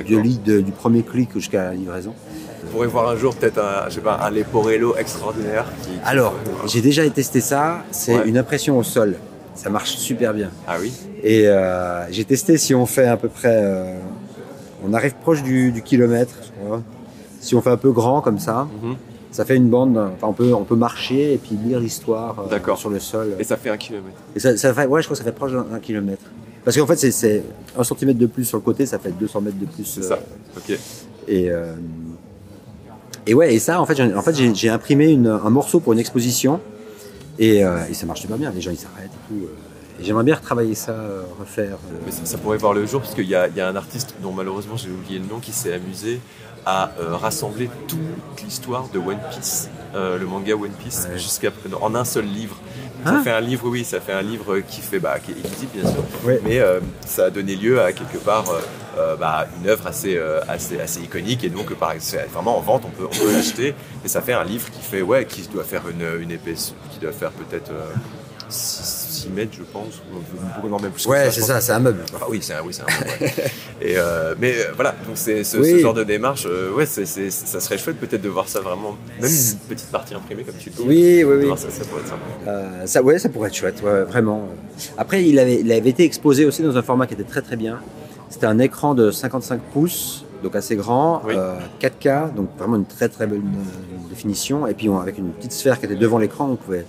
de 0.00 0.44
de- 0.44 0.60
du 0.60 0.72
premier 0.72 1.02
clic 1.02 1.30
jusqu'à 1.34 1.64
la 1.64 1.74
livraison. 1.74 2.14
On 2.64 2.70
pourrait 2.72 2.86
voir 2.86 3.08
un 3.08 3.16
jour 3.16 3.34
peut-être 3.34 3.58
un, 3.58 3.88
je 3.88 3.94
sais 3.96 4.00
pas, 4.00 4.18
un 4.22 4.30
Leporello 4.30 4.96
extraordinaire. 4.96 5.66
Qui, 5.82 5.88
qui- 5.90 5.94
Alors, 6.04 6.34
j'ai 6.66 6.80
déjà 6.80 7.08
testé 7.10 7.40
ça, 7.40 7.82
c'est 7.90 8.14
Ouais. 8.16 8.28
une 8.28 8.38
impression 8.38 8.78
au 8.78 8.82
sol. 8.82 9.16
Ça 9.54 9.68
marche 9.68 9.90
super 9.96 10.32
bien. 10.32 10.50
Ah 10.66 10.76
oui 10.80 10.92
Et 11.22 11.46
euh, 11.48 12.10
j'ai 12.10 12.24
testé 12.24 12.56
si 12.56 12.74
on 12.74 12.86
fait 12.86 13.06
à 13.06 13.16
peu 13.16 13.28
près, 13.28 13.50
euh, 13.62 13.94
on 14.86 14.94
arrive 14.94 15.14
proche 15.20 15.42
du, 15.42 15.70
du 15.72 15.82
kilomètre, 15.82 16.34
je 16.42 16.64
crois. 16.64 16.82
Si 17.40 17.54
on 17.54 17.60
fait 17.60 17.70
un 17.70 17.76
peu 17.76 17.90
grand 17.90 18.20
comme 18.22 18.38
ça, 18.38 18.66
Mhm. 18.82 18.94
ça 19.30 19.44
fait 19.44 19.56
une 19.56 19.68
bande. 19.68 19.98
Enfin, 19.98 20.28
on 20.28 20.32
peut, 20.32 20.54
on 20.54 20.64
peut 20.64 20.76
marcher 20.76 21.34
et 21.34 21.36
puis 21.38 21.56
lire 21.62 21.80
l'histoire 21.80 22.36
euh, 22.50 22.76
sur 22.76 22.88
le 22.90 23.00
sol. 23.00 23.34
Et 23.38 23.44
ça 23.44 23.56
fait 23.56 23.68
un 23.70 23.76
kilomètre. 23.76 24.16
Et 24.34 24.40
ça, 24.40 24.56
ça 24.56 24.72
fait, 24.72 24.86
ouais, 24.86 25.02
je 25.02 25.06
crois 25.08 25.16
que 25.16 25.18
ça 25.18 25.24
fait 25.24 25.36
proche 25.36 25.52
d'un 25.52 25.78
kilomètre. 25.80 26.22
Parce 26.64 26.76
qu'en 26.76 26.86
fait, 26.86 26.96
c'est- 26.96 27.42
un 27.76 27.84
centimètre 27.84 28.18
de 28.18 28.26
plus 28.26 28.44
sur 28.44 28.58
le 28.58 28.62
côté, 28.62 28.86
ça 28.86 28.98
fait 28.98 29.10
200 29.10 29.40
mètres 29.40 29.58
de 29.58 29.66
plus. 29.66 29.84
C'est 29.84 30.00
euh, 30.04 30.08
ça. 30.08 30.18
Ok. 30.56 30.78
Et, 31.28 31.50
euh, 31.50 31.74
et 33.26 33.34
ouais, 33.34 33.54
et 33.54 33.58
ça, 33.58 33.80
en 33.80 33.86
fait, 33.86 33.96
j'ai, 33.96 34.14
en 34.14 34.22
fait, 34.22 34.34
j'ai, 34.54 34.68
imprimé 34.68 35.10
une- 35.10 35.26
un 35.28 35.50
morceau 35.50 35.80
pour 35.80 35.92
une 35.92 35.98
exposition 35.98 36.60
et, 37.38 37.64
euh, 37.64 37.78
et 37.90 37.94
ça 37.94 38.06
marche 38.06 38.20
super 38.20 38.36
bien. 38.38 38.50
Les 38.54 38.60
gens, 38.60 38.70
ils 38.70 38.78
s'arrêtent 38.78 39.06
et 39.06 39.28
tout. 39.34 39.44
euh. 39.44 39.54
J'aimerais 40.00 40.24
bien 40.24 40.34
retravailler 40.34 40.74
ça, 40.74 40.92
euh, 40.92 41.22
refaire. 41.38 41.74
euh. 41.92 41.98
Mais 42.04 42.12
ça, 42.12 42.24
ça 42.24 42.38
pourrait 42.38 42.58
voir 42.58 42.72
le 42.72 42.86
jour 42.86 43.00
parce 43.02 43.14
qu'il 43.14 43.26
y, 43.28 43.34
a 43.34 43.48
il 43.48 43.56
y 43.56 43.60
a 43.60 43.68
un 43.68 43.76
artiste 43.76 44.14
dont 44.22 44.32
malheureusement 44.32 44.76
j'ai 44.76 44.90
oublié 44.90 45.18
le 45.18 45.26
nom 45.26 45.38
qui 45.38 45.52
s'est 45.52 45.72
amusé 45.74 46.20
à 46.64 46.92
euh, 47.00 47.16
rassembler 47.16 47.68
toute 47.88 47.98
l'histoire 48.44 48.86
de 48.94 48.98
One 48.98 49.18
Piece, 49.30 49.68
euh, 49.94 50.16
le 50.18 50.26
manga 50.26 50.54
One 50.54 50.70
Piece, 50.70 51.08
Ouais. 51.10 51.18
jusqu'à 51.18 51.50
en 51.80 51.94
un 51.94 52.04
seul 52.04 52.24
livre. 52.24 52.56
Ça 53.04 53.16
Ah. 53.18 53.22
fait 53.24 53.32
un 53.32 53.40
livre, 53.40 53.66
oui, 53.68 53.84
ça 53.84 54.00
fait 54.00 54.12
un 54.12 54.22
livre 54.22 54.60
qui 54.60 54.80
fait, 54.80 55.00
bah, 55.00 55.18
qui 55.18 55.32
est 55.32 55.34
illisible 55.40 55.72
bien 55.74 55.90
sûr, 55.90 56.04
Ouais. 56.24 56.40
mais 56.44 56.60
euh, 56.60 56.78
ça 57.04 57.24
a 57.26 57.30
donné 57.30 57.56
lieu 57.56 57.80
à 57.82 57.92
quelque 57.92 58.18
part 58.18 58.44
euh, 58.96 59.16
bah, 59.16 59.48
une 59.60 59.68
œuvre 59.68 59.88
assez, 59.88 60.16
euh, 60.16 60.40
assez, 60.48 60.78
assez 60.80 61.00
iconique 61.00 61.42
et 61.42 61.48
donc 61.50 61.74
par 61.74 61.94
vraiment 62.32 62.56
en 62.58 62.60
vente, 62.60 62.84
on 62.86 62.90
peut, 62.90 63.06
on 63.12 63.16
peut 63.26 63.32
l'acheter 63.32 63.74
et 64.04 64.08
ça 64.08 64.22
fait 64.22 64.32
un 64.34 64.44
livre 64.44 64.70
qui 64.70 64.82
fait, 64.82 65.02
ouais, 65.02 65.24
qui 65.26 65.42
doit 65.48 65.64
faire 65.64 65.82
une, 65.88 66.22
une 66.22 66.30
épaisse, 66.30 66.74
qui 66.92 67.00
doit 67.00 67.10
faire 67.12 67.32
peut-être 67.32 67.72
6 68.48 69.01
mètres, 69.28 69.52
je 69.58 69.62
pense, 69.64 70.00
non, 70.68 70.78
même 70.80 70.90
plus 70.92 71.06
Ouais, 71.06 71.30
c'est 71.30 71.40
ça, 71.42 71.60
c'est 71.60 71.72
un 71.72 71.80
meuble. 71.80 72.00
Ah 72.20 72.24
oui, 72.28 72.38
c'est 72.42 72.54
un, 72.54 72.62
oui, 72.64 72.72
c'est 72.72 72.82
un 72.82 72.86
ouais. 73.20 73.32
Et 73.82 73.94
euh, 73.96 74.34
mais 74.38 74.52
euh, 74.56 74.72
voilà, 74.74 74.94
donc 75.06 75.16
c'est 75.16 75.42
ce, 75.44 75.56
Oui. 75.58 75.70
ce 75.72 75.78
genre 75.78 75.94
de 75.94 76.04
démarche, 76.04 76.46
euh, 76.48 76.72
ouais, 76.72 76.86
c'est, 76.86 77.04
c'est- 77.06 77.30
ça 77.30 77.60
serait 77.60 77.78
chouette 77.78 77.96
peut-être 77.98 78.22
de 78.22 78.28
voir 78.28 78.48
ça 78.48 78.60
vraiment, 78.60 78.96
même 79.20 79.30
une 79.30 79.58
petite 79.68 79.90
partie 79.90 80.14
imprimée 80.14 80.44
comme 80.44 80.54
tu 80.56 80.70
dis. 80.70 80.76
Oui, 80.86 81.24
oui, 81.24 81.34
oui. 81.40 81.46
voir 81.46 81.58
ça, 81.58 81.70
ça 81.70 81.84
pourrait 81.84 82.02
être 82.02 82.08
sympa. 82.08 82.22
Euh, 82.48 82.86
ça, 82.86 83.02
ouais, 83.02 83.18
ça 83.18 83.28
pourrait 83.28 83.48
être 83.48 83.56
chouette, 83.56 83.82
ouais, 83.82 84.02
vraiment. 84.04 84.48
Après, 84.98 85.24
il 85.24 85.38
avait, 85.38 85.60
il 85.60 85.70
avait 85.72 85.90
été 85.90 86.04
exposé 86.04 86.44
aussi 86.46 86.62
dans 86.62 86.76
un 86.76 86.82
format 86.82 87.06
qui 87.06 87.14
était 87.14 87.22
très 87.24 87.42
très 87.42 87.56
bien. 87.56 87.80
C'était 88.30 88.46
un 88.46 88.58
écran 88.58 88.94
de 88.94 89.10
55 89.10 89.60
pouces, 89.72 90.24
donc 90.42 90.56
assez 90.56 90.74
grand, 90.76 91.22
Oui. 91.26 91.34
euh, 91.36 91.54
4K, 91.80 92.34
donc 92.34 92.48
vraiment 92.58 92.76
une 92.76 92.86
très 92.86 93.08
très 93.08 93.26
belle 93.26 93.42
définition. 94.08 94.66
Et 94.66 94.74
puis 94.74 94.88
on- 94.88 94.98
avec 95.00 95.18
une 95.18 95.30
petite 95.32 95.52
sphère 95.52 95.78
qui 95.78 95.86
était 95.86 95.94
devant 95.96 96.18
l'écran, 96.18 96.48
on 96.50 96.56
pouvait 96.56 96.84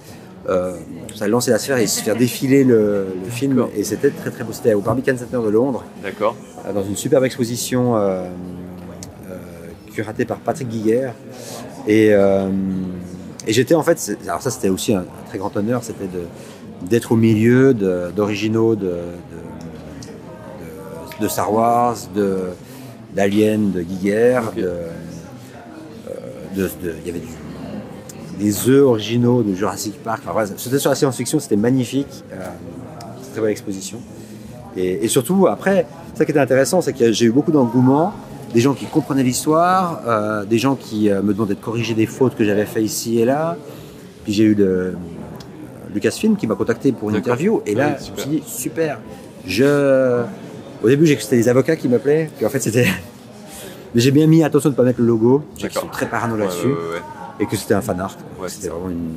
euh, 0.50 0.74
ça 1.16 1.28
lancer 1.28 1.52
la 1.52 1.60
sphère 1.60 1.78
et 1.78 1.88
se 1.88 2.02
faire 2.04 2.16
défiler 2.16 2.64
le, 2.64 3.08
le 3.24 3.30
film. 3.30 3.66
Et 3.76 3.84
c'était 3.84 4.10
très 4.10 4.30
très 4.32 4.44
beau. 4.44 4.52
C'était 4.54 4.74
au 4.74 4.82
Barbican 4.82 5.16
Center 5.18 5.40
de 5.46 5.50
Londres, 5.50 5.84
D'accord. 6.04 6.36
euh, 6.66 6.74
dans 6.74 6.84
une 6.84 6.96
superbe 6.96 7.24
exposition 7.26 7.96
euh, 7.98 8.24
euh, 9.30 9.38
curatée 9.94 10.26
par 10.26 10.38
Patrick 10.40 10.68
Guiguer. 10.70 11.10
Et, 11.88 12.12
et 12.12 13.52
j'étais 13.54 13.76
en 13.76 13.84
fait, 13.84 14.18
alors 14.26 14.42
ça 14.42 14.50
c'était 14.52 14.70
aussi 14.70 14.94
un, 14.94 15.00
un 15.02 15.28
très 15.28 15.38
grand 15.38 15.56
honneur, 15.58 15.84
c'était 15.84 16.08
d'être 16.90 17.12
au 17.12 17.18
milieu 17.18 17.74
d'originaux 17.74 18.76
de, 18.76 18.86
de, 18.86 18.92
de- 21.20 21.24
de 21.24 21.28
Star 21.28 21.52
Wars, 21.54 21.98
de 22.16 22.38
d'Alien, 23.14 23.72
de 23.72 23.82
de, 24.56 24.72
de- 26.56 26.70
de- 26.82 26.96
il 27.02 27.08
y 27.08 27.10
avait 27.10 27.20
du- 27.20 27.28
des 28.40 28.70
œufs 28.70 28.84
originaux 28.86 29.44
de 29.44 29.54
Jurassic 29.54 30.02
Park. 30.04 30.24
Enfin, 30.28 30.46
c'était 30.58 30.80
sur 30.80 30.90
la 30.90 30.96
science-fiction, 30.96 31.40
c'était 31.40 31.56
magnifique, 31.56 32.08
euh, 32.32 32.36
c'était 33.18 33.28
une 33.28 33.32
très 33.34 33.42
belle 33.42 33.52
exposition. 33.52 34.00
Et, 34.76 35.06
et 35.06 35.08
surtout, 35.08 35.48
après, 35.48 35.86
ça 36.16 36.26
qui 36.26 36.32
était 36.32 36.40
intéressant, 36.40 36.82
c'est 36.82 36.94
que 36.94 37.12
j'ai 37.12 37.26
eu 37.26 37.32
beaucoup 37.32 37.52
d'engouement, 37.52 38.14
des 38.54 38.60
gens 38.62 38.74
qui 38.74 38.86
comprenaient 38.86 39.24
l'histoire, 39.24 40.02
euh, 40.08 40.46
des 40.46 40.58
gens 40.58 40.76
qui 40.76 41.10
euh, 41.10 41.22
me 41.22 41.34
demandaient 41.34 41.56
de 41.56 41.60
corriger 41.60 41.94
des 41.94 42.06
fautes 42.06 42.36
que 42.36 42.44
j'avais 42.44 42.66
fait 42.66 42.84
ici 42.84 43.20
et 43.20 43.26
là. 43.26 43.58
Puis 44.24 44.34
j'ai 44.34 44.44
eu 44.44 44.54
le, 44.56 44.96
Lucasfilm 45.94 46.36
qui 46.38 46.48
m'a 46.48 46.56
contacté 46.56 46.92
pour 46.92 47.10
une 47.12 47.16
interview. 47.18 47.62
Et 47.68 47.76
là, 47.76 47.98
Oui, 48.00 48.06
je 48.06 48.12
me 48.12 48.18
super. 48.18 48.22
suis 48.24 48.30
dit, 48.32 48.44
super. 48.48 49.00
Je... 49.46 50.24
Au 50.84 50.88
début, 50.90 51.06
j'ai 51.06 51.14
cru 51.16 51.20
que 51.20 51.24
c'était 51.24 51.36
les 51.38 51.50
avocats 51.50 51.76
qui 51.76 51.88
m'appelaient, 51.88 52.30
puis 52.36 52.46
en 52.46 52.50
fait, 52.50 52.60
c'était. 52.60 52.88
Mais 53.96 54.02
j'ai 54.02 54.10
bien 54.12 54.26
mis 54.26 54.44
attention 54.44 54.70
de 54.70 54.74
ne 54.74 54.78
pas 54.78 54.84
mettre 54.84 55.00
le 55.02 55.06
logo. 55.08 55.44
D'accord. 55.62 55.84
sont 55.84 55.88
très 55.90 56.08
parano 56.08 56.34
Ouais, 56.36 56.42
là-dessus. 56.42 56.66
ouais, 56.66 56.74
ouais, 56.74 57.02
Et 57.44 57.46
que 57.46 57.58
c'était 57.58 57.74
un 57.74 57.82
fan 57.82 58.00
art. 58.00 58.16
Ouais, 58.40 58.48
c'était 58.48 58.70
vraiment 58.70 58.90
une, 58.90 59.12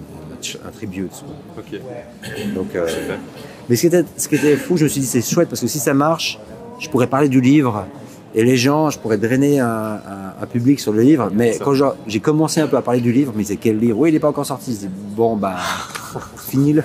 un 0.67 0.71
tribute. 0.71 1.13
Ok. 1.57 1.81
Donc, 2.55 2.75
euh, 2.75 2.87
mais 3.69 3.77
ce 3.77 3.83
qui, 3.83 3.87
était, 3.87 4.05
ce 4.17 4.27
qui 4.29 4.35
était 4.35 4.57
fou, 4.57 4.77
je 4.77 4.85
me 4.85 4.89
suis 4.89 5.01
dit, 5.01 5.07
c'est 5.07 5.23
chouette 5.23 5.49
parce 5.49 5.61
que 5.61 5.69
si 5.69 5.79
ça 5.79 5.95
marche, 5.95 6.39
je 6.81 6.89
pourrais 6.89 7.07
parler 7.07 7.29
du 7.29 7.41
livre 7.41 7.87
et 8.35 8.43
les 8.43 8.57
gens, 8.57 8.91
je 8.91 8.99
pourrais 8.99 9.17
drainer 9.17 9.61
un, 9.61 9.67
un- 9.69 10.43
un 10.43 10.47
public 10.47 10.81
sur 10.81 10.93
le 10.93 11.03
livre. 11.03 11.31
Mais 11.33 11.53
Ça. 11.53 11.65
quand 11.65 11.73
j'ai 12.07 12.21
commencé 12.21 12.61
un 12.61 12.67
peu 12.67 12.77
à 12.77 12.83
parler 12.83 13.01
du 13.01 13.13
livre, 13.13 13.33
mais 13.37 13.45
c'est 13.45 13.57
quel 13.57 13.79
livre? 13.79 13.97
Oui, 13.99 14.11
il 14.11 14.13
n'est 14.13 14.19
pas 14.21 14.29
encore 14.29 14.45
sorti. 14.45 14.73
Je 14.73 14.87
dis, 14.87 14.91
bon, 15.17 15.37
bah, 15.37 15.57
finis-le. 16.49 16.83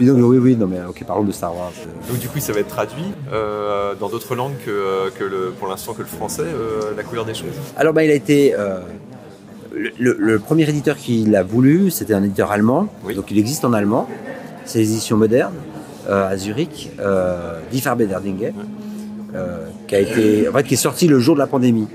Oui, 0.00 0.38
oui, 0.38 0.56
non, 0.56 0.66
mais 0.68 0.78
ok, 0.88 1.04
parlons 1.06 1.24
de 1.24 1.32
Star 1.32 1.54
Wars. 1.54 1.72
Euh, 1.80 2.08
Donc 2.12 2.18
du 2.20 2.28
coup, 2.28 2.38
ça 2.38 2.52
va 2.52 2.60
être 2.60 2.68
traduit 2.68 3.04
euh, 3.32 3.94
dans 3.96 4.08
d'autres 4.08 4.34
langues 4.36 4.54
que, 4.64 5.10
que 5.18 5.24
le, 5.24 5.50
pour 5.58 5.68
l'instant 5.68 5.92
que 5.94 6.00
le 6.02 6.08
français, 6.08 6.42
euh, 6.46 6.92
la 6.96 7.02
couleur 7.02 7.24
des 7.26 7.34
choses? 7.34 7.50
Alors, 7.76 7.92
bah, 7.92 8.04
il 8.04 8.10
a 8.10 8.14
été. 8.14 8.54
euh, 8.54 8.78
le, 9.76 9.90
le- 9.98 10.16
le 10.18 10.38
premier 10.38 10.68
éditeur 10.68 10.96
qui 10.96 11.24
l'a 11.24 11.42
voulu, 11.42 11.90
c'était 11.90 12.14
un 12.14 12.22
éditeur 12.22 12.50
allemand. 12.52 12.88
Oui. 13.04 13.14
Donc, 13.14 13.30
il 13.30 13.38
existe 13.38 13.64
en 13.64 13.72
allemand. 13.72 14.08
C'est 14.64 14.78
les 14.78 14.90
éditions 14.92 15.16
modernes 15.16 15.54
euh, 16.08 16.28
à 16.30 16.36
Zurich, 16.36 16.90
euh, 17.00 17.58
Die 17.72 17.80
Farbe 17.80 18.02
der 18.02 18.20
Dinge, 18.20 18.52
euh, 19.34 19.66
qui 19.86 19.94
a 19.94 20.00
été, 20.00 20.48
en 20.48 20.52
fait, 20.52 20.64
qui 20.64 20.74
est 20.74 20.78
sorti 20.78 21.06
le 21.08 21.18
jour 21.18 21.34
de 21.34 21.40
la 21.40 21.46
pandémie. 21.46 21.88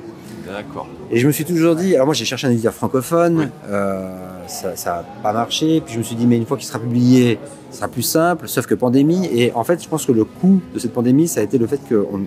D'accord. 0.47 0.87
Et 1.11 1.19
je 1.19 1.27
me 1.27 1.31
suis 1.31 1.45
toujours 1.45 1.75
dit, 1.75 1.93
alors 1.95 2.07
moi 2.07 2.13
j'ai 2.15 2.25
cherché 2.25 2.47
un 2.47 2.51
éditeur 2.51 2.73
francophone, 2.73 3.37
Oui. 3.37 3.45
euh, 3.69 4.09
ça 4.47 4.73
n'a 4.85 5.05
pas 5.23 5.31
marché. 5.33 5.81
Puis 5.83 5.93
je 5.93 5.99
me 5.99 6.03
suis 6.03 6.15
dit, 6.15 6.25
mais 6.27 6.37
une 6.37 6.45
fois 6.45 6.57
qu'il 6.57 6.65
sera 6.67 6.79
publié, 6.79 7.37
ce 7.71 7.77
sera 7.77 7.87
plus 7.87 8.01
simple, 8.01 8.47
sauf 8.47 8.65
que 8.65 8.73
pandémie. 8.75 9.27
Et 9.31 9.51
en 9.53 9.63
fait, 9.63 9.81
je 9.83 9.87
pense 9.87 10.05
que 10.05 10.11
le 10.11 10.23
coût 10.25 10.59
de 10.73 10.79
cette 10.79 10.93
pandémie, 10.93 11.27
ça 11.27 11.41
a 11.41 11.43
été 11.43 11.57
le 11.59 11.67
fait 11.67 11.79
qu'on 11.87 12.21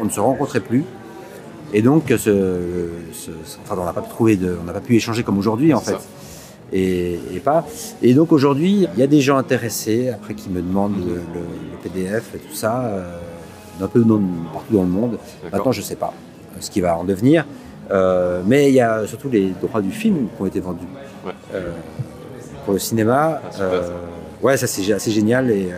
on 0.00 0.04
ne 0.04 0.10
se 0.10 0.20
rencontrait 0.20 0.60
plus. 0.60 0.84
Et 1.76 1.82
donc, 1.82 2.04
ce, 2.08 2.16
ce- 2.16 2.88
ce- 3.12 3.30
enfin, 3.64 3.76
on 3.78 3.84
n'a 3.84 3.92
pas 3.92 4.00
pu 4.00 4.08
trouver 4.08 4.36
de, 4.36 4.56
on 4.60 4.64
n'a 4.64 4.72
pas 4.72 4.80
pu 4.80 4.94
échanger 4.96 5.22
comme 5.24 5.36
aujourd'hui 5.38 5.74
en 5.74 5.80
fait. 5.80 5.92
ça. 5.92 6.00
Et, 6.72 7.18
et 7.34 7.40
pas. 7.40 7.66
Et 8.02 8.14
donc 8.14 8.32
aujourd'hui, 8.32 8.88
il 8.94 8.98
y 9.00 9.02
a 9.02 9.06
des 9.06 9.20
gens 9.20 9.36
intéressés 9.36 10.08
après 10.08 10.34
qui 10.34 10.48
me 10.50 10.60
demandent 10.62 10.96
le, 10.98 11.14
le- 11.14 11.40
le 11.72 11.76
PDF 11.82 12.34
et 12.34 12.38
tout 12.38 12.54
ça, 12.54 12.84
euh, 12.86 13.18
d'un 13.80 13.88
peu 13.88 14.00
dans- 14.04 14.20
partout 14.52 14.74
dans 14.74 14.82
le 14.82 14.88
monde. 14.88 15.18
Maintenant, 15.52 15.72
je 15.72 15.80
ne 15.80 15.84
sais 15.84 15.96
pas 15.96 16.12
euh, 16.14 16.56
ce 16.60 16.70
qui 16.70 16.80
va 16.80 16.96
en 16.96 17.04
devenir. 17.04 17.44
Euh, 17.90 18.40
mais 18.46 18.68
il 18.70 18.74
y 18.74 18.80
a 18.80 19.06
surtout 19.06 19.28
les 19.28 19.50
droits 19.60 19.82
du 19.82 19.90
film 19.90 20.28
qui 20.34 20.42
ont 20.42 20.46
été 20.46 20.60
vendus 20.60 20.86
Ouais. 21.26 21.32
euh, 21.54 21.70
pour 22.64 22.72
le 22.72 22.78
cinéma. 22.78 23.40
Ah, 23.60 23.62
ouais, 24.42 24.56
ça 24.56 24.66
c'est 24.66 24.90
assez 24.92 25.10
génial 25.10 25.50
et, 25.50 25.68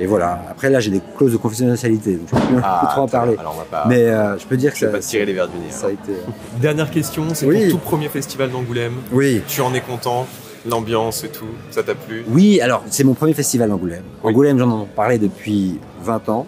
et 0.00 0.06
voilà. 0.06 0.40
Après 0.50 0.70
là, 0.70 0.80
j'ai 0.80 0.90
des 0.90 1.00
clauses 1.16 1.32
de 1.32 1.36
confidentialité, 1.36 2.12
donc 2.16 2.28
je 2.28 2.34
peux 2.34 2.46
plus 2.46 2.56
Ah, 2.62 2.88
trop 2.92 3.02
en 3.02 3.08
parler. 3.08 3.36
Alors 3.38 3.54
on 3.56 3.58
va 3.58 3.64
pas. 3.64 3.84
Mais 3.88 4.04
euh, 4.04 4.38
je 4.38 4.46
peux 4.46 4.56
dire 4.56 4.72
que 4.72 4.78
je 4.78 4.86
vais 4.86 4.92
ça, 4.92 4.98
pas 4.98 5.02
tirer 5.02 5.26
les 5.26 5.32
verres 5.32 5.48
du 5.48 5.58
nez. 5.58 5.70
ça 5.70 5.88
a 5.88 5.90
été. 5.90 6.12
euh, 6.12 6.30
Dernière 6.60 6.90
question, 6.90 7.24
c'est 7.34 7.46
Oui. 7.46 7.64
ton 7.70 7.76
tout 7.76 7.82
premier 7.82 8.08
festival 8.08 8.50
d'Angoulême. 8.50 8.94
Oui. 9.12 9.42
Tu 9.48 9.60
en 9.60 9.72
es 9.74 9.80
content 9.80 10.26
L'ambiance 10.68 11.22
et 11.24 11.28
tout, 11.28 11.46
ça 11.70 11.82
t'a 11.84 11.94
plu? 11.94 12.24
Oui, 12.28 12.60
alors 12.60 12.82
c'est 12.90 13.04
mon 13.04 13.14
premier 13.14 13.32
festival 13.32 13.68
d'Angoulême. 13.70 14.02
Oui. 14.22 14.30
Angoulême, 14.32 14.58
j'en 14.58 14.82
ai 14.82 14.86
parlé 14.94 15.18
depuis 15.18 15.78
20 16.02 16.28
ans. 16.28 16.46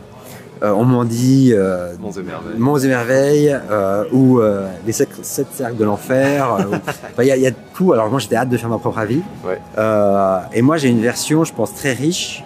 Euh, 0.63 0.73
on 0.73 0.85
m'en 0.85 1.05
dit 1.05 1.53
euh, 1.55 1.95
Monts 1.99 2.11
et 2.19 2.23
merveilles. 2.23 2.59
Monts 2.59 2.77
et 2.79 2.89
merveilles 2.89 3.57
euh, 3.71 4.05
ou 4.13 4.41
euh, 4.41 4.67
les 4.85 4.93
sept, 4.93 5.09
sept 5.23 5.47
cercles 5.55 5.77
de 5.77 5.85
l'enfer. 5.85 6.53
euh, 6.55 6.77
enfin, 6.87 6.93
Il 7.23 7.27
y, 7.27 7.31
a- 7.31 7.37
il 7.37 7.43
y 7.43 7.47
a 7.47 7.53
tout. 7.73 7.95
Alors 7.95 8.11
moi, 8.11 8.19
j'étais 8.19 8.37
hâte 8.37 8.51
de 8.51 8.57
faire 8.59 8.69
ma 8.69 8.77
propre 8.79 8.99
avis. 8.99 9.23
Ouais. 9.47 9.59
Euh, 9.79 10.39
et 10.53 10.61
moi, 10.61 10.77
j'ai 10.77 10.89
une 10.89 11.01
version, 11.01 11.45
je 11.45 11.55
pense, 11.55 11.73
très 11.75 11.93
riche 11.95 12.45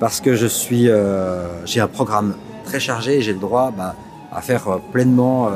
parce 0.00 0.20
que 0.20 0.34
je 0.34 0.46
suis, 0.46 0.88
euh, 0.88 1.44
j'ai 1.64 1.80
un 1.80 1.88
programme 1.88 2.34
très 2.64 2.80
chargé 2.80 3.18
et 3.18 3.22
j'ai 3.22 3.32
le 3.32 3.38
droit 3.38 3.72
bah, 3.76 3.94
à 4.32 4.40
faire 4.42 4.68
euh, 4.68 4.76
pleinement 4.92 5.46
euh, 5.48 5.50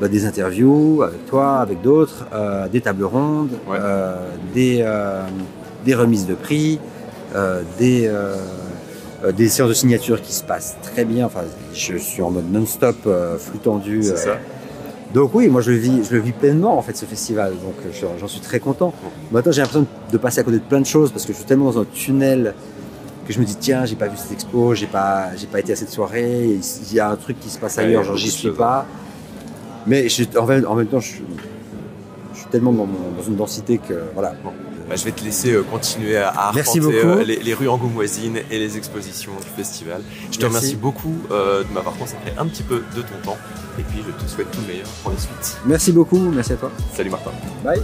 bah, 0.00 0.08
des 0.08 0.24
interviews 0.26 1.02
avec 1.02 1.26
toi, 1.26 1.58
avec 1.58 1.82
d'autres, 1.82 2.26
euh, 2.32 2.66
des 2.68 2.80
tables 2.80 3.04
rondes, 3.04 3.50
Ouais. 3.68 3.78
des, 4.54 4.84
des 5.84 5.94
remises 5.94 6.26
de 6.26 6.34
prix, 6.34 6.80
des, 7.78 8.10
des 9.36 9.48
séances 9.48 9.68
de 9.68 9.74
signature 9.74 10.20
qui 10.22 10.32
se 10.32 10.42
passent 10.42 10.76
très 10.82 11.04
bien. 11.04 11.26
Enfin, 11.26 11.42
je 11.72 11.96
suis 11.96 12.22
en 12.22 12.30
mode 12.30 12.50
non-stop, 12.50 12.96
flux 13.38 13.58
tendu. 13.58 14.02
C'est 14.02 14.16
ça 14.16 14.36
donc 15.14 15.30
oui, 15.34 15.48
moi 15.48 15.62
je 15.62 15.70
le 15.70 15.78
vis, 15.78 16.04
je 16.04 16.14
le 16.16 16.20
vis 16.20 16.32
pleinement 16.32 16.76
en 16.76 16.82
fait 16.82 16.94
ce 16.94 17.06
festival, 17.06 17.52
donc 17.52 17.76
je- 17.94 18.04
j'en 18.20 18.28
suis 18.28 18.40
très 18.42 18.60
content. 18.60 18.92
Maintenant 19.32 19.52
j'ai 19.52 19.62
l'impression 19.62 19.86
de 20.12 20.18
passer 20.18 20.40
à 20.40 20.42
côté 20.42 20.58
de 20.58 20.62
plein 20.62 20.82
de 20.82 20.86
choses 20.86 21.10
parce 21.12 21.24
que 21.24 21.32
je 21.32 21.38
suis 21.38 21.46
tellement 21.46 21.70
dans 21.72 21.80
un 21.80 21.86
tunnel 21.94 22.52
que 23.28 23.32
je 23.34 23.38
me 23.40 23.44
dis 23.44 23.56
tiens 23.56 23.84
j'ai 23.84 23.94
pas 23.94 24.08
vu 24.08 24.16
cette 24.16 24.32
expo, 24.32 24.74
j'ai 24.74 24.86
pas, 24.88 25.36
j'ai 25.36 25.46
pas 25.46 25.60
été 25.60 25.72
à 25.72 25.76
cette 25.76 25.90
soirée, 25.90 26.58
il 26.90 26.94
y 26.94 26.98
a 26.98 27.10
un 27.10 27.16
truc 27.16 27.38
qui 27.38 27.50
se 27.50 27.58
passe 27.58 27.78
ailleurs, 27.78 28.02
genre 28.02 28.16
j'y 28.16 28.30
suis 28.30 28.50
pas. 28.50 28.86
Mais 29.86 30.08
je- 30.08 30.24
en, 30.38 30.46
même, 30.46 30.66
en 30.66 30.74
même 30.74 30.86
temps 30.88 31.00
je, 31.00 31.08
suis- 31.08 31.24
je 32.34 32.38
suis 32.40 32.48
tellement 32.48 32.72
dans, 32.72 32.86
mon- 32.86 33.12
dans 33.16 33.22
une 33.26 33.36
densité 33.36 33.78
que 33.78 33.94
voilà. 34.14 34.32
Bah, 34.88 34.96
je 34.96 35.04
vais 35.04 35.12
te 35.12 35.22
laisser 35.22 35.52
euh, 35.52 35.62
continuer 35.62 36.16
à 36.16 36.28
à 36.30 36.48
arpenter 36.48 36.80
euh, 36.82 37.22
les, 37.22 37.36
les 37.36 37.52
rues 37.52 37.68
angoumoisines 37.68 38.38
et 38.50 38.58
les 38.58 38.78
expositions 38.78 39.32
du 39.32 39.48
festival. 39.54 40.00
Je 40.32 40.38
te 40.38 40.42
Merci. 40.42 40.46
remercie 40.56 40.76
beaucoup 40.76 41.14
euh, 41.30 41.62
de 41.62 41.68
m'avoir 41.74 41.94
consacré 41.96 42.32
un 42.38 42.46
petit 42.46 42.62
peu 42.62 42.82
de 42.96 43.02
ton 43.02 43.18
temps. 43.22 43.36
Et 43.78 43.82
puis 43.82 43.98
je 44.06 44.24
te 44.24 44.26
souhaite 44.30 44.50
tout 44.50 44.60
le 44.62 44.68
meilleur 44.72 44.88
pour 45.02 45.12
la 45.12 45.18
suite. 45.18 45.58
Merci 45.66 45.92
beaucoup, 45.92 46.18
merci 46.18 46.54
à 46.54 46.56
toi. 46.56 46.70
Salut 46.94 47.10
Martin. 47.10 47.32
Bye. 47.62 47.82